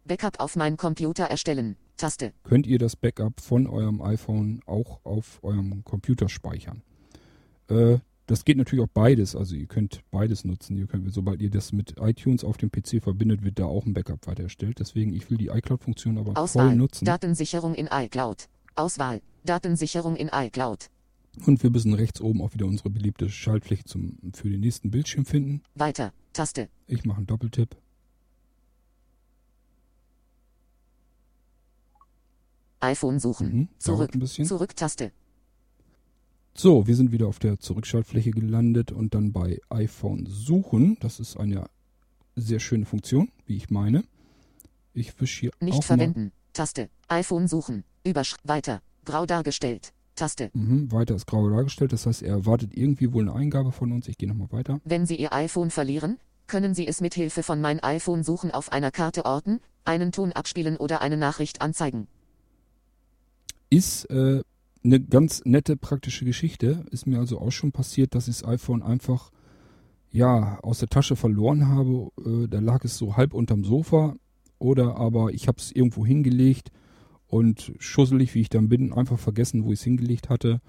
Backup 0.05 0.39
auf 0.39 0.55
meinen 0.55 0.78
Computer 0.78 1.26
erstellen. 1.26 1.76
Taste. 1.97 2.32
Könnt 2.43 2.68
ihr 2.68 2.78
das 2.80 2.95
Backup 2.95 3.41
von 3.41 3.68
eurem 3.68 4.01
iPhone 4.01 4.61
auch 4.65 5.03
auf 5.03 5.39
eurem 5.43 5.84
Computer 5.84 6.30
speichern. 6.30 6.84
Äh, 7.70 7.97
das 8.28 8.43
geht 8.43 8.57
natürlich 8.57 8.84
auch 8.84 8.89
beides. 8.93 9.36
Also 9.36 9.55
ihr 9.55 9.67
könnt 9.67 10.01
beides 10.11 10.43
nutzen. 10.43 10.78
Ihr 10.78 10.86
könnt, 10.86 11.11
sobald 11.13 11.41
ihr 11.41 11.49
das 11.49 11.71
mit 11.71 11.95
iTunes 11.99 12.43
auf 12.43 12.57
dem 12.57 12.69
PC 12.69 13.01
verbindet, 13.01 13.43
wird 13.43 13.57
da 13.57 13.65
auch 13.65 13.86
ein 13.86 13.93
Backup 13.93 14.28
weiter 14.28 14.43
erstellt. 14.43 14.80
Deswegen, 14.80 15.13
ich 15.13 15.32
will 15.32 15.38
die 15.38 15.47
iCloud-Funktion 15.47 16.17
aber 16.17 16.38
Auswahl, 16.38 16.67
voll 16.67 16.75
nutzen. 16.75 17.05
Datensicherung 17.05 17.73
in 17.73 17.88
iCloud. 17.91 18.49
Auswahl. 18.75 19.21
Datensicherung 19.45 20.17
in 20.17 20.30
iCloud. 20.32 20.89
Und 21.45 21.63
wir 21.63 21.69
müssen 21.69 21.93
rechts 21.93 22.19
oben 22.19 22.41
auch 22.41 22.53
wieder 22.53 22.65
unsere 22.65 22.89
beliebte 22.89 23.30
Schaltfläche 23.30 23.86
zum, 23.86 24.17
für 24.34 24.49
den 24.49 24.59
nächsten 24.59 24.91
Bildschirm 24.91 25.25
finden. 25.25 25.61
Weiter. 25.75 26.11
Taste. 26.34 26.67
Ich 26.88 27.05
mache 27.05 27.17
einen 27.17 27.28
Doppeltipp. 27.28 27.78
iPhone 32.80 33.19
suchen. 33.19 33.53
Mhm, 33.53 33.67
Zurück. 33.80 34.11
Zurück-Taste. 34.28 35.11
So, 36.60 36.88
wir 36.88 36.95
sind 36.95 37.12
wieder 37.12 37.28
auf 37.28 37.38
der 37.38 37.60
Zurückschaltfläche 37.60 38.32
gelandet 38.32 38.91
und 38.91 39.14
dann 39.14 39.32
bei 39.32 39.60
iPhone 39.70 40.26
suchen. 40.26 40.97
Das 41.01 41.20
ist 41.20 41.38
eine 41.38 41.70
sehr 42.36 42.60
schöne 42.60 42.86
Funktion, 42.86 43.30
wie 43.45 43.58
ich 43.58 43.70
meine. 43.70 44.03
Ich 44.91 45.22
wische 45.22 45.41
hier 45.41 45.51
Nicht 45.60 45.84
verwenden. 45.84 46.32
Taste. 46.53 46.89
iPhone 47.10 47.47
suchen. 47.47 47.84
Überschrift. 48.03 48.41
Weiter. 48.43 48.82
Grau 49.05 49.28
dargestellt. 49.28 49.93
Taste. 50.16 50.49
Mhm, 50.53 50.91
weiter 50.91 51.14
ist 51.14 51.28
grau 51.28 51.47
dargestellt. 51.47 51.93
Das 51.93 52.08
heißt, 52.08 52.24
er 52.24 52.32
erwartet 52.32 52.72
irgendwie 52.76 53.14
wohl 53.14 53.30
eine 53.30 53.36
Eingabe 53.36 53.72
von 53.72 53.91
uns. 53.91 54.08
Ich 54.08 54.18
gehe 54.18 54.28
nochmal 54.28 54.51
weiter. 54.51 54.82
Wenn 54.84 55.05
Sie 55.05 55.16
Ihr 55.16 55.34
iPhone 55.34 55.70
verlieren, 55.70 56.18
können 56.47 56.74
Sie 56.74 56.88
es 56.88 57.01
mit 57.01 57.14
Hilfe 57.14 57.43
von 57.43 57.62
Mein 57.62 57.82
iPhone 57.84 58.24
suchen 58.24 58.49
auf 58.49 58.72
einer 58.72 58.89
Karte 58.89 59.26
orten, 59.26 59.60
einen 59.86 60.12
Ton 60.12 60.32
abspielen 60.32 60.78
oder 60.78 61.01
eine 61.01 61.18
Nachricht 61.18 61.62
anzeigen. 61.62 62.08
Ist 63.70 64.05
äh, 64.05 64.41
eine 64.84 64.99
ganz 64.99 65.43
nette 65.45 65.78
praktische 65.78 66.25
Geschichte. 66.25 66.86
Ist 66.91 67.07
mir 67.07 67.19
also 67.19 67.39
auch 67.39 67.51
schon 67.51 67.71
passiert, 67.71 68.15
dass 68.15 68.28
ich 68.28 68.39
das 68.39 68.47
iPhone 68.47 68.82
einfach 68.82 69.32
ja 70.11 70.59
aus 70.61 70.80
der 70.80 70.89
Tasche 70.89 71.15
verloren 71.15 71.67
habe. 71.67 72.11
Äh, 72.25 72.47
da 72.47 72.59
lag 72.59 72.84
es 72.84 72.97
so 72.97 73.17
halb 73.17 73.34
unterm 73.34 73.63
Sofa 73.63 74.15
oder 74.59 74.97
aber 74.97 75.34
ich 75.34 75.47
habe 75.47 75.59
es 75.59 75.71
irgendwo 75.71 76.05
hingelegt 76.05 76.71
und 77.28 77.73
schusselig 77.80 78.34
wie 78.34 78.41
ich 78.41 78.49
dann 78.49 78.69
bin, 78.69 78.93
einfach 78.93 79.19
vergessen, 79.19 79.63
wo 79.63 79.71
ich 79.71 79.80
es 79.80 79.84
hingelegt 79.84 80.30
hatte. 80.30 80.61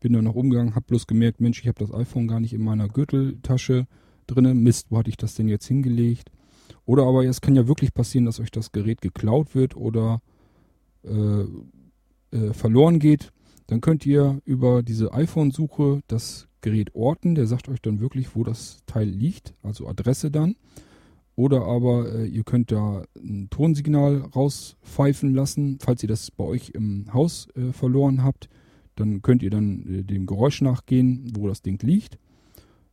Bin 0.00 0.12
dann 0.12 0.24
noch 0.24 0.34
umgegangen, 0.34 0.74
habe 0.74 0.86
bloß 0.86 1.06
gemerkt, 1.06 1.40
Mensch, 1.40 1.60
ich 1.60 1.68
habe 1.68 1.78
das 1.78 1.92
iPhone 1.92 2.28
gar 2.28 2.40
nicht 2.40 2.52
in 2.52 2.62
meiner 2.62 2.88
Gürteltasche 2.88 3.86
drinne. 4.26 4.54
Mist, 4.54 4.88
wo 4.90 4.98
hatte 4.98 5.10
ich 5.10 5.16
das 5.16 5.34
denn 5.34 5.48
jetzt 5.48 5.66
hingelegt? 5.66 6.30
Oder 6.84 7.04
aber 7.04 7.24
es 7.24 7.40
kann 7.40 7.56
ja 7.56 7.68
wirklich 7.68 7.94
passieren, 7.94 8.24
dass 8.24 8.40
euch 8.40 8.50
das 8.50 8.72
Gerät 8.72 9.00
geklaut 9.00 9.54
wird 9.54 9.76
oder 9.76 10.20
äh, 11.04 11.44
äh, 12.32 12.52
verloren 12.52 12.98
geht. 12.98 13.32
Dann 13.66 13.80
könnt 13.80 14.06
ihr 14.06 14.40
über 14.44 14.82
diese 14.82 15.12
iPhone-Suche 15.12 16.02
das 16.06 16.48
Gerät 16.60 16.94
orten. 16.94 17.34
Der 17.34 17.46
sagt 17.46 17.68
euch 17.68 17.80
dann 17.80 18.00
wirklich, 18.00 18.34
wo 18.34 18.44
das 18.44 18.78
Teil 18.86 19.08
liegt, 19.08 19.54
also 19.62 19.88
Adresse 19.88 20.30
dann. 20.30 20.56
Oder 21.34 21.66
aber 21.66 22.14
äh, 22.14 22.26
ihr 22.26 22.44
könnt 22.44 22.72
da 22.72 23.04
ein 23.16 23.48
Tonsignal 23.50 24.22
rauspfeifen 24.34 25.34
lassen, 25.34 25.78
falls 25.80 26.02
ihr 26.02 26.08
das 26.08 26.30
bei 26.30 26.44
euch 26.44 26.70
im 26.70 27.12
Haus 27.12 27.48
äh, 27.54 27.72
verloren 27.72 28.24
habt. 28.24 28.48
Dann 28.94 29.20
könnt 29.20 29.42
ihr 29.42 29.50
dann 29.50 29.86
äh, 29.86 30.02
dem 30.02 30.26
Geräusch 30.26 30.62
nachgehen, 30.62 31.30
wo 31.36 31.46
das 31.46 31.60
Ding 31.60 31.80
liegt. 31.82 32.18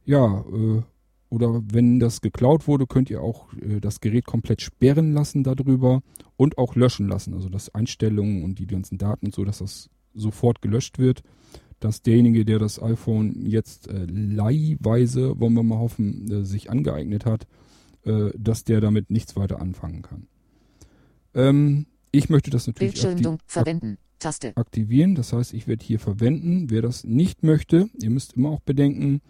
Ja, 0.05 0.43
äh, 0.51 0.81
oder 1.29 1.63
wenn 1.71 1.99
das 1.99 2.19
geklaut 2.19 2.67
wurde, 2.67 2.85
könnt 2.85 3.09
ihr 3.09 3.21
auch 3.21 3.53
äh, 3.53 3.79
das 3.79 4.01
Gerät 4.01 4.25
komplett 4.25 4.61
sperren 4.61 5.13
lassen 5.13 5.43
darüber 5.43 6.01
und 6.35 6.57
auch 6.57 6.75
löschen 6.75 7.07
lassen. 7.07 7.33
Also 7.33 7.47
das 7.47 7.73
Einstellungen 7.73 8.43
und 8.43 8.59
die 8.59 8.67
ganzen 8.67 8.97
Daten 8.97 9.27
und 9.27 9.33
so, 9.33 9.45
dass 9.45 9.59
das 9.59 9.89
sofort 10.13 10.61
gelöscht 10.61 10.99
wird, 10.99 11.23
dass 11.79 12.01
derjenige, 12.01 12.45
der 12.45 12.59
das 12.59 12.81
iPhone 12.81 13.45
jetzt 13.45 13.87
äh, 13.87 14.05
leihweise, 14.05 15.39
wollen 15.39 15.53
wir 15.53 15.63
mal 15.63 15.79
hoffen, 15.79 16.31
äh, 16.31 16.45
sich 16.45 16.69
angeeignet 16.69 17.25
hat, 17.25 17.47
äh, 18.05 18.29
dass 18.37 18.63
der 18.63 18.79
damit 18.81 19.09
nichts 19.09 19.35
weiter 19.35 19.59
anfangen 19.59 20.01
kann. 20.01 20.27
Ähm, 21.33 21.87
ich 22.11 22.29
möchte 22.29 22.51
das 22.51 22.67
natürlich 22.67 22.93
Bildschirmdung 22.93 23.39
verwenden. 23.45 23.97
Taste. 24.19 24.55
aktivieren. 24.55 25.15
Das 25.15 25.33
heißt, 25.33 25.53
ich 25.53 25.67
werde 25.67 25.85
hier 25.85 25.99
verwenden. 25.99 26.69
Wer 26.69 26.81
das 26.81 27.03
nicht 27.03 27.43
möchte, 27.43 27.89
ihr 28.01 28.09
müsst 28.09 28.33
immer 28.33 28.49
auch 28.49 28.61
bedenken, 28.61 29.21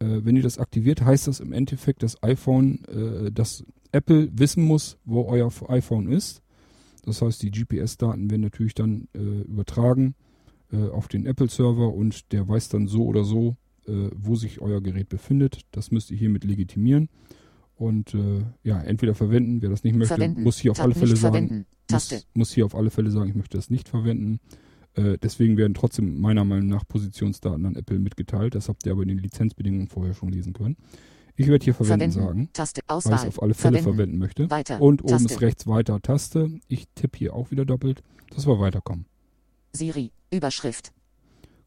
äh, 0.00 0.20
wenn 0.22 0.36
ihr 0.36 0.42
das 0.42 0.58
aktiviert, 0.58 1.02
heißt 1.02 1.28
das 1.28 1.40
im 1.40 1.52
Endeffekt, 1.52 2.02
dass 2.02 2.22
iPhone, 2.22 2.84
äh, 2.84 3.32
dass 3.32 3.64
Apple 3.92 4.28
wissen 4.32 4.64
muss, 4.64 4.98
wo 5.04 5.22
euer 5.22 5.50
iPhone 5.68 6.12
ist. 6.12 6.42
Das 7.04 7.22
heißt, 7.22 7.42
die 7.42 7.50
GPS-Daten 7.50 8.30
werden 8.30 8.42
natürlich 8.42 8.74
dann 8.74 9.08
äh, 9.14 9.18
übertragen 9.18 10.14
äh, 10.72 10.88
auf 10.88 11.08
den 11.08 11.26
Apple-Server 11.26 11.92
und 11.92 12.32
der 12.32 12.48
weiß 12.48 12.68
dann 12.70 12.86
so 12.86 13.04
oder 13.04 13.24
so, 13.24 13.56
äh, 13.86 14.10
wo 14.14 14.36
sich 14.36 14.60
euer 14.60 14.80
Gerät 14.80 15.08
befindet. 15.08 15.60
Das 15.70 15.90
müsst 15.90 16.10
ihr 16.10 16.16
hiermit 16.16 16.44
legitimieren. 16.44 17.08
Und 17.76 18.14
äh, 18.14 18.44
ja, 18.62 18.80
entweder 18.80 19.14
verwenden, 19.14 19.60
wer 19.60 19.70
das 19.70 19.84
nicht 19.84 19.96
möchte, 19.96 20.14
verwenden. 20.14 20.42
muss 20.42 20.58
hier 20.58 20.70
auf 20.70 20.76
Tab 20.78 20.86
alle 20.86 20.94
Fälle 20.94 21.16
sagen, 21.16 21.66
muss, 21.90 22.26
muss, 22.34 22.52
hier 22.52 22.66
auf 22.66 22.74
alle 22.74 22.90
Fälle 22.90 23.10
sagen, 23.10 23.28
ich 23.28 23.34
möchte 23.34 23.58
das 23.58 23.68
nicht 23.68 23.88
verwenden. 23.88 24.40
Äh, 24.94 25.18
deswegen 25.20 25.56
werden 25.56 25.74
trotzdem 25.74 26.20
meiner 26.20 26.44
Meinung 26.44 26.68
nach 26.68 26.86
Positionsdaten 26.86 27.66
an 27.66 27.74
Apple 27.74 27.98
mitgeteilt. 27.98 28.54
Das 28.54 28.68
habt 28.68 28.86
ihr 28.86 28.92
aber 28.92 29.02
in 29.02 29.08
den 29.08 29.18
Lizenzbedingungen 29.18 29.88
vorher 29.88 30.14
schon 30.14 30.30
lesen 30.30 30.52
können. 30.52 30.76
Ich 31.36 31.48
werde 31.48 31.64
hier 31.64 31.74
verwenden, 31.74 32.12
verwenden, 32.12 32.28
sagen, 32.28 32.48
Taste, 32.52 32.82
Auswahl, 32.86 33.12
weil 33.12 33.18
ich 33.18 33.22
es 33.24 33.28
auf 33.28 33.42
alle 33.42 33.54
Fälle 33.54 33.78
verwenden, 33.78 33.96
verwenden 33.96 34.18
möchte. 34.18 34.50
Weiter, 34.50 34.80
und 34.80 35.02
oben 35.02 35.10
Taste. 35.10 35.34
ist 35.34 35.40
rechts 35.40 35.66
weiter 35.66 36.00
Taste. 36.00 36.50
Ich 36.68 36.86
tippe 36.94 37.18
hier 37.18 37.34
auch 37.34 37.50
wieder 37.50 37.64
doppelt, 37.64 38.02
dass 38.34 38.46
wir 38.46 38.58
weiterkommen. 38.60 39.06
Siri, 39.72 40.12
Überschrift. 40.30 40.92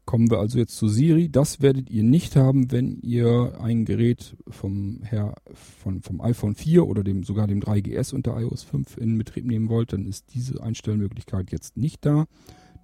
Kommen 0.06 0.30
wir 0.30 0.38
also 0.38 0.58
jetzt 0.58 0.74
zu 0.78 0.88
Siri. 0.88 1.28
Das 1.28 1.60
werdet 1.60 1.90
ihr 1.90 2.02
nicht 2.02 2.34
haben, 2.34 2.72
wenn 2.72 2.98
ihr 3.02 3.60
ein 3.60 3.84
Gerät 3.84 4.38
vom, 4.48 5.02
her, 5.02 5.34
von, 5.52 6.00
vom 6.00 6.22
iPhone 6.22 6.54
4 6.54 6.86
oder 6.86 7.04
dem, 7.04 7.24
sogar 7.24 7.46
dem 7.46 7.60
3GS 7.60 8.14
unter 8.14 8.40
iOS 8.40 8.62
5 8.62 8.96
in 8.96 9.18
Betrieb 9.18 9.44
nehmen 9.44 9.68
wollt, 9.68 9.92
dann 9.92 10.06
ist 10.06 10.32
diese 10.32 10.62
Einstellmöglichkeit 10.62 11.52
jetzt 11.52 11.76
nicht 11.76 12.06
da. 12.06 12.24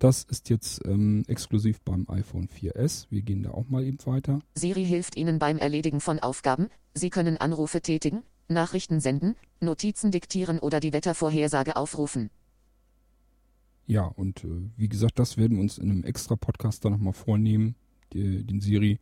Das 0.05 0.23
ist 0.25 0.51
jetzt 0.51 0.85
ähm, 0.85 1.25
exklusiv 1.29 1.81
beim 1.81 2.05
iPhone 2.11 2.47
4S. 2.47 3.07
Wir 3.09 3.23
gehen 3.23 3.43
da 3.43 3.53
auch 3.53 3.71
mal 3.71 3.83
eben 3.83 3.97
weiter. 4.05 4.41
Siri 4.55 4.85
hilft 4.85 5.17
Ihnen 5.17 5.39
beim 5.39 5.57
Erledigen 5.57 6.03
von 6.03 6.19
Aufgaben. 6.19 6.69
Sie 6.93 7.09
können 7.09 7.39
Anrufe 7.39 7.81
tätigen, 7.81 8.23
Nachrichten 8.47 9.01
senden, 9.01 9.35
Notizen 9.61 10.11
diktieren 10.11 10.59
oder 10.59 10.79
die 10.79 10.93
Wettervorhersage 10.93 11.77
aufrufen. 11.77 12.29
Ja, 13.87 14.05
und 14.05 14.45
äh, 14.45 14.69
wie 14.77 14.91
gesagt, 14.91 15.19
das 15.19 15.39
werden 15.39 15.57
wir 15.57 15.63
uns 15.63 15.79
in 15.79 15.91
einem 15.91 16.05
extra 16.05 16.37
Podcast 16.37 16.85
dann 16.85 16.93
nochmal 16.93 17.15
vornehmen, 17.15 17.75
die, 18.13 18.45
den 18.45 18.61
Siri. 18.61 19.01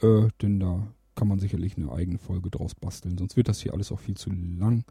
Äh, 0.00 0.28
denn 0.40 0.60
da 0.60 0.94
kann 1.14 1.28
man 1.28 1.40
sicherlich 1.40 1.76
eine 1.76 1.92
eigene 1.92 2.16
Folge 2.16 2.48
draus 2.48 2.74
basteln. 2.74 3.18
Sonst 3.18 3.36
wird 3.36 3.48
das 3.48 3.60
hier 3.60 3.74
alles 3.74 3.92
auch 3.92 4.00
viel 4.00 4.16
zu 4.16 4.30
lang. 4.30 4.86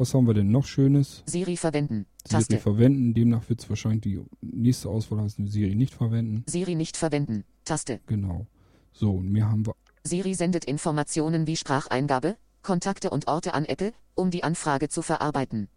Was 0.00 0.14
haben 0.14 0.26
wir 0.26 0.32
denn 0.32 0.50
noch 0.50 0.64
Schönes? 0.64 1.22
Siri 1.26 1.58
verwenden. 1.58 2.06
Siri 2.26 2.40
Taste. 2.40 2.56
verwenden. 2.58 3.12
Demnach 3.12 3.46
wird 3.50 3.60
es 3.60 3.68
wahrscheinlich 3.68 4.00
die 4.00 4.20
nächste 4.40 4.88
Auswahl 4.88 5.20
heißen, 5.20 5.46
Siri 5.46 5.74
nicht 5.74 5.92
verwenden. 5.92 6.42
Siri 6.46 6.74
nicht 6.74 6.96
verwenden. 6.96 7.44
Taste. 7.66 8.00
Genau. 8.06 8.46
So, 8.94 9.10
und 9.12 9.30
mehr 9.30 9.50
haben 9.50 9.66
wir. 9.66 9.74
Siri 10.02 10.32
sendet 10.32 10.64
Informationen 10.64 11.46
wie 11.46 11.54
Spracheingabe, 11.54 12.38
Kontakte 12.62 13.10
und 13.10 13.28
Orte 13.28 13.52
an 13.52 13.66
Apple, 13.66 13.92
um 14.14 14.30
die 14.30 14.42
Anfrage 14.42 14.88
zu 14.88 15.02
verarbeiten. 15.02 15.68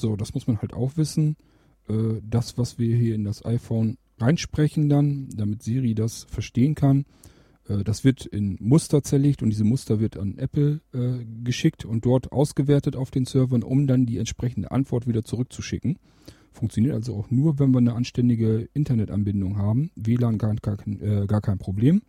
So, 0.00 0.16
das 0.16 0.32
muss 0.32 0.46
man 0.46 0.62
halt 0.62 0.72
auch 0.72 0.96
wissen. 0.96 1.36
Äh, 1.90 2.22
das, 2.22 2.56
was 2.56 2.78
wir 2.78 2.96
hier 2.96 3.14
in 3.14 3.24
das 3.24 3.44
iPhone 3.44 3.98
reinsprechen 4.16 4.88
dann, 4.88 5.28
damit 5.36 5.62
Siri 5.62 5.94
das 5.94 6.24
verstehen 6.30 6.74
kann, 6.74 7.04
das 7.84 8.04
wird 8.04 8.24
in 8.26 8.56
Muster 8.60 9.02
zerlegt 9.02 9.42
und 9.42 9.50
diese 9.50 9.64
Muster 9.64 10.00
wird 10.00 10.16
an 10.16 10.38
Apple 10.38 10.80
äh, 10.94 11.24
geschickt 11.44 11.84
und 11.84 12.04
dort 12.04 12.32
ausgewertet 12.32 12.96
auf 12.96 13.10
den 13.10 13.26
Servern, 13.26 13.62
um 13.62 13.86
dann 13.86 14.06
die 14.06 14.18
entsprechende 14.18 14.70
Antwort 14.70 15.06
wieder 15.06 15.22
zurückzuschicken. 15.22 15.98
Funktioniert 16.52 16.94
also 16.94 17.14
auch 17.14 17.30
nur, 17.30 17.58
wenn 17.58 17.70
wir 17.70 17.78
eine 17.78 17.94
anständige 17.94 18.68
Internetanbindung 18.74 19.58
haben. 19.58 19.90
WLAN 19.96 20.38
gar, 20.38 20.54
gar, 20.56 20.76
äh, 20.86 21.26
gar 21.26 21.40
kein 21.40 21.58
Problem. 21.58 22.02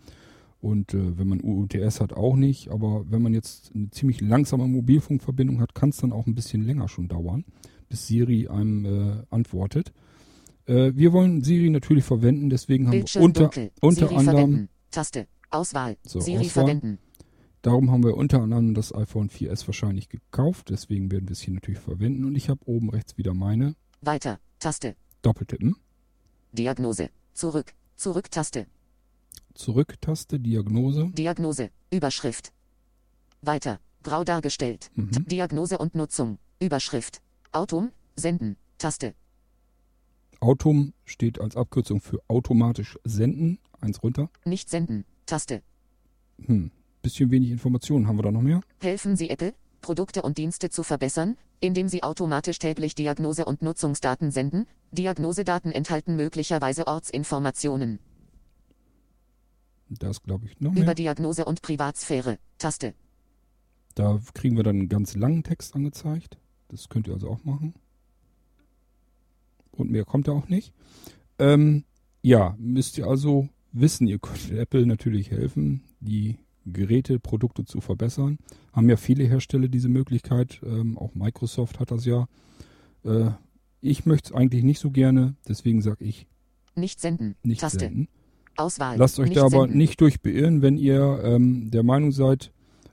Und 0.62 0.94
äh, 0.94 1.18
wenn 1.18 1.28
man 1.28 1.42
UUTS 1.42 2.02
hat, 2.02 2.14
auch 2.14 2.36
nicht. 2.36 2.70
Aber 2.70 3.06
wenn 3.10 3.22
man 3.22 3.34
jetzt 3.34 3.72
eine 3.76 3.90
ziemlich 3.92 4.22
langsame 4.22 4.68
Mobilfunkverbindung 4.68 5.62
hat, 5.62 5.76
kann 5.76 5.90
es 5.90 5.98
dann 5.98 6.12
auch 6.12 6.26
ein 6.26 6.36
bisschen 6.36 6.66
länger 6.66 6.88
schon 6.88 7.08
dauern, 7.08 7.46
bis 7.90 8.08
Siri 8.08 8.48
einem 8.48 8.86
äh, 8.86 9.24
antwortet. 9.30 9.94
Äh, 10.66 10.94
wir 10.96 11.14
wollen 11.14 11.44
Siri 11.44 11.70
natürlich 11.70 12.04
verwenden, 12.04 12.50
deswegen 12.50 12.88
haben 12.88 13.04
wir 13.04 13.22
unter, 13.22 13.44
dunkel. 13.44 13.72
unter 13.82 14.08
Siri 14.08 14.20
anderem 14.20 14.38
verwenden. 14.38 14.70
Taste. 14.92 15.28
Auswahl. 15.52 15.98
So, 16.04 16.20
Siri 16.20 16.46
Auswahl. 16.46 16.66
verwenden. 16.66 17.00
Darum 17.62 17.92
haben 17.92 18.04
wir 18.04 18.16
unter 18.16 18.42
anderem 18.42 18.74
das 18.74 18.94
iPhone 18.96 19.30
4S 19.30 19.68
wahrscheinlich 19.68 20.08
gekauft. 20.10 20.70
Deswegen 20.70 21.12
werden 21.12 21.28
wir 21.28 21.34
es 21.34 21.42
hier 21.42 21.54
natürlich 21.54 21.80
verwenden. 21.80 22.24
Und 22.26 22.36
ich 22.36 22.50
habe 22.50 22.62
oben 22.66 22.90
rechts 22.90 23.18
wieder 23.18 23.34
meine 23.34 23.76
Weiter. 24.02 24.40
Taste. 24.60 24.96
Doppeltippen. 25.22 25.76
Diagnose. 26.54 27.10
Zurück. 27.34 27.74
Zurück-Taste. 27.96 28.66
Zurück-Taste, 29.56 30.40
Diagnose. 30.40 31.10
Diagnose. 31.14 31.70
Überschrift. 31.92 32.54
Weiter. 33.42 33.80
Grau 34.04 34.24
dargestellt. 34.24 34.90
Mhm. 34.96 35.26
Diagnose 35.26 35.78
und 35.78 35.96
Nutzung. 35.96 36.38
Überschrift. 36.62 37.22
Autum. 37.52 37.92
Senden. 38.16 38.56
Taste. 38.78 39.14
Autum 40.40 40.94
steht 41.04 41.42
als 41.42 41.58
Abkürzung 41.58 42.00
für 42.00 42.20
automatisch 42.30 42.98
senden. 43.04 43.60
Eins 43.82 44.02
runter. 44.02 44.30
Nicht 44.46 44.70
senden. 44.70 45.04
Taste. 45.30 45.62
Hm. 46.46 46.72
Bisschen 47.04 47.30
wenig 47.30 47.52
Informationen. 47.52 48.08
Haben 48.08 48.18
wir 48.18 48.24
da 48.24 48.32
noch 48.32 48.42
mehr? 48.42 48.62
Helfen 48.82 49.16
Sie 49.16 49.30
Apple, 49.30 49.54
Produkte 49.80 50.24
und 50.24 50.40
Dienste 50.40 50.72
zu 50.72 50.82
verbessern, 50.82 51.38
indem 51.60 51.88
Sie 51.88 52.02
automatisch 52.02 52.58
täglich 52.58 52.96
Diagnose- 52.96 53.46
und 53.46 53.62
Nutzungsdaten 53.62 54.32
senden. 54.32 54.66
Diagnosedaten 54.92 55.72
enthalten 55.72 56.16
möglicherweise 56.16 56.88
Ortsinformationen. 56.88 58.00
Da 59.90 60.10
ist, 60.10 60.24
glaube 60.24 60.48
ich, 60.48 60.60
noch 60.60 60.72
Über 60.72 60.86
mehr. 60.86 60.96
Diagnose 60.96 61.46
und 61.46 61.62
Privatsphäre. 61.62 62.40
Taste. 62.58 62.96
Da 63.94 64.20
kriegen 64.34 64.56
wir 64.56 64.64
dann 64.64 64.78
einen 64.78 64.90
ganz 64.90 65.16
langen 65.16 65.44
Text 65.44 65.76
angezeigt. 65.76 66.38
Das 66.70 66.90
könnt 66.90 67.08
ihr 67.08 67.14
also 67.14 67.30
auch 67.30 67.44
machen. 67.44 67.76
Und 69.72 69.92
mehr 69.92 70.06
kommt 70.06 70.28
da 70.28 70.32
auch 70.32 70.50
nicht. 70.50 70.74
Ähm, 71.38 71.84
ja, 72.24 72.56
müsst 72.58 72.98
ihr 72.98 73.06
also 73.06 73.48
wissen, 73.72 74.08
ihr 74.08 74.20
könnt 74.20 74.52
Apple 74.52 74.86
natürlich 74.86 75.32
helfen, 75.32 75.84
die 76.00 76.38
Geräte, 76.66 77.20
Produkte 77.20 77.66
zu 77.66 77.82
verbessern. 77.82 78.38
Haben 78.74 78.90
ja 78.90 78.98
viele 78.98 79.24
Hersteller 79.24 79.68
diese 79.68 79.90
Möglichkeit. 79.90 80.62
Ähm, 80.64 80.98
auch 80.98 81.16
Microsoft 81.16 81.80
hat 81.80 81.92
das 81.92 82.06
ja. 82.06 82.28
Äh, 83.04 83.32
ich 83.82 84.06
möchte 84.06 84.32
es 84.32 84.36
eigentlich 84.36 84.64
nicht 84.64 84.80
so 84.80 84.92
gerne, 84.92 85.36
deswegen 85.48 85.82
sage 85.82 86.04
ich 86.04 86.28
Nicht 86.76 87.00
senden. 87.00 87.36
nicht 87.44 87.62
Taste. 87.62 87.80
senden. 87.80 88.08
Auswahl. 88.58 88.98
Lasst 88.98 89.20
euch 89.20 89.30
nicht 89.30 89.38
da 89.38 89.46
aber 89.46 89.62
senden. 89.62 89.78
nicht 89.78 90.02
durch 90.02 90.22
beirren, 90.22 90.62
wenn 90.62 90.78
ihr 90.78 91.22
ähm, 91.24 91.72
der 91.72 91.84
Meinung 91.84 92.12
seid, 92.12 92.52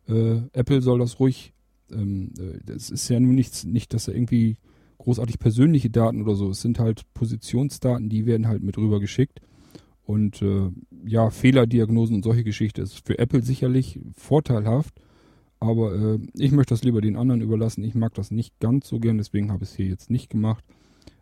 äh, 0.09 0.37
Apple 0.53 0.81
soll 0.81 1.01
das 1.01 1.19
ruhig. 1.19 1.53
Ähm, 1.91 2.33
äh, 2.39 2.59
das 2.65 2.91
ist 2.91 3.09
ja 3.09 3.19
nun 3.19 3.35
nichts, 3.35 3.65
nicht, 3.65 3.93
dass 3.93 4.07
er 4.09 4.15
irgendwie 4.15 4.57
großartig 4.99 5.39
persönliche 5.41 5.91
Daten 5.91 6.23
oder 6.23 6.37
so. 6.37 6.51
Es 6.51 6.61
sind 6.63 6.79
halt 6.79 7.03
Positionsdaten, 7.15 8.09
die 8.09 8.27
werden 8.27 8.47
halt 8.47 8.63
mit 8.63 8.79
rüber 8.79 9.01
geschickt. 9.01 9.41
Und 10.07 10.41
äh, 10.41 10.71
ja, 11.05 11.31
Fehlerdiagnosen 11.31 12.15
und 12.15 12.23
solche 12.23 12.45
Geschichte 12.45 12.81
ist 12.81 13.05
für 13.05 13.19
Apple 13.19 13.43
sicherlich 13.43 13.99
vorteilhaft. 14.17 14.95
Aber 15.59 15.95
äh, 15.95 16.19
ich 16.35 16.53
möchte 16.53 16.75
das 16.75 16.85
lieber 16.85 17.01
den 17.01 17.17
anderen 17.17 17.41
überlassen. 17.41 17.83
Ich 17.83 17.95
mag 17.95 18.15
das 18.15 18.31
nicht 18.31 18.59
ganz 18.61 18.87
so 18.87 19.01
gern, 19.01 19.19
deswegen 19.19 19.51
habe 19.51 19.65
ich 19.65 19.71
es 19.71 19.77
hier 19.77 19.87
jetzt 19.87 20.11
nicht 20.11 20.31
gemacht. 20.31 20.65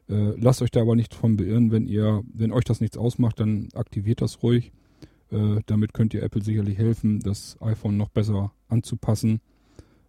Äh, 0.09 0.39
lasst 0.39 0.61
euch 0.61 0.71
da 0.71 0.83
aber 0.83 0.97
nicht 0.97 1.15
von 1.15 1.39
beirren, 1.39 1.71
wenn 1.71 1.87
ihr, 1.87 2.23
wenn 2.33 2.53
euch 2.53 2.65
das 2.65 2.83
nichts 2.83 2.99
ausmacht, 2.99 3.41
dann 3.41 3.69
aktiviert 3.75 4.21
das 4.21 4.43
ruhig. 4.43 4.71
Äh, 5.31 5.61
damit 5.65 5.95
könnt 5.95 6.13
ihr 6.13 6.23
Apple 6.23 6.43
sicherlich 6.43 6.77
helfen, 6.77 7.21
das 7.21 7.57
iPhone 7.63 7.97
noch 7.97 8.11
besser 8.11 8.53
anzupassen. 8.69 9.41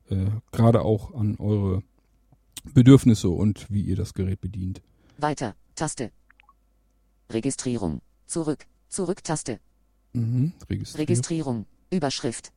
Äh, 0.09 0.25
Gerade 0.51 0.81
auch 0.81 1.13
an 1.13 1.37
eure 1.37 1.81
Bedürfnisse 2.73 3.29
und 3.29 3.71
wie 3.71 3.81
ihr 3.81 3.95
das 3.95 4.13
Gerät 4.13 4.41
bedient. 4.41 4.81
Weiter. 5.17 5.55
Taste. 5.75 6.11
Registrierung. 7.31 8.01
Zurück. 8.25 8.65
Zurück-Taste. 8.89 9.59
Mhm. 10.13 10.53
Registrieren. 10.69 11.01
Registrierung. 11.01 11.65
Überschrift. 11.91 12.51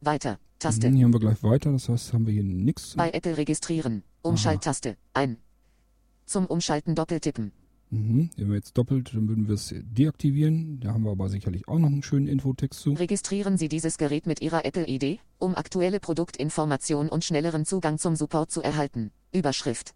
Weiter. 0.00 0.38
Taste. 0.58 0.90
Mhm, 0.90 0.96
hier 0.96 1.04
haben 1.04 1.12
wir 1.12 1.20
gleich 1.20 1.42
weiter, 1.42 1.72
das 1.72 1.88
heißt, 1.88 2.12
haben 2.12 2.26
wir 2.26 2.32
hier 2.32 2.42
nichts. 2.42 2.94
Bei 2.96 3.10
Apple 3.10 3.36
registrieren. 3.36 4.02
Umschalttaste. 4.22 4.96
Ein. 5.14 5.38
Zum 6.26 6.46
Umschalten 6.46 6.94
doppeltippen. 6.94 7.52
Mhm. 7.90 8.30
Wenn 8.36 8.48
wir 8.48 8.56
jetzt 8.56 8.76
doppelt, 8.76 9.14
dann 9.14 9.28
würden 9.28 9.46
wir 9.46 9.54
es 9.54 9.74
deaktivieren. 9.74 10.80
Da 10.80 10.92
haben 10.92 11.04
wir 11.04 11.12
aber 11.12 11.28
sicherlich 11.28 11.68
auch 11.68 11.78
noch 11.78 11.88
einen 11.88 12.02
schönen 12.02 12.26
Infotext 12.26 12.80
zu. 12.80 12.92
Registrieren 12.92 13.56
Sie 13.56 13.68
dieses 13.68 13.96
Gerät 13.96 14.26
mit 14.26 14.42
Ihrer 14.42 14.64
Apple-ID, 14.64 15.20
um 15.38 15.54
aktuelle 15.54 16.00
Produktinformation 16.00 17.08
und 17.08 17.24
schnelleren 17.24 17.64
Zugang 17.64 17.98
zum 17.98 18.16
Support 18.16 18.50
zu 18.50 18.60
erhalten. 18.60 19.10
Überschrift. 19.32 19.94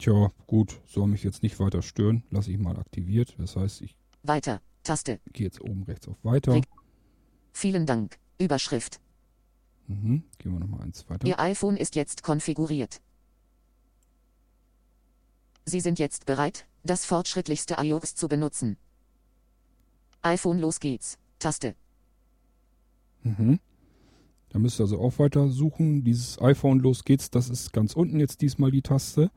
Tja, 0.00 0.32
gut, 0.46 0.80
soll 0.86 1.06
mich 1.08 1.22
jetzt 1.22 1.42
nicht 1.42 1.60
weiter 1.60 1.82
stören. 1.82 2.22
Lasse 2.30 2.50
ich 2.50 2.58
mal 2.58 2.76
aktiviert. 2.78 3.34
Das 3.38 3.54
heißt, 3.56 3.82
ich 3.82 3.94
Weiter. 4.22 4.60
Taste. 4.82 5.20
gehe 5.32 5.44
jetzt 5.46 5.60
oben 5.60 5.82
rechts 5.84 6.08
auf 6.08 6.16
Weiter. 6.24 6.54
Reg- 6.54 6.66
Vielen 7.52 7.84
Dank. 7.84 8.18
Überschrift. 8.38 8.98
Mhm. 9.88 10.24
Gehen 10.38 10.52
wir 10.52 10.58
nochmal 10.60 10.80
eins 10.82 11.08
weiter. 11.10 11.26
Ihr 11.28 11.38
iPhone 11.38 11.76
ist 11.76 11.96
jetzt 11.96 12.22
konfiguriert. 12.22 13.02
Sie 15.66 15.80
sind 15.80 15.98
jetzt 15.98 16.24
bereit, 16.26 16.66
das 16.82 17.04
fortschrittlichste 17.04 17.76
iOS 17.78 18.14
zu 18.14 18.28
benutzen. 18.28 18.78
iPhone 20.22 20.58
los 20.60 20.80
geht's. 20.80 21.18
Taste. 21.38 21.74
Mhm. 23.22 23.60
Da 24.48 24.58
müsst 24.58 24.80
ihr 24.80 24.84
also 24.84 24.98
auch 25.00 25.18
weiter 25.18 25.48
suchen. 25.48 26.02
Dieses 26.04 26.40
iPhone, 26.40 26.80
los 26.80 27.04
geht's, 27.04 27.30
das 27.30 27.50
ist 27.50 27.72
ganz 27.72 27.92
unten 27.94 28.18
jetzt 28.18 28.40
diesmal 28.40 28.70
die 28.70 28.82
Taste. 28.82 29.30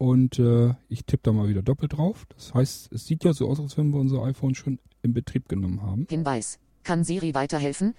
Und 0.00 0.38
äh, 0.38 0.72
ich 0.88 1.04
tippe 1.04 1.24
da 1.24 1.32
mal 1.32 1.48
wieder 1.48 1.60
doppelt 1.60 1.92
drauf. 1.92 2.24
Das 2.34 2.54
heißt, 2.54 2.90
es 2.90 3.06
sieht 3.06 3.22
ja 3.22 3.34
so 3.34 3.50
aus, 3.50 3.60
als 3.60 3.76
wenn 3.76 3.90
wir 3.90 4.00
unser 4.00 4.22
iPhone 4.22 4.54
schon 4.54 4.78
in 5.02 5.12
Betrieb 5.12 5.46
genommen 5.46 5.82
haben. 5.82 6.06
Hinweis. 6.08 6.58
Kann 6.84 7.04
Siri 7.04 7.34
weiterhelfen? 7.34 7.92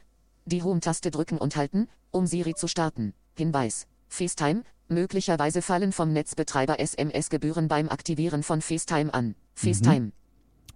Die 0.46 0.64
Home-Taste 0.64 1.12
drücken 1.12 1.38
und 1.38 1.56
halten, 1.56 1.88
um 2.10 2.26
Siri 2.26 2.56
zu 2.56 2.68
starten. 2.68 3.14
Hinweis. 3.38 3.86
FaceTime. 4.08 4.64
Möglicherweise 4.88 5.62
fallen 5.62 5.92
vom 5.92 6.12
Netzbetreiber 6.12 6.80
SMS-Gebühren 6.80 7.68
beim 7.68 7.88
Aktivieren 7.88 8.42
von 8.42 8.64
FaceTime 8.64 9.14
an. 9.14 9.36
FaceTime. 9.54 10.12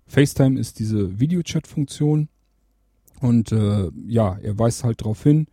FaceTime 0.06 0.60
ist 0.60 0.78
diese 0.78 1.20
Videochat-Funktion. 1.20 2.30
Und 3.20 3.52
äh, 3.52 3.90
ja, 4.06 4.38
er 4.44 4.60
weist 4.60 4.84
halt 4.84 5.02
darauf 5.02 5.24
hin, 5.24 5.48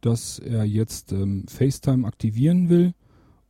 dass 0.00 0.40
er 0.40 0.64
jetzt 0.64 1.12
ähm, 1.12 1.44
FaceTime 1.46 2.08
aktivieren 2.08 2.68
will. 2.68 2.94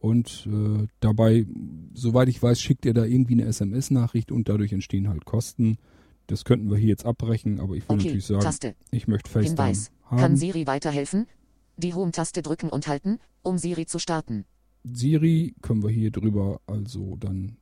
Und 0.02 0.48
äh, 0.50 0.88
dabei, 0.98 1.46
soweit 1.94 2.28
ich 2.28 2.42
weiß, 2.42 2.60
schickt 2.60 2.86
er 2.86 2.92
da 2.92 3.04
irgendwie 3.04 3.34
eine 3.34 3.44
SMS-Nachricht 3.44 4.32
und 4.32 4.48
dadurch 4.48 4.72
entstehen 4.72 5.08
halt 5.08 5.24
Kosten. 5.24 5.78
Das 6.26 6.44
könnten 6.44 6.68
wir 6.70 6.76
hier 6.76 6.88
jetzt 6.88 7.06
abbrechen, 7.06 7.60
aber 7.60 7.76
ich 7.76 7.88
will 7.88 7.94
Okay, 7.94 8.06
natürlich 8.06 8.26
sagen, 8.26 8.40
Taste. 8.42 8.74
ich 8.90 9.06
möchte 9.06 9.30
FaceTime 9.30 9.50
Hinweis. 9.50 9.92
Kann 10.08 10.20
haben. 10.20 10.36
Siri 10.36 10.66
weiterhelfen? 10.66 11.28
Die 11.76 11.94
Home-Taste 11.94 12.42
drücken 12.42 12.68
und 12.68 12.88
halten, 12.88 13.20
um 13.42 13.58
Siri 13.58 13.86
zu 13.86 14.00
starten. 14.00 14.44
Siri 14.82 15.54
können 15.62 15.84
wir 15.84 15.90
hier 15.90 16.10
drüber 16.10 16.60
also 16.66 17.14
dann 17.20 17.56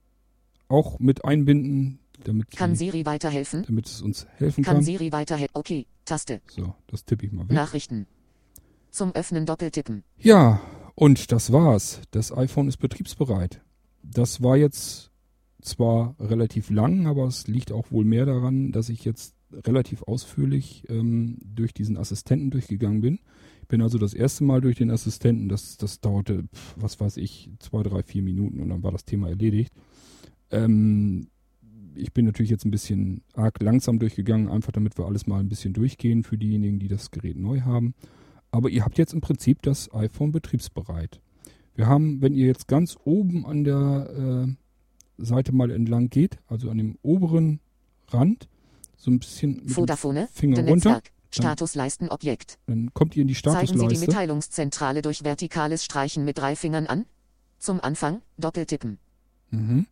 auch 0.68 0.98
mit 0.98 1.26
einbinden, 1.26 1.98
damit, 2.24 2.52
Kann 2.52 2.74
sie, 2.74 2.86
Siri 2.86 3.04
weiterhelfen? 3.04 3.64
damit 3.66 3.86
es 3.86 4.00
uns 4.00 4.26
helfen 4.38 4.64
Kann 4.64 4.76
kann. 4.76 4.84
Siri 4.84 5.12
weiterhelfen? 5.12 5.54
Okay, 5.54 5.86
Taste. 6.06 6.40
So, 6.48 6.74
das 6.86 7.04
tippe 7.04 7.26
ich 7.26 7.32
mal 7.32 7.46
weg. 7.46 7.52
Nachrichten. 7.54 8.06
Zum 8.90 9.12
Öffnen 9.14 9.44
doppeltippen. 9.44 10.04
Ja, 10.18 10.58
und 11.00 11.32
das 11.32 11.50
war's. 11.50 12.02
Das 12.10 12.30
iPhone 12.30 12.68
ist 12.68 12.76
betriebsbereit. 12.76 13.62
Das 14.02 14.42
war 14.42 14.58
jetzt 14.58 15.10
zwar 15.62 16.14
relativ 16.20 16.68
lang, 16.68 17.06
aber 17.06 17.26
es 17.26 17.46
liegt 17.46 17.72
auch 17.72 17.90
wohl 17.90 18.04
mehr 18.04 18.26
daran, 18.26 18.70
dass 18.70 18.90
ich 18.90 19.06
jetzt 19.06 19.34
relativ 19.50 20.02
ausführlich 20.02 20.84
ähm, 20.90 21.38
durch 21.42 21.72
diesen 21.72 21.96
Assistenten 21.96 22.50
durchgegangen 22.50 23.00
bin. 23.00 23.18
Ich 23.62 23.68
bin 23.68 23.80
also 23.80 23.96
das 23.96 24.12
erste 24.12 24.44
Mal 24.44 24.60
durch 24.60 24.76
den 24.76 24.90
Assistenten, 24.90 25.48
das, 25.48 25.78
das 25.78 26.00
dauerte, 26.00 26.44
pf, 26.54 26.74
was 26.76 27.00
weiß 27.00 27.16
ich, 27.16 27.48
zwei, 27.60 27.82
drei, 27.82 28.02
vier 28.02 28.22
Minuten 28.22 28.60
und 28.60 28.68
dann 28.68 28.82
war 28.82 28.92
das 28.92 29.06
Thema 29.06 29.30
erledigt. 29.30 29.72
Ähm, 30.50 31.28
ich 31.94 32.12
bin 32.12 32.26
natürlich 32.26 32.50
jetzt 32.50 32.66
ein 32.66 32.70
bisschen 32.70 33.22
arg 33.32 33.62
langsam 33.62 33.98
durchgegangen, 33.98 34.50
einfach 34.50 34.72
damit 34.72 34.98
wir 34.98 35.06
alles 35.06 35.26
mal 35.26 35.40
ein 35.40 35.48
bisschen 35.48 35.72
durchgehen 35.72 36.24
für 36.24 36.36
diejenigen, 36.36 36.78
die 36.78 36.88
das 36.88 37.10
Gerät 37.10 37.38
neu 37.38 37.62
haben. 37.62 37.94
Aber 38.50 38.68
ihr 38.68 38.84
habt 38.84 38.98
jetzt 38.98 39.12
im 39.12 39.20
Prinzip 39.20 39.62
das 39.62 39.92
iPhone 39.94 40.32
betriebsbereit. 40.32 41.20
Wir 41.74 41.86
haben, 41.86 42.20
wenn 42.20 42.34
ihr 42.34 42.46
jetzt 42.46 42.68
ganz 42.68 42.96
oben 43.04 43.46
an 43.46 43.64
der 43.64 44.56
äh, 45.18 45.24
Seite 45.24 45.52
mal 45.52 45.70
entlang 45.70 46.10
geht, 46.10 46.38
also 46.48 46.70
an 46.70 46.78
dem 46.78 46.98
oberen 47.02 47.60
Rand, 48.08 48.48
so 48.96 49.10
ein 49.10 49.18
bisschen 49.18 49.62
mit 49.64 49.70
Vodafone. 49.70 50.28
Finger 50.32 50.58
runter, 50.58 50.72
Netzwerk. 50.74 51.10
Statusleistenobjekt. 51.32 52.58
dann 52.66 52.92
kommt 52.92 53.16
ihr 53.16 53.22
in 53.22 53.28
die 53.28 53.34
Zeigen 53.34 53.66
Sie 53.66 53.72
die 53.72 53.78
Statusleiste. 53.78 54.06
Mitteilungszentrale 54.06 55.02
durch 55.02 55.22
vertikales 55.22 55.84
Streichen 55.84 56.24
mit 56.24 56.38
drei 56.38 56.56
Fingern 56.56 56.86
an. 56.86 57.06
Zum 57.58 57.80
Anfang 57.80 58.22
doppeltippen. 58.36 58.98
Mhm. 59.50 59.86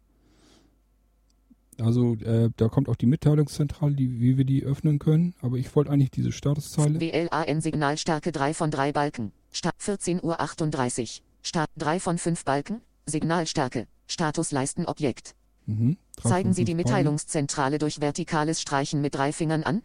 Also 1.81 2.15
äh, 2.15 2.51
da 2.57 2.69
kommt 2.69 2.89
auch 2.89 2.97
die 2.97 3.07
Mitteilungszentrale, 3.07 3.95
die, 3.95 4.21
wie 4.21 4.37
wir 4.37 4.45
die 4.45 4.65
öffnen 4.65 4.99
können. 4.99 5.35
Aber 5.41 5.57
ich 5.57 5.75
wollte 5.77 5.91
eigentlich 5.91 6.11
diese 6.11 6.33
Statuszeile. 6.33 7.01
WLAN 7.01 7.61
Signalstärke 7.61 8.33
3 8.33 8.55
von 8.55 8.71
3 8.71 8.93
Balken. 8.93 9.33
Start 9.53 9.77
14.38 9.81 10.21
Uhr. 10.23 11.25
Start 11.43 11.71
3 11.77 12.01
von 12.01 12.19
5 12.19 12.45
Balken. 12.45 12.81
Signalstärke. 13.07 13.87
Statusleistenobjekt. 14.07 15.35
Mhm. 15.67 15.99
Zeigen 16.23 16.53
Sie 16.53 16.65
die. 16.65 16.75
Mitteilungszentrale 16.75 17.79
durch 17.79 18.01
vertikales 18.01 18.61
Streichen 18.61 19.01
mit 19.01 19.15
drei 19.15 19.33
Fingern 19.33 19.63
an. 19.63 19.83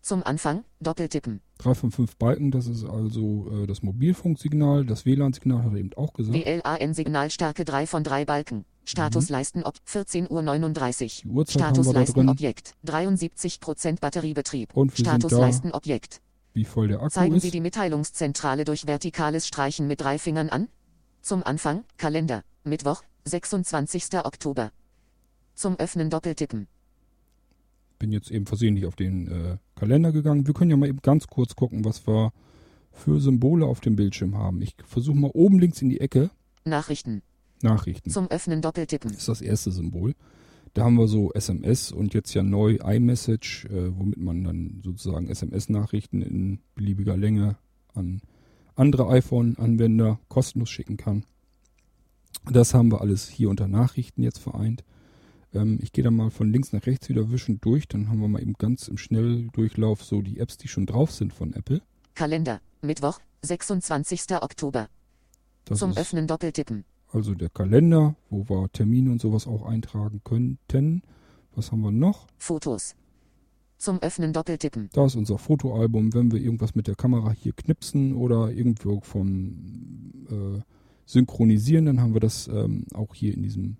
Zum 0.00 0.22
Anfang 0.22 0.64
doppeltippen. 0.80 1.40
Drei 1.56 1.74
von 1.74 1.90
fünf 1.90 2.16
Balken, 2.16 2.50
das 2.50 2.66
ist 2.66 2.84
also 2.84 3.50
äh, 3.50 3.66
das 3.66 3.82
Mobilfunksignal. 3.82 4.84
Das 4.84 5.06
WLAN-Signal 5.06 5.64
hat 5.64 5.72
er 5.72 5.78
eben 5.78 5.94
auch 5.94 6.12
gesagt. 6.12 6.36
WLAN 6.36 6.92
Signalstärke 6.92 7.64
3 7.64 7.86
von 7.86 8.04
3 8.04 8.26
Balken. 8.26 8.64
Statusleistenob 8.84 9.74
14.39 9.88 10.28
Uhr. 10.30 11.22
Die 11.22 11.28
Uhrzeit 11.28 11.62
haben 11.62 11.76
wir 11.76 11.82
da 11.84 11.92
drin. 11.92 12.04
Statusleistenobjekt. 12.06 12.74
73% 12.86 14.00
Batteriebetrieb. 14.00 14.76
Und 14.76 14.92
wir 14.92 14.96
sind 14.96 15.06
da. 15.06 15.28
Statusleistenobjekt. 15.28 16.20
Wie 16.52 16.64
voll 16.64 16.88
der 16.88 16.98
Akku 16.98 17.08
Zeigen 17.08 17.34
ist. 17.34 17.42
Sie 17.42 17.50
die 17.50 17.60
Mitteilungszentrale 17.60 18.64
durch 18.64 18.86
vertikales 18.86 19.46
Streichen 19.46 19.88
mit 19.88 20.00
drei 20.00 20.18
Fingern 20.18 20.50
an. 20.50 20.68
Zum 21.20 21.42
Anfang, 21.42 21.84
Kalender, 21.96 22.42
Mittwoch, 22.62 23.02
26. 23.24 24.14
Oktober. 24.24 24.70
Zum 25.54 25.76
Öffnen 25.78 26.10
doppeltippen. 26.10 26.68
bin 27.98 28.12
jetzt 28.12 28.30
eben 28.30 28.46
versehentlich 28.46 28.86
auf 28.86 28.96
den 28.96 29.28
äh, 29.28 29.56
Kalender 29.74 30.12
gegangen. 30.12 30.46
Wir 30.46 30.54
können 30.54 30.70
ja 30.70 30.76
mal 30.76 30.88
eben 30.88 31.00
ganz 31.00 31.26
kurz 31.26 31.56
gucken, 31.56 31.84
was 31.84 32.06
wir 32.06 32.32
für 32.92 33.20
Symbole 33.20 33.66
auf 33.66 33.80
dem 33.80 33.96
Bildschirm 33.96 34.36
haben. 34.36 34.62
Ich 34.62 34.76
versuche 34.84 35.16
mal 35.16 35.30
oben 35.32 35.58
links 35.58 35.82
in 35.82 35.88
die 35.88 36.00
Ecke 36.00 36.30
Nachrichten. 36.64 37.22
Nachrichten. 37.64 38.10
Zum 38.10 38.30
Öffnen 38.30 38.62
doppeltippen. 38.62 39.10
Das 39.10 39.20
ist 39.20 39.28
das 39.28 39.40
erste 39.40 39.72
Symbol. 39.72 40.14
Da 40.74 40.84
haben 40.84 40.96
wir 40.96 41.08
so 41.08 41.32
SMS 41.32 41.92
und 41.92 42.14
jetzt 42.14 42.34
ja 42.34 42.42
neu 42.42 42.78
iMessage, 42.82 43.66
äh, 43.66 43.96
womit 43.96 44.18
man 44.18 44.44
dann 44.44 44.80
sozusagen 44.84 45.28
SMS-Nachrichten 45.28 46.20
in 46.20 46.60
beliebiger 46.74 47.16
Länge 47.16 47.56
an 47.94 48.22
andere 48.74 49.08
iPhone-Anwender 49.08 50.18
kostenlos 50.28 50.70
schicken 50.70 50.96
kann. 50.96 51.24
Das 52.50 52.74
haben 52.74 52.90
wir 52.90 53.00
alles 53.00 53.28
hier 53.28 53.50
unter 53.50 53.68
Nachrichten 53.68 54.22
jetzt 54.22 54.38
vereint. 54.38 54.84
Ähm, 55.54 55.78
ich 55.80 55.92
gehe 55.92 56.04
dann 56.04 56.16
mal 56.16 56.30
von 56.30 56.52
links 56.52 56.72
nach 56.72 56.84
rechts 56.86 57.08
wieder 57.08 57.30
wischend 57.30 57.64
durch. 57.64 57.86
Dann 57.88 58.08
haben 58.08 58.20
wir 58.20 58.28
mal 58.28 58.42
eben 58.42 58.54
ganz 58.54 58.88
im 58.88 58.98
Schnelldurchlauf 58.98 60.02
so 60.02 60.22
die 60.22 60.40
Apps, 60.40 60.58
die 60.58 60.68
schon 60.68 60.86
drauf 60.86 61.12
sind 61.12 61.32
von 61.32 61.52
Apple. 61.52 61.80
Kalender, 62.14 62.60
Mittwoch, 62.82 63.20
26. 63.42 64.32
Oktober. 64.40 64.88
Das 65.64 65.78
Zum 65.78 65.96
Öffnen 65.96 66.26
doppeltippen. 66.26 66.84
Also 67.14 67.34
der 67.34 67.48
Kalender, 67.48 68.16
wo 68.28 68.48
wir 68.48 68.70
Termine 68.72 69.10
und 69.12 69.20
sowas 69.20 69.46
auch 69.46 69.64
eintragen 69.64 70.20
könnten. 70.24 71.02
Was 71.54 71.70
haben 71.70 71.82
wir 71.82 71.92
noch? 71.92 72.26
Fotos. 72.36 72.96
Zum 73.78 74.00
Öffnen 74.00 74.32
doppeltippen. 74.32 74.88
Da 74.92 75.06
ist 75.06 75.14
unser 75.14 75.38
Fotoalbum, 75.38 76.14
wenn 76.14 76.32
wir 76.32 76.40
irgendwas 76.40 76.74
mit 76.74 76.86
der 76.86 76.94
Kamera 76.94 77.32
hier 77.32 77.52
knipsen 77.52 78.14
oder 78.14 78.50
irgendwo 78.50 79.00
von 79.00 80.26
äh, 80.30 80.62
synchronisieren, 81.06 81.86
dann 81.86 82.00
haben 82.00 82.14
wir 82.14 82.20
das 82.20 82.48
ähm, 82.48 82.86
auch 82.94 83.14
hier 83.14 83.34
in 83.34 83.42
diesem 83.42 83.76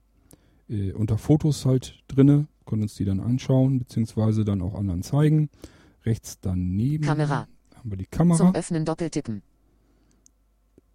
äh, 0.68 0.92
unter 0.92 1.18
Fotos 1.18 1.64
halt 1.64 2.02
drinne, 2.08 2.46
können 2.66 2.82
uns 2.82 2.94
die 2.94 3.04
dann 3.04 3.20
anschauen, 3.20 3.78
beziehungsweise 3.78 4.44
dann 4.44 4.62
auch 4.62 4.74
anderen 4.74 5.02
zeigen. 5.02 5.48
Rechts 6.04 6.38
daneben 6.40 7.04
Kamera. 7.04 7.48
haben 7.74 7.90
wir 7.90 7.96
die 7.96 8.06
Kamera. 8.06 8.36
Zum 8.36 8.54
Öffnen 8.54 8.84
doppeltippen. 8.84 9.42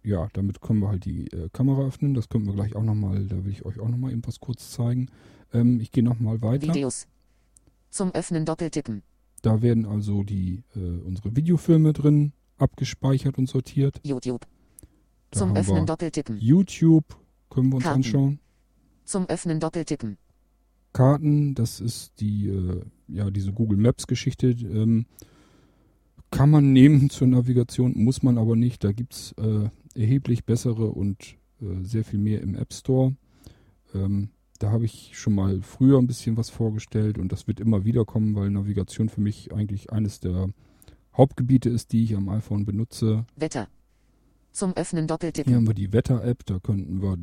Ja, 0.02 0.28
damit 0.32 0.60
können 0.60 0.80
wir 0.80 0.88
halt 0.88 1.04
die 1.04 1.26
äh, 1.28 1.48
Kamera 1.52 1.86
öffnen. 1.86 2.14
Das 2.14 2.28
können 2.28 2.46
wir 2.46 2.54
gleich 2.54 2.76
auch 2.76 2.82
nochmal, 2.82 3.26
da 3.26 3.44
will 3.44 3.52
ich 3.52 3.64
euch 3.64 3.80
auch 3.80 3.88
nochmal 3.88 4.12
eben 4.12 4.26
was 4.26 4.40
kurz 4.40 4.70
zeigen. 4.70 5.08
Ähm, 5.52 5.80
ich 5.80 5.92
gehe 5.92 6.04
nochmal 6.04 6.40
weiter. 6.42 6.68
Videos. 6.68 7.06
Zum 7.90 8.12
Öffnen 8.12 8.44
doppeltippen. 8.44 9.02
Da 9.42 9.62
werden 9.62 9.86
also 9.86 10.22
die 10.22 10.62
äh, 10.76 10.78
unsere 10.78 11.34
Videofilme 11.34 11.92
drin 11.92 12.32
abgespeichert 12.58 13.38
und 13.38 13.48
sortiert. 13.48 14.00
YouTube. 14.04 14.46
Da 15.30 15.38
Zum 15.40 15.56
Öffnen 15.56 15.86
doppeltippen. 15.86 16.38
YouTube 16.38 17.04
können 17.48 17.70
wir 17.70 17.76
uns 17.76 17.84
Karten. 17.84 17.96
anschauen. 17.96 18.38
Zum 19.04 19.26
Öffnen 19.26 19.60
doppeltippen. 19.60 20.18
Karten, 20.92 21.54
das 21.54 21.80
ist 21.80 22.20
die, 22.20 22.48
äh, 22.48 22.82
ja, 23.08 23.30
diese 23.30 23.52
Google 23.52 23.78
Maps 23.78 24.06
Geschichte. 24.06 24.48
Ähm, 24.50 25.06
kann 26.30 26.50
man 26.50 26.72
nehmen 26.72 27.10
zur 27.10 27.26
Navigation, 27.28 27.92
muss 27.96 28.22
man 28.22 28.38
aber 28.38 28.56
nicht. 28.56 28.84
Da 28.84 28.92
gibt's 28.92 29.32
äh, 29.32 29.68
erheblich 30.00 30.44
bessere 30.44 30.86
und 30.90 31.36
äh, 31.60 31.82
sehr 31.82 32.04
viel 32.04 32.18
mehr 32.18 32.40
im 32.40 32.54
App 32.54 32.72
Store. 32.72 33.14
Ähm, 33.94 34.30
da 34.58 34.70
habe 34.70 34.84
ich 34.84 35.12
schon 35.14 35.34
mal 35.34 35.62
früher 35.62 35.98
ein 35.98 36.06
bisschen 36.06 36.36
was 36.36 36.50
vorgestellt 36.50 37.18
und 37.18 37.32
das 37.32 37.46
wird 37.46 37.60
immer 37.60 37.84
wieder 37.84 38.04
kommen, 38.04 38.34
weil 38.34 38.50
Navigation 38.50 39.08
für 39.08 39.20
mich 39.20 39.52
eigentlich 39.54 39.92
eines 39.92 40.20
der 40.20 40.50
Hauptgebiete 41.16 41.70
ist, 41.70 41.92
die 41.92 42.04
ich 42.04 42.14
am 42.14 42.28
iPhone 42.28 42.66
benutze. 42.66 43.24
Wetter. 43.36 43.68
Zum 44.52 44.74
Öffnen 44.76 45.02
Hier 45.04 45.08
doppeltippen. 45.08 45.54
haben 45.54 45.66
wir 45.66 45.74
die 45.74 45.92
Wetter-App, 45.92 46.44
da 46.44 46.58
könnten 46.58 47.00
wir 47.00 47.16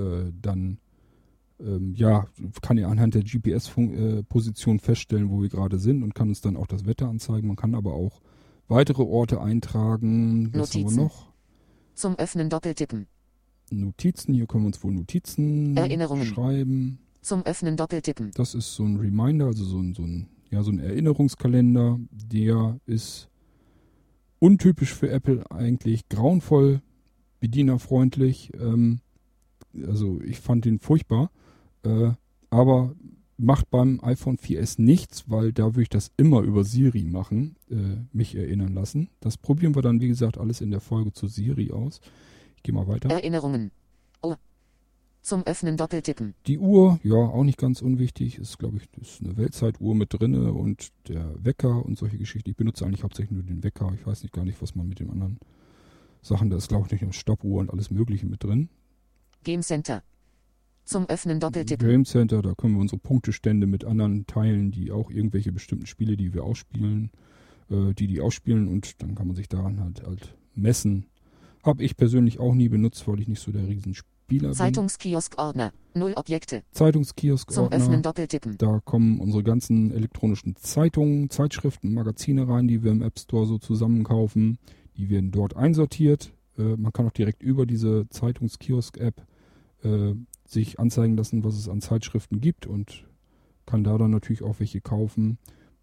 äh, 0.00 0.30
dann, 0.40 0.78
ähm, 1.58 1.94
ja, 1.94 2.26
kann 2.62 2.78
ja 2.78 2.88
anhand 2.88 3.14
der 3.14 3.22
GPS-Position 3.22 4.78
feststellen, 4.78 5.30
wo 5.30 5.42
wir 5.42 5.48
gerade 5.48 5.78
sind 5.78 6.02
und 6.02 6.14
kann 6.14 6.28
uns 6.28 6.40
dann 6.40 6.56
auch 6.56 6.66
das 6.66 6.86
Wetter 6.86 7.08
anzeigen. 7.08 7.48
Man 7.48 7.56
kann 7.56 7.74
aber 7.74 7.94
auch 7.94 8.20
weitere 8.68 9.02
Orte 9.02 9.40
eintragen. 9.40 10.52
Was 10.52 10.74
haben 10.74 10.80
wir 10.80 10.82
Notizen. 10.82 11.02
noch? 11.02 11.32
Zum 11.96 12.16
Öffnen 12.18 12.50
doppeltippen. 12.50 13.06
Notizen, 13.70 14.34
hier 14.34 14.46
können 14.46 14.64
wir 14.64 14.68
uns 14.68 14.84
wohl 14.84 14.92
Notizen 14.92 15.76
Erinnerungen. 15.76 16.26
schreiben. 16.26 16.98
Zum 17.22 17.42
Öffnen 17.42 17.76
doppeltippen. 17.76 18.30
Das 18.34 18.54
ist 18.54 18.74
so 18.74 18.84
ein 18.84 18.96
Reminder, 18.96 19.46
also 19.46 19.64
so 19.64 19.78
ein, 19.78 19.94
so 19.94 20.02
ein, 20.02 20.28
ja, 20.50 20.62
so 20.62 20.70
ein 20.70 20.78
Erinnerungskalender. 20.78 21.98
Der 22.10 22.78
ist 22.84 23.28
untypisch 24.38 24.94
für 24.94 25.10
Apple 25.10 25.50
eigentlich, 25.50 26.08
grauenvoll, 26.08 26.82
bedienerfreundlich. 27.40 28.52
Ähm, 28.60 29.00
also 29.86 30.20
ich 30.20 30.38
fand 30.38 30.66
den 30.66 30.78
furchtbar. 30.78 31.30
Äh, 31.82 32.12
aber 32.50 32.94
macht 33.38 33.70
beim 33.70 34.00
iPhone 34.02 34.38
4S 34.38 34.80
nichts, 34.80 35.24
weil 35.28 35.52
da 35.52 35.64
würde 35.64 35.82
ich 35.82 35.88
das 35.88 36.10
immer 36.16 36.40
über 36.40 36.64
Siri 36.64 37.04
machen, 37.04 37.56
äh, 37.70 37.98
mich 38.12 38.34
erinnern 38.34 38.74
lassen. 38.74 39.10
Das 39.20 39.36
probieren 39.36 39.74
wir 39.74 39.82
dann, 39.82 40.00
wie 40.00 40.08
gesagt, 40.08 40.38
alles 40.38 40.60
in 40.60 40.70
der 40.70 40.80
Folge 40.80 41.12
zu 41.12 41.26
Siri 41.28 41.70
aus. 41.70 42.00
Ich 42.56 42.62
gehe 42.62 42.74
mal 42.74 42.88
weiter. 42.88 43.10
Erinnerungen. 43.10 43.70
Oh. 44.22 44.34
Zum 45.22 45.42
Öffnen 45.44 45.76
doppeltippen. 45.76 46.34
Die 46.46 46.58
Uhr, 46.58 46.98
ja, 47.02 47.16
auch 47.16 47.44
nicht 47.44 47.58
ganz 47.58 47.82
unwichtig. 47.82 48.38
Ist, 48.38 48.58
glaube 48.58 48.78
ich, 48.78 48.88
ist 49.00 49.22
eine 49.22 49.36
Weltzeituhr 49.36 49.94
mit 49.94 50.14
drinne 50.14 50.52
und 50.52 50.92
der 51.08 51.34
Wecker 51.44 51.84
und 51.84 51.98
solche 51.98 52.18
Geschichten. 52.18 52.50
Ich 52.50 52.56
benutze 52.56 52.86
eigentlich 52.86 53.02
hauptsächlich 53.02 53.32
nur 53.32 53.42
den 53.42 53.62
Wecker. 53.62 53.92
Ich 53.94 54.06
weiß 54.06 54.22
nicht 54.22 54.32
gar 54.32 54.44
nicht, 54.44 54.62
was 54.62 54.74
man 54.74 54.88
mit 54.88 55.00
den 55.00 55.10
anderen 55.10 55.38
Sachen, 56.22 56.50
da 56.50 56.56
ist, 56.56 56.68
glaube 56.68 56.86
ich, 56.86 56.92
nicht 56.92 57.02
eine 57.02 57.12
Stoppuhr 57.12 57.60
und 57.60 57.70
alles 57.70 57.90
Mögliche 57.90 58.26
mit 58.26 58.42
drin. 58.42 58.68
Game 59.44 59.62
Center. 59.62 60.02
Zum 60.86 61.08
Öffnen 61.08 61.40
doppeltippen. 61.40 61.86
Game 61.86 62.04
Center, 62.04 62.42
da 62.42 62.54
können 62.54 62.74
wir 62.74 62.80
unsere 62.80 63.00
Punktestände 63.00 63.66
mit 63.66 63.84
anderen 63.84 64.26
teilen, 64.26 64.70
die 64.70 64.92
auch 64.92 65.10
irgendwelche 65.10 65.50
bestimmten 65.50 65.86
Spiele, 65.86 66.16
die 66.16 66.32
wir 66.32 66.44
ausspielen, 66.44 67.10
äh, 67.70 67.92
die 67.92 68.06
die 68.06 68.20
ausspielen 68.20 68.68
und 68.68 69.02
dann 69.02 69.16
kann 69.16 69.26
man 69.26 69.34
sich 69.34 69.48
daran 69.48 69.80
halt, 69.80 70.06
halt 70.06 70.36
messen. 70.54 71.06
Habe 71.64 71.82
ich 71.82 71.96
persönlich 71.96 72.38
auch 72.38 72.54
nie 72.54 72.68
benutzt, 72.68 73.06
weil 73.08 73.18
ich 73.18 73.26
nicht 73.26 73.42
so 73.42 73.50
der 73.50 73.66
Riesenspieler 73.66 74.48
bin. 74.50 74.54
Zeitungskiosk-Ordner. 74.54 75.72
Null 75.94 76.12
Objekte. 76.14 76.62
Zeitungskiosk 76.70 77.50
Zum 77.50 77.72
Öffnen 77.72 78.02
doppeltippen. 78.02 78.56
Da 78.56 78.80
kommen 78.84 79.18
unsere 79.18 79.42
ganzen 79.42 79.90
elektronischen 79.90 80.54
Zeitungen, 80.54 81.30
Zeitschriften, 81.30 81.94
Magazine 81.94 82.46
rein, 82.46 82.68
die 82.68 82.84
wir 82.84 82.92
im 82.92 83.02
App 83.02 83.18
Store 83.18 83.46
so 83.46 83.58
zusammenkaufen. 83.58 84.58
Die 84.96 85.10
werden 85.10 85.32
dort 85.32 85.56
einsortiert. 85.56 86.32
Äh, 86.56 86.76
man 86.76 86.92
kann 86.92 87.08
auch 87.08 87.12
direkt 87.12 87.42
über 87.42 87.66
diese 87.66 88.08
Zeitungskiosk-App 88.10 89.26
äh, 89.82 90.14
sich 90.46 90.78
anzeigen 90.78 91.16
lassen, 91.16 91.44
was 91.44 91.56
es 91.56 91.68
an 91.68 91.80
Zeitschriften 91.80 92.40
gibt 92.40 92.66
und 92.66 93.04
kann 93.66 93.84
da 93.84 93.98
dann 93.98 94.10
natürlich 94.10 94.42
auch 94.42 94.60
welche 94.60 94.80
kaufen. 94.80 95.38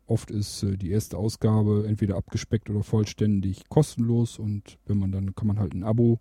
Oft 0.05 0.31
ist 0.31 0.63
äh, 0.63 0.77
die 0.77 0.91
erste 0.91 1.17
Ausgabe 1.17 1.85
entweder 1.87 2.15
abgespeckt 2.15 2.69
oder 2.69 2.83
vollständig 2.83 3.69
kostenlos 3.69 4.39
und 4.39 4.77
wenn 4.85 4.97
man 4.97 5.11
dann 5.11 5.35
kann 5.35 5.47
man 5.47 5.59
halt 5.59 5.73
ein 5.73 5.83
Abo 5.83 6.19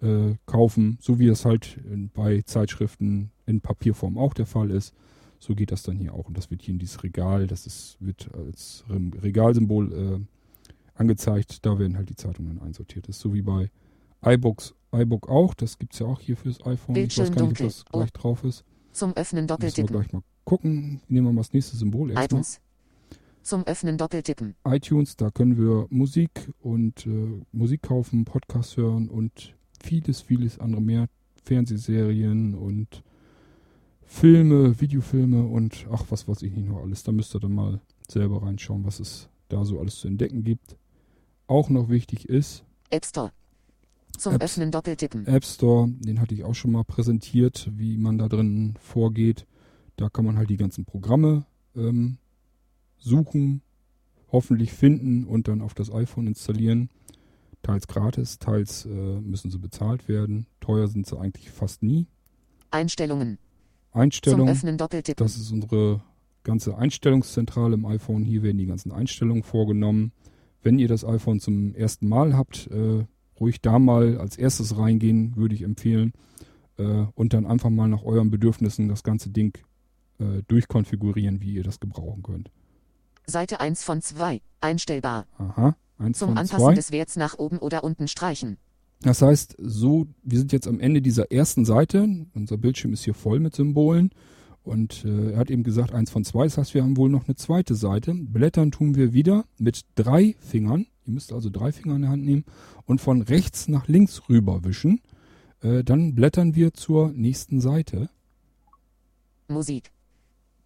äh, 0.00 0.34
kaufen, 0.46 0.98
so 1.00 1.18
wie 1.18 1.28
es 1.28 1.44
halt 1.44 1.78
bei 2.14 2.42
Zeitschriften 2.42 3.30
in 3.46 3.60
Papierform 3.60 4.16
auch 4.18 4.34
der 4.34 4.46
Fall 4.46 4.70
ist. 4.70 4.94
So 5.40 5.54
geht 5.54 5.70
das 5.70 5.82
dann 5.82 5.98
hier 5.98 6.14
auch 6.14 6.26
und 6.26 6.36
das 6.36 6.50
wird 6.50 6.62
hier 6.62 6.72
in 6.72 6.78
dieses 6.78 7.02
Regal, 7.02 7.46
das 7.46 7.66
ist, 7.66 7.96
wird 8.00 8.28
als 8.34 8.84
Regalsymbol 8.88 9.92
äh, 9.92 10.20
angezeigt. 10.94 11.64
Da 11.64 11.78
werden 11.78 11.96
halt 11.96 12.10
die 12.10 12.16
Zeitungen 12.16 12.60
einsortiert. 12.60 13.08
Das 13.08 13.16
ist 13.16 13.22
so 13.22 13.34
wie 13.34 13.42
bei 13.42 13.70
iBooks, 14.24 14.74
iBook 14.92 15.28
auch. 15.28 15.54
Das 15.54 15.78
gibt 15.78 15.92
es 15.94 16.00
ja 16.00 16.06
auch 16.06 16.20
hier 16.20 16.36
fürs 16.36 16.64
iPhone. 16.64 16.94
Bildschirm 16.94 17.24
ich 17.26 17.30
weiß 17.30 17.36
gar 17.36 17.46
nicht, 17.48 17.60
ob 17.60 17.66
das 17.66 17.84
gleich 17.84 18.12
drauf 18.12 18.44
ist. 18.44 18.64
Zum 18.92 19.10
Öffnen 19.10 19.20
Müssen 19.20 19.36
wir 19.42 19.46
doppeltippen. 19.46 19.92
gleich 19.96 20.12
mal 20.12 20.22
gucken. 20.44 21.00
Nehmen 21.08 21.26
wir 21.28 21.32
mal 21.32 21.40
das 21.42 21.52
nächste 21.52 21.76
Symbol 21.76 22.10
erstmal. 22.10 22.24
iTunes. 22.24 22.60
Zum 23.42 23.64
Öffnen 23.66 23.96
doppeltippen. 23.96 24.54
iTunes, 24.66 25.16
da 25.16 25.30
können 25.30 25.56
wir 25.56 25.86
Musik 25.90 26.52
und 26.60 27.06
äh, 27.06 27.40
Musik 27.52 27.82
kaufen, 27.82 28.24
Podcast 28.24 28.76
hören 28.76 29.08
und 29.08 29.54
vieles, 29.82 30.20
vieles 30.20 30.58
andere 30.58 30.82
mehr. 30.82 31.08
Fernsehserien 31.44 32.54
und 32.54 33.02
Filme, 34.04 34.78
Videofilme 34.80 35.44
und 35.46 35.86
ach, 35.90 36.04
was 36.10 36.28
weiß 36.28 36.42
ich 36.42 36.52
nicht 36.52 36.68
noch 36.68 36.82
alles. 36.82 37.02
Da 37.04 37.12
müsst 37.12 37.34
ihr 37.34 37.40
dann 37.40 37.54
mal 37.54 37.80
selber 38.08 38.42
reinschauen, 38.42 38.84
was 38.84 39.00
es 39.00 39.28
da 39.48 39.64
so 39.64 39.78
alles 39.80 39.96
zu 40.00 40.08
entdecken 40.08 40.44
gibt. 40.44 40.76
Auch 41.46 41.70
noch 41.70 41.88
wichtig 41.88 42.28
ist, 42.28 42.64
App 42.90 43.04
Store. 43.06 43.32
Zum 44.18 44.34
Apps. 44.34 44.44
Öffnen 44.44 44.70
doppeltippen. 44.70 45.26
App 45.26 45.44
Store, 45.44 45.88
den 45.88 46.20
hatte 46.20 46.34
ich 46.34 46.44
auch 46.44 46.54
schon 46.54 46.72
mal 46.72 46.84
präsentiert, 46.84 47.70
wie 47.74 47.96
man 47.96 48.18
da 48.18 48.28
drin 48.28 48.74
vorgeht. 48.80 49.46
Da 49.96 50.08
kann 50.08 50.24
man 50.24 50.36
halt 50.36 50.50
die 50.50 50.56
ganzen 50.56 50.84
Programme 50.84 51.44
ähm, 51.76 52.18
suchen, 52.98 53.62
hoffentlich 54.30 54.72
finden 54.72 55.24
und 55.24 55.48
dann 55.48 55.62
auf 55.62 55.74
das 55.74 55.92
iPhone 55.92 56.26
installieren. 56.26 56.90
Teils 57.62 57.86
gratis, 57.86 58.38
teils 58.38 58.86
äh, 58.86 58.88
müssen 58.88 59.50
sie 59.50 59.58
bezahlt 59.58 60.08
werden. 60.08 60.46
Teuer 60.60 60.88
sind 60.88 61.06
sie 61.06 61.18
eigentlich 61.18 61.50
fast 61.50 61.82
nie. 61.82 62.06
Einstellungen. 62.70 63.38
Zum 63.92 64.00
Einstellung, 64.00 64.48
Öffnen 64.48 64.78
doppeltippen. 64.78 65.24
das 65.24 65.36
ist 65.36 65.50
unsere 65.50 66.02
ganze 66.44 66.76
Einstellungszentrale 66.76 67.74
im 67.74 67.86
iPhone. 67.86 68.22
Hier 68.22 68.42
werden 68.42 68.58
die 68.58 68.66
ganzen 68.66 68.92
Einstellungen 68.92 69.42
vorgenommen. 69.42 70.12
Wenn 70.62 70.78
ihr 70.78 70.88
das 70.88 71.04
iPhone 71.04 71.40
zum 71.40 71.74
ersten 71.74 72.08
Mal 72.08 72.36
habt, 72.36 72.68
äh, 72.68 73.04
ruhig 73.40 73.60
da 73.60 73.78
mal 73.78 74.18
als 74.18 74.36
erstes 74.36 74.78
reingehen, 74.78 75.36
würde 75.36 75.54
ich 75.54 75.62
empfehlen. 75.62 76.12
Äh, 76.76 77.06
und 77.14 77.32
dann 77.32 77.46
einfach 77.46 77.70
mal 77.70 77.88
nach 77.88 78.02
euren 78.02 78.30
Bedürfnissen 78.30 78.88
das 78.88 79.02
ganze 79.02 79.30
Ding 79.30 79.58
äh, 80.18 80.42
durchkonfigurieren, 80.48 81.40
wie 81.40 81.54
ihr 81.54 81.62
das 81.62 81.80
gebrauchen 81.80 82.22
könnt. 82.22 82.50
Seite 83.26 83.60
1 83.60 83.82
von 83.84 84.00
2. 84.00 84.40
Einstellbar. 84.60 85.26
Aha, 85.38 85.76
eins 85.98 86.18
Zum 86.18 86.30
von 86.30 86.38
Anpassen 86.38 86.64
zwei. 86.64 86.74
des 86.74 86.92
Werts 86.92 87.16
nach 87.16 87.38
oben 87.38 87.58
oder 87.58 87.84
unten 87.84 88.08
streichen. 88.08 88.56
Das 89.02 89.22
heißt, 89.22 89.56
so, 89.58 90.06
wir 90.22 90.38
sind 90.38 90.52
jetzt 90.52 90.66
am 90.66 90.80
Ende 90.80 91.00
dieser 91.00 91.30
ersten 91.30 91.64
Seite. 91.64 92.26
Unser 92.34 92.56
Bildschirm 92.56 92.92
ist 92.92 93.04
hier 93.04 93.14
voll 93.14 93.38
mit 93.38 93.54
Symbolen. 93.54 94.10
Und 94.68 95.04
äh, 95.06 95.32
er 95.32 95.38
hat 95.38 95.50
eben 95.50 95.62
gesagt, 95.62 95.92
eins 95.92 96.10
von 96.10 96.24
zwei. 96.24 96.44
Das 96.44 96.58
heißt, 96.58 96.74
wir 96.74 96.82
haben 96.82 96.98
wohl 96.98 97.08
noch 97.08 97.26
eine 97.26 97.36
zweite 97.36 97.74
Seite. 97.74 98.12
Blättern 98.14 98.70
tun 98.70 98.94
wir 98.94 99.14
wieder 99.14 99.46
mit 99.56 99.80
drei 99.94 100.36
Fingern. 100.40 100.86
Ihr 101.06 101.14
müsst 101.14 101.32
also 101.32 101.48
drei 101.48 101.72
Finger 101.72 101.96
in 101.96 102.02
der 102.02 102.10
Hand 102.10 102.24
nehmen 102.24 102.44
und 102.84 103.00
von 103.00 103.22
rechts 103.22 103.66
nach 103.66 103.88
links 103.88 104.28
rüber 104.28 104.64
wischen. 104.64 105.00
Äh, 105.62 105.82
dann 105.84 106.14
blättern 106.14 106.54
wir 106.54 106.74
zur 106.74 107.10
nächsten 107.12 107.62
Seite. 107.62 108.10
Musik. 109.48 109.90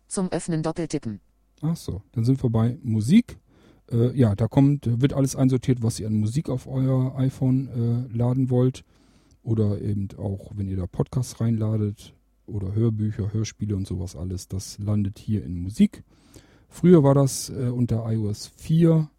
Zum 0.09 0.29
Öffnen 0.33 0.65
doppeltippen. 0.65 1.21
Ach 1.61 1.77
so, 1.77 2.03
dann 2.11 2.25
sind 2.25 2.43
wir 2.43 2.51
bei 2.51 2.77
Musik. 2.83 3.39
Äh, 3.91 4.19
ja, 4.19 4.35
da 4.35 4.49
kommt, 4.49 5.01
wird 5.01 5.13
alles 5.13 5.37
einsortiert, 5.37 5.81
was 5.81 6.01
ihr 6.01 6.09
an 6.09 6.17
Musik 6.17 6.49
auf 6.49 6.67
euer 6.67 7.17
iPhone 7.17 7.69
äh, 8.13 8.17
laden 8.17 8.51
wollt. 8.51 8.85
Oder 9.45 9.81
eben 9.81 10.09
auch, 10.19 10.51
wenn 10.57 10.67
ihr 10.67 10.77
da 10.77 10.87
Podcasts 10.87 11.41
reinladet 11.41 12.15
oder 12.47 12.75
Hörbücher, 12.75 13.33
Hörspiele 13.33 13.77
und 13.77 13.87
sowas 13.87 14.17
alles. 14.17 14.49
Das 14.49 14.79
landet 14.79 15.19
hier 15.19 15.45
in 15.45 15.61
Musik. 15.61 16.03
Früher 16.69 17.03
war 17.03 17.15
das 17.15 17.51
äh, 17.51 17.69
unter 17.69 18.11
iOS 18.11 18.53
4 18.57 19.11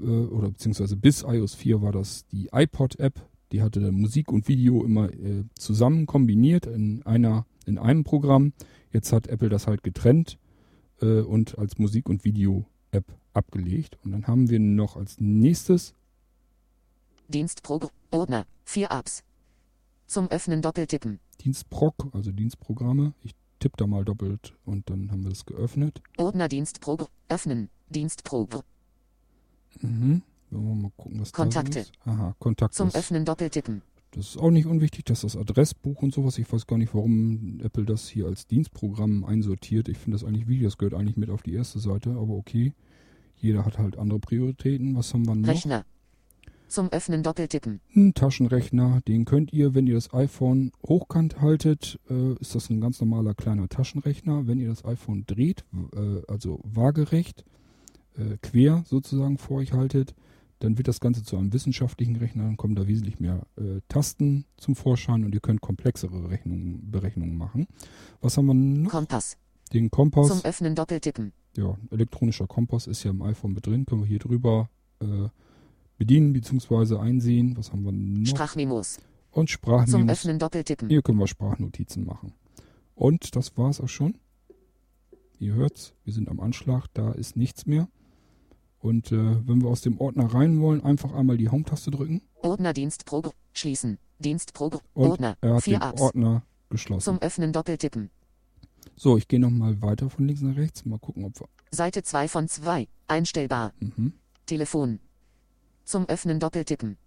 äh, 0.00 0.04
oder 0.04 0.50
beziehungsweise 0.50 0.96
bis 0.96 1.22
iOS 1.22 1.54
4 1.54 1.82
war 1.82 1.92
das 1.92 2.26
die 2.26 2.48
iPod-App. 2.52 3.20
Die 3.52 3.62
hatte 3.62 3.80
dann 3.80 3.94
Musik 3.94 4.30
und 4.30 4.48
Video 4.48 4.84
immer 4.84 5.10
äh, 5.10 5.44
zusammen 5.54 6.06
kombiniert 6.06 6.66
in 6.66 7.02
einer 7.04 7.46
in 7.66 7.78
einem 7.78 8.04
Programm. 8.04 8.52
Jetzt 8.92 9.12
hat 9.12 9.28
Apple 9.28 9.48
das 9.48 9.66
halt 9.66 9.82
getrennt 9.82 10.38
äh, 11.00 11.20
und 11.20 11.58
als 11.58 11.78
Musik- 11.78 12.08
und 12.08 12.24
Video-App 12.24 13.04
abgelegt. 13.32 13.98
Und 14.04 14.12
dann 14.12 14.26
haben 14.26 14.50
wir 14.50 14.58
noch 14.58 14.96
als 14.96 15.20
nächstes 15.20 15.94
Dienstprogramm. 17.28 17.90
Ordner. 18.10 18.46
4 18.64 18.90
Apps. 18.90 19.22
Zum 20.08 20.30
Öffnen 20.30 20.62
doppeltippen. 20.62 21.20
Dienstproc, 21.42 21.94
also 22.12 22.32
Dienstprogramme. 22.32 23.12
Ich 23.22 23.34
tippe 23.58 23.76
da 23.76 23.86
mal 23.86 24.06
doppelt 24.06 24.54
und 24.64 24.88
dann 24.88 25.10
haben 25.10 25.22
wir 25.22 25.30
das 25.30 25.44
geöffnet. 25.44 26.00
Ordner 26.16 26.48
Dienstprogramm. 26.48 27.08
Öffnen. 27.28 27.68
Dienstprogramm. 27.90 28.62
Mhm. 29.82 30.22
Wollen 30.50 30.66
wir 30.66 30.74
mal 30.74 30.92
gucken, 30.96 31.20
was 31.20 31.32
Kontakte. 31.32 31.80
ist. 31.80 31.92
Aha, 32.06 32.34
Kontakte. 32.38 32.74
Zum 32.74 32.88
Öffnen 32.94 33.26
doppeltippen. 33.26 33.82
Das 34.12 34.30
ist 34.30 34.38
auch 34.38 34.50
nicht 34.50 34.64
unwichtig, 34.64 35.04
dass 35.04 35.20
das 35.20 35.36
Adressbuch 35.36 36.00
und 36.00 36.14
sowas, 36.14 36.38
ich 36.38 36.50
weiß 36.50 36.66
gar 36.66 36.78
nicht, 36.78 36.94
warum 36.94 37.60
Apple 37.62 37.84
das 37.84 38.08
hier 38.08 38.26
als 38.26 38.46
Dienstprogramm 38.46 39.24
einsortiert. 39.24 39.90
Ich 39.90 39.98
finde 39.98 40.16
das 40.16 40.26
eigentlich 40.26 40.48
wie, 40.48 40.62
das 40.62 40.78
gehört 40.78 40.94
eigentlich 40.94 41.18
mit 41.18 41.28
auf 41.28 41.42
die 41.42 41.52
erste 41.52 41.78
Seite, 41.80 42.12
aber 42.12 42.32
okay. 42.32 42.72
Jeder 43.36 43.66
hat 43.66 43.78
halt 43.78 43.98
andere 43.98 44.18
Prioritäten. 44.18 44.96
Was 44.96 45.12
haben 45.12 45.26
wir 45.26 45.34
noch? 45.34 45.48
Rechner. 45.48 45.84
Zum 46.68 46.90
Öffnen 46.90 47.22
doppeltippen. 47.22 47.80
Ein 47.96 48.12
Taschenrechner, 48.14 49.00
den 49.08 49.24
könnt 49.24 49.52
ihr, 49.52 49.74
wenn 49.74 49.86
ihr 49.86 49.94
das 49.94 50.12
iPhone 50.12 50.70
hochkant 50.86 51.40
haltet, 51.40 51.98
äh, 52.10 52.34
ist 52.34 52.54
das 52.54 52.68
ein 52.68 52.80
ganz 52.80 53.00
normaler 53.00 53.34
kleiner 53.34 53.68
Taschenrechner. 53.68 54.46
Wenn 54.46 54.58
ihr 54.58 54.68
das 54.68 54.84
iPhone 54.84 55.24
dreht, 55.26 55.64
äh, 55.94 56.22
also 56.28 56.60
waagerecht, 56.64 57.44
äh, 58.16 58.36
quer 58.42 58.84
sozusagen 58.86 59.38
vor 59.38 59.58
euch 59.58 59.72
haltet, 59.72 60.14
dann 60.58 60.76
wird 60.76 60.88
das 60.88 61.00
Ganze 61.00 61.22
zu 61.22 61.36
einem 61.36 61.52
wissenschaftlichen 61.52 62.16
Rechner, 62.16 62.44
dann 62.44 62.56
kommen 62.56 62.74
da 62.74 62.86
wesentlich 62.86 63.20
mehr 63.20 63.46
äh, 63.56 63.80
Tasten 63.88 64.44
zum 64.56 64.74
Vorschein 64.74 65.24
und 65.24 65.34
ihr 65.34 65.40
könnt 65.40 65.60
komplexere 65.60 66.30
Rechnungen, 66.30 66.90
Berechnungen 66.90 67.36
machen. 67.36 67.66
Was 68.20 68.36
haben 68.36 68.46
wir 68.46 68.54
noch? 68.54 68.90
Kompass. 68.90 69.36
Den 69.72 69.90
Kompass. 69.90 70.28
Zum 70.28 70.44
Öffnen 70.44 70.74
doppeltippen. 70.74 71.32
Ja, 71.56 71.76
elektronischer 71.90 72.46
Kompass 72.46 72.86
ist 72.86 73.04
ja 73.04 73.10
im 73.10 73.22
iPhone 73.22 73.52
mit 73.52 73.66
drin, 73.66 73.86
können 73.86 74.02
wir 74.02 74.08
hier 74.08 74.18
drüber 74.18 74.68
äh, 75.00 75.28
bedienen 75.98 76.32
bzw. 76.32 76.96
einsehen. 76.96 77.56
Was 77.56 77.72
haben 77.72 77.84
wir 77.84 77.92
noch? 77.92 78.26
Sprachmemos. 78.26 78.98
Und 79.30 79.48
Zum 79.50 79.54
Sprachmemos. 79.54 80.10
Öffnen 80.10 80.38
doppeltippen. 80.38 80.88
Hier 80.88 81.02
können 81.02 81.18
wir 81.18 81.26
Sprachnotizen 81.26 82.06
machen. 82.06 82.32
Und 82.94 83.36
das 83.36 83.56
war's 83.56 83.80
auch 83.80 83.88
schon. 83.88 84.16
Ihr 85.38 85.54
hört's, 85.54 85.94
wir 86.04 86.12
sind 86.12 86.28
am 86.28 86.40
Anschlag, 86.40 86.86
da 86.94 87.12
ist 87.12 87.36
nichts 87.36 87.66
mehr. 87.66 87.88
Und 88.80 89.12
äh, 89.12 89.46
wenn 89.46 89.62
wir 89.62 89.68
aus 89.68 89.82
dem 89.82 90.00
Ordner 90.00 90.26
rein 90.32 90.60
wollen, 90.60 90.82
einfach 90.82 91.12
einmal 91.12 91.36
die 91.36 91.48
Home-Taste 91.48 91.90
drücken 91.90 92.22
Ordner 92.42 92.72
Dienstprogramm. 92.72 93.32
Schließen. 93.52 93.98
Dienstprogramm. 94.18 94.80
Ordner. 94.94 95.36
er 95.40 95.54
hat 95.54 95.64
4 95.64 95.78
den 95.78 95.88
Apps. 95.88 96.00
Ordner 96.00 96.42
geschlossen. 96.70 97.04
Zum 97.04 97.18
Öffnen 97.18 97.52
doppeltippen. 97.52 98.10
So, 98.96 99.16
ich 99.16 99.28
gehe 99.28 99.40
nochmal 99.40 99.80
weiter 99.80 100.10
von 100.10 100.26
links 100.26 100.42
nach 100.42 100.56
rechts. 100.56 100.84
Mal 100.84 100.98
gucken, 100.98 101.24
ob 101.24 101.38
wir... 101.38 101.48
Seite 101.70 102.02
2 102.02 102.28
von 102.28 102.48
2. 102.48 102.88
Einstellbar. 103.06 103.72
Mhm. 103.80 104.14
Telefon. 104.46 105.00
Zum 105.88 106.06
Öffnen 106.06 106.38
doppeltippen. 106.38 106.98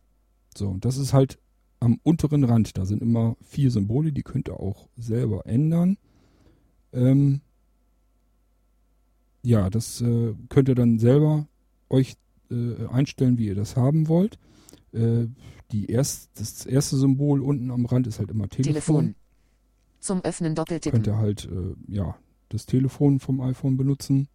So, 0.58 0.68
und 0.68 0.86
das 0.86 0.98
ist 0.98 1.14
halt 1.14 1.38
am 1.80 2.00
unteren 2.02 2.44
Rand. 2.44 2.80
Da 2.80 2.86
sind 2.86 3.04
immer 3.04 3.38
vier 3.40 3.70
Symbole, 3.70 4.12
die 4.12 4.24
könnt 4.24 4.50
ihr 4.50 4.60
auch 4.60 4.90
selber 4.98 5.46
ändern. 5.46 6.00
Ähm, 6.92 7.42
ja, 9.44 9.70
das 9.70 10.02
äh, 10.02 10.34
könnt 10.50 10.68
ihr 10.68 10.74
dann 10.74 10.98
selber 10.98 11.48
euch 11.90 12.16
äh, 12.50 12.88
einstellen, 12.88 13.38
wie 13.38 13.46
ihr 13.46 13.56
das 13.56 13.76
haben 13.76 14.08
wollt. 14.08 14.40
Äh, 14.94 15.28
die 15.72 15.86
erst, 15.86 16.32
das 16.40 16.66
erste 16.66 16.98
Symbol 16.98 17.42
unten 17.42 17.70
am 17.70 17.86
Rand 17.86 18.08
ist 18.08 18.18
halt 18.18 18.32
immer 18.32 18.50
Telefon. 18.50 18.74
Telefon. 18.74 19.16
Zum 20.00 20.22
Öffnen 20.24 20.56
könnt 20.56 20.58
doppeltippen. 20.58 21.06
ihr 21.06 21.18
halt 21.18 21.46
äh, 21.46 21.76
ja 21.88 22.18
das 22.50 22.66
Telefon 22.66 23.20
vom 23.20 23.42
iPhone 23.42 23.78
benutzen, 23.78 24.28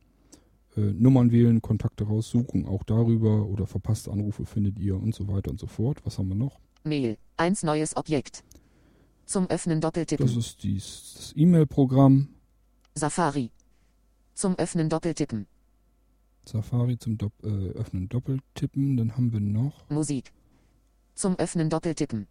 äh, 0.77 0.81
Nummern 0.81 1.33
wählen, 1.33 1.63
Kontakte 1.63 2.05
raussuchen, 2.05 2.67
auch 2.67 2.83
darüber 2.85 3.47
oder 3.47 3.67
verpasste 3.67 4.11
Anrufe 4.13 4.45
findet 4.45 4.79
ihr 4.79 4.97
und 4.97 5.15
so 5.15 5.29
weiter 5.29 5.51
und 5.51 5.59
so 5.61 5.67
fort. 5.67 6.01
Was 6.05 6.19
haben 6.19 6.29
wir 6.29 6.37
noch? 6.37 6.61
Mail. 6.85 7.19
Eins 7.37 7.63
neues 7.63 7.97
Objekt. 7.97 8.45
Zum 9.25 9.49
Öffnen 9.49 9.81
doppeltippen. 9.81 10.25
Das 10.27 10.37
ist 10.37 10.63
dies, 10.63 11.15
das 11.17 11.33
E-Mail-Programm, 11.37 12.29
Safari. 12.95 13.51
Zum 14.33 14.55
Öffnen 14.59 14.89
doppeltippen. 14.89 15.47
Safari 16.47 16.97
zum 16.99 17.19
Dopp 17.19 17.33
äh, 17.43 17.71
Öffnen 17.71 18.09
Doppeltippen. 18.09 18.97
Dann 18.97 19.17
haben 19.17 19.33
wir 19.33 19.41
noch 19.41 19.89
Musik. 19.91 20.33
Zum 21.15 21.37
Öffnen 21.39 21.69
doppeltippen. 21.69 22.27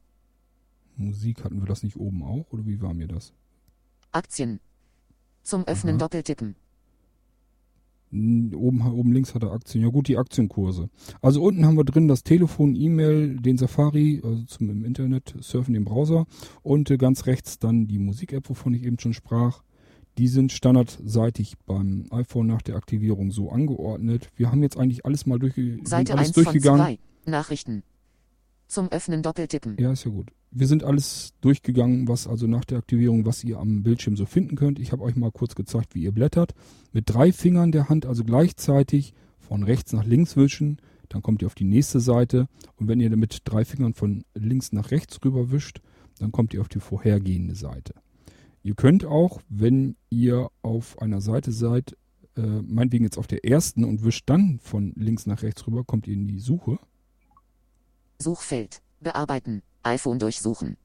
Musik. 0.95 1.43
Hatten 1.43 1.59
wir 1.59 1.67
das 1.67 1.83
nicht 1.83 1.97
oben 1.97 2.23
auch 2.23 2.51
oder 2.51 2.65
wie 2.65 2.81
war 2.81 2.93
mir 2.93 3.07
das? 3.07 3.33
Aktien. 4.11 4.59
Zum 5.43 5.65
Öffnen 5.65 5.95
Aha. 5.95 5.99
doppeltippen. 5.99 6.55
Oben, 8.55 8.81
oben 8.81 9.13
links 9.13 9.35
hat 9.35 9.43
er 9.43 9.51
Aktien. 9.51 9.83
Ja 9.83 9.89
gut, 9.89 10.07
die 10.07 10.17
Aktienkurse. 10.17 10.89
Also 11.21 11.43
unten 11.43 11.65
haben 11.65 11.77
wir 11.77 11.83
drin 11.83 12.07
das 12.07 12.23
Telefon, 12.23 12.75
E-Mail, 12.75 13.37
den 13.37 13.57
Safari, 13.57 14.21
also 14.23 14.43
zum 14.43 14.69
im 14.69 14.85
Internet 14.85 15.35
surfen, 15.41 15.73
den 15.73 15.85
Browser. 15.85 16.25
Und 16.63 16.89
äh, 16.91 16.97
ganz 16.97 17.25
rechts 17.25 17.59
dann 17.59 17.87
die 17.87 17.99
Musik-App, 17.99 18.49
wovon 18.49 18.73
ich 18.73 18.83
eben 18.83 18.99
schon 18.99 19.13
sprach. 19.13 19.63
Die 20.17 20.27
sind 20.27 20.51
standardseitig 20.51 21.55
beim 21.65 22.05
iPhone 22.11 22.47
nach 22.47 22.61
der 22.61 22.75
Aktivierung 22.77 23.31
so 23.31 23.49
angeordnet. 23.49 24.29
Wir 24.35 24.49
haben 24.49 24.63
jetzt 24.63 24.77
eigentlich 24.77 25.05
alles 25.05 25.25
mal 25.25 25.39
durchge 25.39 25.79
Seite 25.83 26.13
alles 26.13 26.29
1 26.29 26.35
von 26.35 26.43
durchgegangen. 26.43 26.97
2. 27.25 27.31
Nachrichten. 27.31 27.83
Zum 28.67 28.89
Öffnen 28.91 29.21
doppeltippen. 29.21 29.75
Ja, 29.77 29.91
ist 29.91 30.05
ja 30.05 30.11
gut. 30.11 30.31
Wir 30.57 30.67
sind 30.67 30.85
alles 30.85 31.33
durchgegangen, 31.41 32.07
was 32.07 32.27
also 32.27 32.47
nach 32.47 32.63
der 32.63 32.77
Aktivierung, 32.77 33.25
was 33.25 33.43
ihr 33.43 33.59
am 33.59 33.83
Bildschirm 33.83 34.15
so 34.15 34.25
finden 34.25 34.55
könnt. 34.55 34.79
Ich 34.79 34.93
habe 34.93 35.03
euch 35.03 35.17
mal 35.17 35.29
kurz 35.29 35.53
gezeigt, 35.53 35.95
wie 35.95 36.03
ihr 36.03 36.13
blättert. 36.13 36.55
Mit 36.93 37.09
drei 37.09 37.33
Fingern 37.33 37.73
der 37.73 37.89
Hand, 37.89 38.05
also 38.05 38.23
gleichzeitig 38.23 39.13
von 39.37 39.63
rechts 39.63 39.91
nach 39.91 40.05
links 40.05 40.37
wischen. 40.37 40.77
Dann 41.09 41.21
kommt 41.21 41.41
ihr 41.41 41.47
auf 41.47 41.55
die 41.55 41.65
nächste 41.65 41.99
Seite. 41.99 42.47
Und 42.77 42.87
wenn 42.87 43.01
ihr 43.01 43.13
mit 43.17 43.41
drei 43.43 43.65
Fingern 43.65 43.93
von 43.93 44.23
links 44.33 44.71
nach 44.71 44.91
rechts 44.91 45.19
rüber 45.25 45.51
wischt, 45.51 45.81
dann 46.19 46.31
kommt 46.31 46.53
ihr 46.53 46.61
auf 46.61 46.69
die 46.69 46.79
vorhergehende 46.79 47.55
Seite. 47.55 47.93
Ihr 48.63 48.75
könnt 48.75 49.03
auch, 49.03 49.41
wenn 49.49 49.97
ihr 50.09 50.49
auf 50.61 51.01
einer 51.01 51.19
Seite 51.19 51.51
seid, 51.51 51.97
äh, 52.37 52.41
meinetwegen 52.41 53.03
jetzt 53.03 53.17
auf 53.17 53.27
der 53.27 53.43
ersten 53.43 53.83
und 53.83 54.05
wischt 54.05 54.29
dann 54.29 54.59
von 54.59 54.93
links 54.95 55.25
nach 55.25 55.43
rechts 55.43 55.67
rüber, 55.67 55.83
kommt 55.83 56.07
ihr 56.07 56.13
in 56.13 56.29
die 56.29 56.39
Suche. 56.39 56.79
Suchfeld. 58.19 58.81
Bearbeiten. 59.01 59.61
iPhone 59.85 60.19
durchsuchen. 60.19 60.77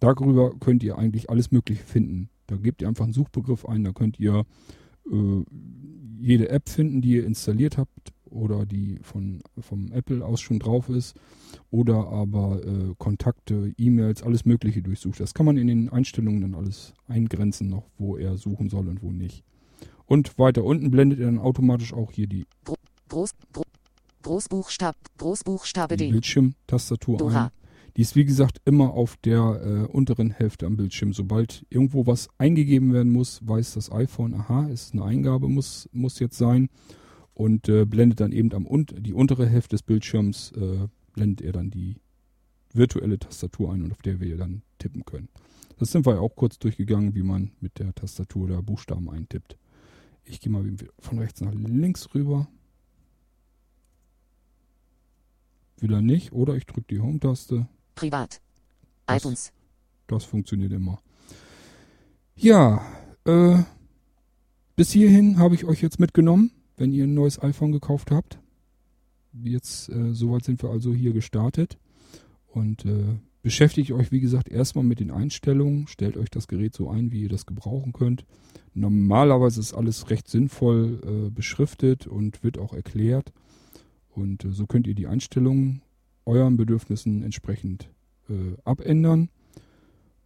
Darüber 0.00 0.52
könnt 0.58 0.82
ihr 0.82 0.98
eigentlich 0.98 1.30
alles 1.30 1.50
Mögliche 1.50 1.84
finden. 1.84 2.30
Da 2.46 2.56
gebt 2.56 2.82
ihr 2.82 2.88
einfach 2.88 3.04
einen 3.04 3.12
Suchbegriff 3.12 3.66
ein, 3.66 3.84
da 3.84 3.92
könnt 3.92 4.18
ihr 4.18 4.44
äh, 5.10 5.44
jede 6.18 6.48
App 6.48 6.68
finden, 6.68 7.00
die 7.00 7.16
ihr 7.16 7.26
installiert 7.26 7.78
habt 7.78 8.12
oder 8.24 8.64
die 8.64 8.98
von 9.02 9.42
vom 9.58 9.92
Apple 9.92 10.24
aus 10.24 10.40
schon 10.40 10.58
drauf 10.58 10.88
ist 10.88 11.16
oder 11.70 12.08
aber 12.08 12.64
äh, 12.64 12.94
Kontakte, 12.98 13.72
E-Mails, 13.76 14.22
alles 14.22 14.44
Mögliche 14.44 14.82
durchsucht. 14.82 15.20
Das 15.20 15.34
kann 15.34 15.46
man 15.46 15.56
in 15.56 15.66
den 15.66 15.88
Einstellungen 15.88 16.40
dann 16.40 16.54
alles 16.54 16.94
eingrenzen 17.08 17.68
noch, 17.68 17.88
wo 17.98 18.16
er 18.16 18.36
suchen 18.36 18.68
soll 18.68 18.88
und 18.88 19.02
wo 19.02 19.10
nicht. 19.10 19.44
Und 20.06 20.38
weiter 20.38 20.64
unten 20.64 20.90
blendet 20.90 21.20
er 21.20 21.26
dann 21.26 21.38
automatisch 21.38 21.92
auch 21.92 22.12
hier 22.12 22.26
die, 22.26 22.46
Groß, 23.08 23.30
Gro 23.52 23.64
Großbuchstab, 24.22 24.96
Großbuchstabe 25.18 25.96
D. 25.96 26.10
Bildschirmtastatur 26.10 27.18
ein. 27.32 27.50
Die 27.96 28.02
ist 28.02 28.16
wie 28.16 28.24
gesagt 28.24 28.60
immer 28.64 28.92
auf 28.92 29.16
der 29.16 29.60
äh, 29.64 29.92
unteren 29.92 30.30
Hälfte 30.30 30.66
am 30.66 30.76
Bildschirm. 30.76 31.12
Sobald 31.12 31.66
irgendwo 31.70 32.06
was 32.06 32.28
eingegeben 32.38 32.92
werden 32.92 33.12
muss, 33.12 33.46
weiß 33.46 33.74
das 33.74 33.90
iPhone, 33.90 34.34
aha, 34.34 34.68
ist 34.68 34.92
eine 34.92 35.04
Eingabe, 35.04 35.48
muss, 35.48 35.88
muss 35.92 36.18
jetzt 36.18 36.38
sein. 36.38 36.68
Und 37.34 37.68
äh, 37.68 37.86
blendet 37.86 38.20
dann 38.20 38.32
eben 38.32 38.52
am 38.52 38.66
die 38.68 39.14
untere 39.14 39.46
Hälfte 39.46 39.74
des 39.74 39.82
Bildschirms, 39.82 40.52
äh, 40.52 40.88
blendet 41.14 41.40
er 41.40 41.52
dann 41.52 41.70
die 41.70 41.96
virtuelle 42.72 43.18
Tastatur 43.18 43.72
ein 43.72 43.82
und 43.82 43.92
auf 43.92 44.02
der 44.02 44.20
wir 44.20 44.36
dann 44.36 44.62
tippen 44.78 45.04
können. 45.04 45.28
Das 45.78 45.92
sind 45.92 46.06
wir 46.06 46.14
ja 46.14 46.20
auch 46.20 46.36
kurz 46.36 46.58
durchgegangen, 46.58 47.14
wie 47.14 47.22
man 47.22 47.52
mit 47.60 47.78
der 47.78 47.94
Tastatur 47.94 48.48
da 48.48 48.60
Buchstaben 48.60 49.08
eintippt. 49.08 49.56
Ich 50.24 50.40
gehe 50.40 50.52
mal 50.52 50.64
von 50.98 51.18
rechts 51.18 51.40
nach 51.40 51.54
links 51.54 52.14
rüber. 52.14 52.48
Wieder 55.78 56.02
nicht. 56.02 56.32
Oder 56.32 56.54
ich 56.54 56.66
drücke 56.66 56.86
die 56.90 57.00
Home-Taste. 57.00 57.66
Privat. 58.00 58.40
Das- 59.06 59.18
iTunes. 59.18 59.52
Das 60.06 60.24
funktioniert 60.24 60.72
immer. 60.72 61.00
Ja, 62.34 62.80
äh, 63.26 63.58
bis 64.74 64.90
hierhin 64.90 65.38
habe 65.38 65.54
ich 65.54 65.66
euch 65.66 65.82
jetzt 65.82 66.00
mitgenommen, 66.00 66.50
wenn 66.78 66.92
ihr 66.92 67.04
ein 67.04 67.12
neues 67.12 67.42
iPhone 67.42 67.72
gekauft 67.72 68.10
habt. 68.10 68.38
Jetzt, 69.44 69.90
äh, 69.90 70.14
soweit 70.14 70.44
sind 70.44 70.62
wir 70.62 70.70
also 70.70 70.94
hier 70.94 71.12
gestartet. 71.12 71.76
Und 72.46 72.86
äh, 72.86 73.18
beschäftigt 73.42 73.92
euch, 73.92 74.10
wie 74.10 74.20
gesagt, 74.20 74.48
erstmal 74.48 74.84
mit 74.84 74.98
den 74.98 75.10
Einstellungen. 75.10 75.86
Stellt 75.86 76.16
euch 76.16 76.30
das 76.30 76.48
Gerät 76.48 76.74
so 76.74 76.88
ein, 76.88 77.12
wie 77.12 77.20
ihr 77.20 77.28
das 77.28 77.44
gebrauchen 77.44 77.92
könnt. 77.92 78.24
Normalerweise 78.72 79.60
ist 79.60 79.74
alles 79.74 80.08
recht 80.08 80.26
sinnvoll 80.26 81.00
äh, 81.04 81.30
beschriftet 81.30 82.06
und 82.06 82.42
wird 82.42 82.56
auch 82.58 82.72
erklärt. 82.72 83.32
Und 84.08 84.46
äh, 84.46 84.52
so 84.52 84.66
könnt 84.66 84.86
ihr 84.86 84.94
die 84.94 85.06
Einstellungen 85.06 85.82
euren 86.26 86.56
Bedürfnissen 86.56 87.22
entsprechend 87.22 87.90
äh, 88.28 88.56
abändern. 88.64 89.28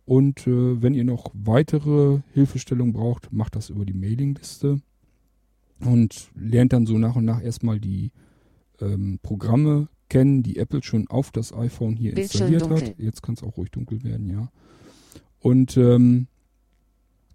Und 0.07 0.47
äh, 0.47 0.83
wenn 0.83 0.95
ihr 0.95 1.05
noch 1.05 1.31
weitere 1.33 2.21
Hilfestellung 2.33 2.93
braucht, 2.93 3.33
macht 3.33 3.57
das 3.57 3.71
über 3.71 3.85
die 3.85 3.95
Mailingliste 3.95 4.81
und 5.81 6.31
lernt 6.35 6.73
dann 6.73 6.87
so 6.87 6.99
nach 6.99 7.17
und 7.17 7.25
nach 7.25 7.43
erstmal 7.43 7.81
die 7.81 8.11
ähm, 8.81 9.19
Programme 9.23 9.89
kennen, 10.09 10.43
die 10.43 10.59
Apple 10.59 10.83
schon 10.83 11.09
auf 11.09 11.31
das 11.31 11.53
iPhone 11.53 11.97
hier 11.97 12.15
Bildschirm 12.15 12.53
installiert 12.53 12.71
hat. 12.71 12.89
dunkel. 12.89 13.05
Jetzt 13.05 13.23
kann 13.23 13.35
es 13.35 13.43
auch 13.43 13.57
ruhig 13.57 13.71
dunkel 13.71 14.05
werden, 14.05 14.29
ja. 14.29 14.51
Und 15.41 15.77
ähm, 15.77 16.27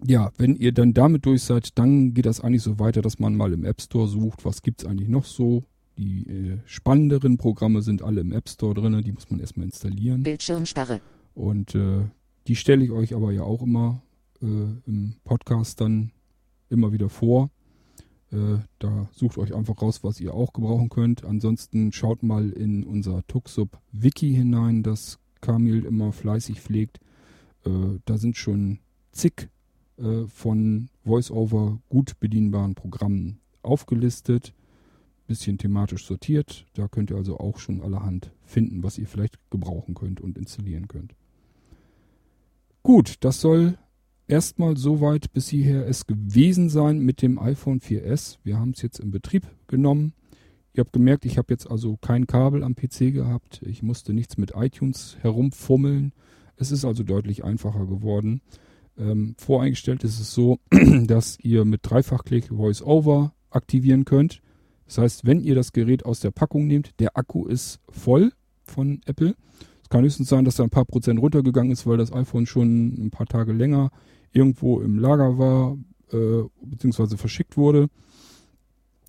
ja, 0.05 0.31
wenn 0.37 0.55
ihr 0.55 0.71
dann 0.71 0.93
damit 0.93 1.25
durch 1.25 1.43
seid, 1.43 1.77
dann 1.77 2.13
geht 2.13 2.25
das 2.25 2.39
eigentlich 2.39 2.61
so 2.63 2.79
weiter, 2.79 3.01
dass 3.01 3.19
man 3.19 3.35
mal 3.35 3.51
im 3.53 3.65
App 3.65 3.81
Store 3.81 4.07
sucht, 4.07 4.45
was 4.45 4.61
gibt's 4.61 4.85
eigentlich 4.85 5.09
noch 5.09 5.25
so. 5.25 5.63
Die 5.99 6.25
äh, 6.29 6.57
spannenderen 6.63 7.37
Programme 7.37 7.81
sind 7.81 8.01
alle 8.01 8.21
im 8.21 8.31
App 8.31 8.47
Store 8.47 8.73
drin, 8.73 9.01
die 9.03 9.11
muss 9.11 9.29
man 9.29 9.41
erstmal 9.41 9.65
installieren. 9.65 10.23
Bildschirmsperre. 10.23 11.01
Und 11.35 11.75
äh, 11.75 12.05
die 12.47 12.55
stelle 12.55 12.85
ich 12.85 12.91
euch 12.91 13.13
aber 13.13 13.33
ja 13.33 13.43
auch 13.43 13.61
immer 13.61 14.01
äh, 14.41 14.45
im 14.45 15.15
Podcast 15.25 15.81
dann 15.81 16.11
immer 16.69 16.93
wieder 16.93 17.09
vor. 17.09 17.49
Äh, 18.31 18.59
da 18.79 19.09
sucht 19.11 19.37
euch 19.37 19.53
einfach 19.53 19.81
raus, 19.81 20.01
was 20.01 20.21
ihr 20.21 20.33
auch 20.33 20.53
gebrauchen 20.53 20.87
könnt. 20.87 21.25
Ansonsten 21.25 21.91
schaut 21.91 22.23
mal 22.23 22.49
in 22.51 22.85
unser 22.85 23.27
Tuxub 23.27 23.77
Wiki 23.91 24.33
hinein, 24.33 24.83
das 24.83 25.19
Kamil 25.41 25.83
immer 25.83 26.13
fleißig 26.13 26.61
pflegt. 26.61 27.01
Äh, 27.65 27.99
da 28.05 28.17
sind 28.17 28.37
schon 28.37 28.79
zig 29.11 29.49
äh, 29.97 30.27
von 30.27 30.87
VoiceOver 31.03 31.81
gut 31.89 32.21
bedienbaren 32.21 32.73
Programmen 32.73 33.41
aufgelistet, 33.63 34.53
bisschen 35.29 35.57
thematisch 35.59 36.05
sortiert. 36.05 36.65
Da 36.73 36.87
könnt 36.87 37.11
ihr 37.11 37.17
also 37.17 37.39
auch 37.39 37.59
schon 37.59 37.81
allerhand 37.81 38.33
finden, 38.43 38.83
was 38.83 38.97
ihr 38.97 39.07
vielleicht 39.07 39.39
gebrauchen 39.51 39.93
könnt 39.93 40.19
und 40.19 40.37
installieren 40.37 40.87
könnt. 40.87 41.13
Gut, 42.81 43.15
das 43.21 43.39
soll 43.39 43.77
erstmal 44.27 44.75
soweit 44.75 45.31
bis 45.31 45.47
hierher 45.47 45.87
es 45.87 46.07
gewesen 46.07 46.69
sein 46.69 46.99
mit 46.99 47.21
dem 47.21 47.37
iPhone 47.39 47.79
4S. 47.79 48.39
Wir 48.43 48.59
haben 48.59 48.71
es 48.71 48.81
jetzt 48.81 48.99
in 48.99 49.11
Betrieb 49.11 49.43
genommen. 49.67 50.13
Ihr 50.73 50.81
habt 50.81 50.93
gemerkt, 50.93 51.25
ich 51.25 51.37
habe 51.37 51.53
jetzt 51.53 51.69
also 51.69 51.97
kein 51.97 52.25
Kabel 52.25 52.63
am 52.63 52.75
PC 52.75 53.13
gehabt. 53.13 53.61
Ich 53.65 53.83
musste 53.83 54.13
nichts 54.13 54.37
mit 54.37 54.53
iTunes 54.55 55.17
herumfummeln. 55.21 56.13
Es 56.55 56.71
ist 56.71 56.85
also 56.85 57.03
deutlich 57.03 57.43
einfacher 57.43 57.85
geworden. 57.85 58.41
Ähm, 58.97 59.35
voreingestellt 59.37 60.03
ist 60.03 60.19
es 60.19 60.33
so, 60.33 60.59
dass 61.05 61.37
ihr 61.39 61.65
mit 61.65 61.81
Dreifachklick 61.83 62.49
VoiceOver 62.49 63.33
aktivieren 63.51 64.05
könnt. 64.05 64.41
Das 64.89 64.97
heißt, 64.97 65.25
wenn 65.27 65.39
ihr 65.39 65.53
das 65.53 65.71
Gerät 65.71 66.03
aus 66.03 66.19
der 66.19 66.31
Packung 66.31 66.65
nehmt, 66.65 66.99
der 66.99 67.15
Akku 67.15 67.45
ist 67.45 67.79
voll 67.89 68.33
von 68.63 69.01
Apple. 69.05 69.35
Es 69.83 69.89
kann 69.89 70.03
höchstens 70.03 70.29
sein, 70.29 70.45
dass 70.45 70.57
er 70.57 70.63
ein 70.63 70.71
paar 70.71 70.85
Prozent 70.85 71.21
runtergegangen 71.21 71.71
ist, 71.71 71.85
weil 71.85 71.97
das 71.97 72.11
iPhone 72.11 72.47
schon 72.47 72.95
ein 72.97 73.11
paar 73.11 73.27
Tage 73.27 73.53
länger 73.53 73.91
irgendwo 74.31 74.81
im 74.81 74.97
Lager 74.97 75.37
war, 75.37 75.77
äh, 76.11 76.41
beziehungsweise 76.63 77.17
verschickt 77.17 77.55
wurde. 77.55 77.87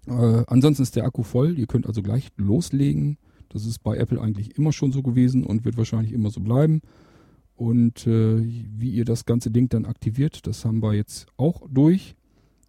Äh, 0.06 0.44
ansonsten 0.48 0.82
ist 0.82 0.96
der 0.96 1.04
Akku 1.04 1.22
voll. 1.22 1.58
Ihr 1.58 1.66
könnt 1.66 1.86
also 1.86 2.02
gleich 2.02 2.28
loslegen. 2.36 3.16
Das 3.48 3.64
ist 3.64 3.82
bei 3.82 3.96
Apple 3.96 4.20
eigentlich 4.20 4.58
immer 4.58 4.72
schon 4.74 4.92
so 4.92 5.02
gewesen 5.02 5.44
und 5.44 5.64
wird 5.64 5.78
wahrscheinlich 5.78 6.12
immer 6.12 6.28
so 6.28 6.42
bleiben. 6.42 6.82
Und 7.56 8.06
äh, 8.06 8.42
wie 8.42 8.90
ihr 8.90 9.06
das 9.06 9.24
ganze 9.24 9.50
Ding 9.50 9.70
dann 9.70 9.86
aktiviert, 9.86 10.46
das 10.46 10.66
haben 10.66 10.82
wir 10.82 10.92
jetzt 10.92 11.26
auch 11.38 11.62
durch. 11.70 12.16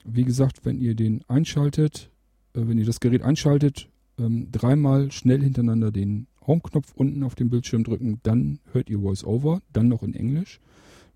Wie 0.05 0.23
gesagt, 0.23 0.63
wenn 0.63 0.79
ihr 0.79 0.95
den 0.95 1.23
einschaltet, 1.27 2.10
wenn 2.53 2.77
ihr 2.77 2.85
das 2.85 2.99
Gerät 2.99 3.21
einschaltet, 3.21 3.89
ähm, 4.17 4.49
dreimal 4.51 5.11
schnell 5.11 5.41
hintereinander 5.41 5.91
den 5.91 6.27
Home-Knopf 6.45 6.93
unten 6.95 7.23
auf 7.23 7.35
dem 7.35 7.49
Bildschirm 7.49 7.83
drücken, 7.83 8.19
dann 8.23 8.59
hört 8.71 8.89
ihr 8.89 9.01
VoiceOver, 9.01 9.61
dann 9.73 9.87
noch 9.87 10.03
in 10.03 10.13
Englisch. 10.13 10.59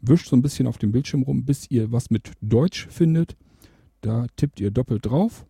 wischt 0.01 0.27
so 0.27 0.35
ein 0.35 0.43
bisschen 0.43 0.67
auf 0.67 0.77
dem 0.77 0.91
Bildschirm 0.91 1.23
rum, 1.23 1.45
bis 1.45 1.69
ihr 1.71 1.91
was 1.91 2.11
mit 2.11 2.31
Deutsch 2.41 2.87
findet. 2.87 3.35
Da 4.01 4.27
tippt 4.35 4.59
ihr 4.59 4.69
doppelt 4.69 5.05
drauf 5.05 5.47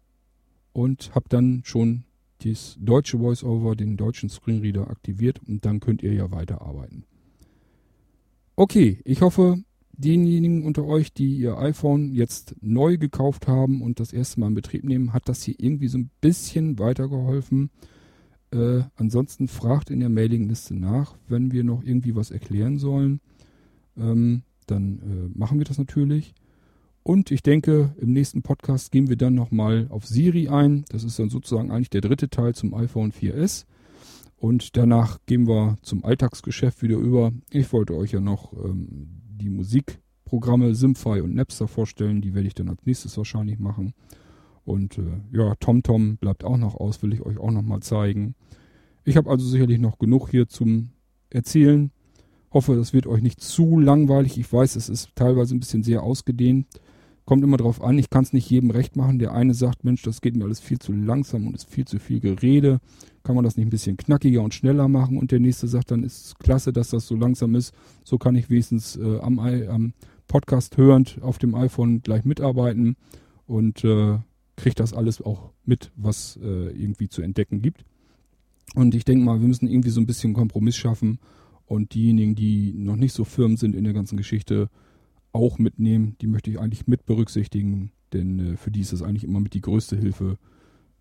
und 0.71 1.11
habt 1.13 1.33
dann 1.33 1.61
schon 1.65 2.03
das 2.43 2.77
deutsche 2.79 3.19
VoiceOver, 3.19 3.75
den 3.75 3.97
deutschen 3.97 4.29
Screenreader 4.29 4.89
aktiviert 4.89 5.41
und 5.45 5.65
dann 5.65 5.79
könnt 5.79 6.03
ihr 6.03 6.13
ja 6.13 6.31
weiterarbeiten. 6.31 7.03
Okay, 8.55 8.99
ich 9.03 9.21
hoffe, 9.21 9.63
diejenigen 9.97 10.65
unter 10.65 10.85
euch, 10.85 11.13
die 11.13 11.37
ihr 11.37 11.57
iPhone 11.57 12.13
jetzt 12.13 12.55
neu 12.61 12.97
gekauft 12.97 13.47
haben 13.47 13.81
und 13.81 13.99
das 13.99 14.13
erste 14.13 14.39
Mal 14.39 14.47
in 14.47 14.55
Betrieb 14.55 14.83
nehmen, 14.83 15.13
hat 15.13 15.29
das 15.29 15.43
hier 15.43 15.55
irgendwie 15.57 15.87
so 15.87 15.97
ein 15.97 16.09
bisschen 16.21 16.79
weitergeholfen. 16.79 17.69
Äh, 18.51 18.83
ansonsten 18.95 19.47
fragt 19.47 19.89
in 19.89 19.99
der 19.99 20.09
Mailingliste 20.09 20.75
nach, 20.75 21.17
wenn 21.27 21.51
wir 21.51 21.63
noch 21.63 21.83
irgendwie 21.83 22.15
was 22.15 22.31
erklären 22.31 22.77
sollen. 22.77 23.19
Ähm, 23.97 24.43
dann 24.67 24.99
äh, 24.99 25.37
machen 25.37 25.57
wir 25.57 25.65
das 25.65 25.77
natürlich. 25.77 26.33
Und 27.03 27.29
ich 27.29 27.43
denke, 27.43 27.93
im 27.99 28.13
nächsten 28.13 28.41
Podcast 28.41 28.91
gehen 28.91 29.09
wir 29.09 29.15
dann 29.15 29.35
nochmal 29.35 29.87
auf 29.89 30.07
Siri 30.07 30.47
ein. 30.47 30.85
Das 30.89 31.03
ist 31.03 31.19
dann 31.19 31.29
sozusagen 31.29 31.69
eigentlich 31.71 31.91
der 31.91 32.01
dritte 32.01 32.29
Teil 32.29 32.55
zum 32.55 32.73
iPhone 32.73 33.11
4S. 33.11 33.65
Und 34.37 34.75
danach 34.75 35.19
gehen 35.25 35.47
wir 35.47 35.77
zum 35.81 36.03
Alltagsgeschäft 36.03 36.81
wieder 36.81 36.97
über. 36.97 37.31
Ich 37.51 37.71
wollte 37.73 37.95
euch 37.95 38.11
ja 38.11 38.21
noch 38.21 38.53
ähm, 38.53 39.21
die 39.35 39.49
Musikprogramme 39.49 40.75
Simfy 40.75 41.21
und 41.21 41.35
Napster 41.35 41.67
vorstellen. 41.67 42.21
Die 42.21 42.33
werde 42.33 42.47
ich 42.47 42.55
dann 42.55 42.69
als 42.69 42.85
nächstes 42.85 43.17
wahrscheinlich 43.17 43.59
machen. 43.59 43.93
Und 44.63 44.97
äh, 44.97 45.21
ja, 45.31 45.55
TomTom 45.55 46.17
bleibt 46.17 46.43
auch 46.43 46.57
noch 46.57 46.75
aus, 46.75 47.03
will 47.03 47.13
ich 47.13 47.21
euch 47.21 47.37
auch 47.37 47.51
noch 47.51 47.61
mal 47.61 47.81
zeigen. 47.81 48.35
Ich 49.03 49.17
habe 49.17 49.29
also 49.29 49.45
sicherlich 49.45 49.79
noch 49.79 49.99
genug 49.99 50.29
hier 50.29 50.47
zum 50.47 50.89
Erzählen. 51.29 51.91
Hoffe, 52.51 52.75
das 52.75 52.93
wird 52.93 53.05
euch 53.05 53.21
nicht 53.21 53.41
zu 53.41 53.79
langweilig. 53.79 54.39
Ich 54.39 54.51
weiß, 54.51 54.75
es 54.75 54.89
ist 54.89 55.09
teilweise 55.15 55.55
ein 55.55 55.59
bisschen 55.59 55.83
sehr 55.83 56.01
ausgedehnt. 56.01 56.67
Kommt 57.25 57.43
immer 57.43 57.57
drauf 57.57 57.81
an, 57.81 57.97
ich 57.97 58.11
kann 58.11 58.23
es 58.23 58.33
nicht 58.33 58.49
jedem 58.49 58.69
recht 58.69 58.95
machen. 58.95 59.17
Der 59.17 59.33
eine 59.33 59.55
sagt, 59.55 59.83
Mensch, 59.83 60.03
das 60.03 60.21
geht 60.21 60.35
mir 60.35 60.43
alles 60.43 60.59
viel 60.59 60.77
zu 60.77 60.93
langsam 60.93 61.47
und 61.47 61.55
ist 61.55 61.67
viel 61.67 61.85
zu 61.85 61.97
viel 61.97 62.19
Gerede. 62.19 62.79
Kann 63.23 63.33
man 63.33 63.43
das 63.43 63.57
nicht 63.57 63.65
ein 63.65 63.71
bisschen 63.71 63.97
knackiger 63.97 64.43
und 64.43 64.53
schneller 64.53 64.87
machen? 64.87 65.17
Und 65.17 65.31
der 65.31 65.39
nächste 65.39 65.67
sagt, 65.67 65.89
dann 65.89 66.03
ist 66.03 66.25
es 66.25 66.35
klasse, 66.35 66.71
dass 66.71 66.89
das 66.91 67.07
so 67.07 67.15
langsam 67.15 67.55
ist. 67.55 67.73
So 68.03 68.19
kann 68.19 68.35
ich 68.35 68.51
wenigstens 68.51 68.95
äh, 68.97 69.19
am, 69.19 69.39
am, 69.39 69.93
Podcast 70.27 70.77
hörend 70.77 71.19
auf 71.21 71.37
dem 71.37 71.53
iPhone 71.53 72.01
gleich 72.01 72.25
mitarbeiten 72.25 72.95
und 73.45 73.83
äh, 73.83 74.17
kriege 74.55 74.75
das 74.75 74.93
alles 74.93 75.21
auch 75.21 75.51
mit, 75.65 75.91
was 75.95 76.39
äh, 76.41 76.69
irgendwie 76.71 77.09
zu 77.09 77.21
entdecken 77.21 77.61
gibt. 77.61 77.85
Und 78.73 78.95
ich 78.95 79.05
denke 79.05 79.23
mal, 79.23 79.39
wir 79.39 79.47
müssen 79.47 79.67
irgendwie 79.67 79.91
so 79.91 80.01
ein 80.01 80.07
bisschen 80.07 80.33
Kompromiss 80.33 80.75
schaffen 80.75 81.19
und 81.65 81.93
diejenigen, 81.93 82.35
die 82.35 82.73
noch 82.73 82.95
nicht 82.95 83.13
so 83.13 83.23
firm 83.23 83.57
sind 83.57 83.75
in 83.75 83.83
der 83.83 83.93
ganzen 83.93 84.17
Geschichte, 84.17 84.69
auch 85.35 85.59
mitnehmen. 85.59 86.15
Die 86.21 86.27
möchte 86.27 86.49
ich 86.49 86.59
eigentlich 86.59 86.87
mit 86.87 87.05
berücksichtigen, 87.05 87.91
denn 88.13 88.39
äh, 88.39 88.57
für 88.57 88.71
die 88.71 88.81
ist 88.81 88.93
das 88.93 89.01
eigentlich 89.01 89.23
immer 89.23 89.39
mit 89.39 89.53
die 89.53 89.61
größte 89.61 89.97
Hilfe 89.97 90.37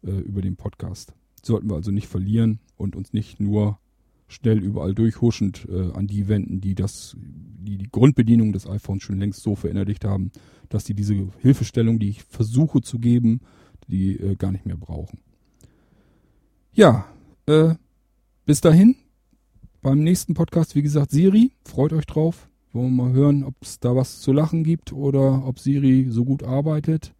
äh, 0.02 0.10
über 0.10 0.42
den 0.42 0.56
Podcast. 0.56 1.14
Sollten 1.42 1.70
wir 1.70 1.76
also 1.76 1.90
nicht 1.90 2.08
verlieren 2.08 2.58
und 2.76 2.96
uns 2.96 3.12
nicht 3.12 3.40
nur 3.40 3.78
schnell 4.26 4.58
überall 4.58 4.94
durchhuschend 4.94 5.66
äh, 5.70 5.92
an 5.92 6.06
die 6.06 6.28
wenden, 6.28 6.60
die 6.60 6.74
das, 6.74 7.16
die 7.18 7.78
die 7.78 7.90
Grundbedienung 7.90 8.52
des 8.52 8.66
iPhones 8.66 9.02
schon 9.02 9.18
längst 9.18 9.42
so 9.42 9.54
verinnerlicht 9.54 10.04
haben, 10.04 10.32
dass 10.68 10.84
sie 10.84 10.94
diese 10.94 11.14
Hilfestellung, 11.40 11.98
die 11.98 12.08
ich 12.08 12.24
versuche 12.24 12.80
zu 12.80 12.98
geben, 12.98 13.40
die 13.88 14.16
äh, 14.16 14.34
gar 14.34 14.50
nicht 14.50 14.66
mehr 14.66 14.76
brauchen. 14.76 15.20
Ja, 16.72 17.06
äh, 17.46 17.74
bis 18.46 18.60
dahin. 18.60 18.96
Beim 19.82 20.02
nächsten 20.02 20.32
Podcast, 20.32 20.74
wie 20.74 20.82
gesagt, 20.82 21.10
Siri, 21.10 21.52
freut 21.64 21.92
euch 21.92 22.06
drauf. 22.06 22.48
Wollen 22.74 22.96
wir 22.96 23.04
mal 23.04 23.12
hören, 23.12 23.44
ob 23.44 23.54
es 23.60 23.78
da 23.78 23.94
was 23.94 24.20
zu 24.20 24.32
lachen 24.32 24.64
gibt 24.64 24.92
oder 24.92 25.46
ob 25.46 25.60
Siri 25.60 26.08
so 26.10 26.24
gut 26.24 26.42
arbeitet, 26.42 27.14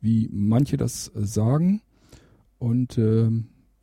wie 0.00 0.28
manche 0.32 0.76
das 0.76 1.12
sagen. 1.14 1.82
Und 2.58 2.98
äh, 2.98 3.30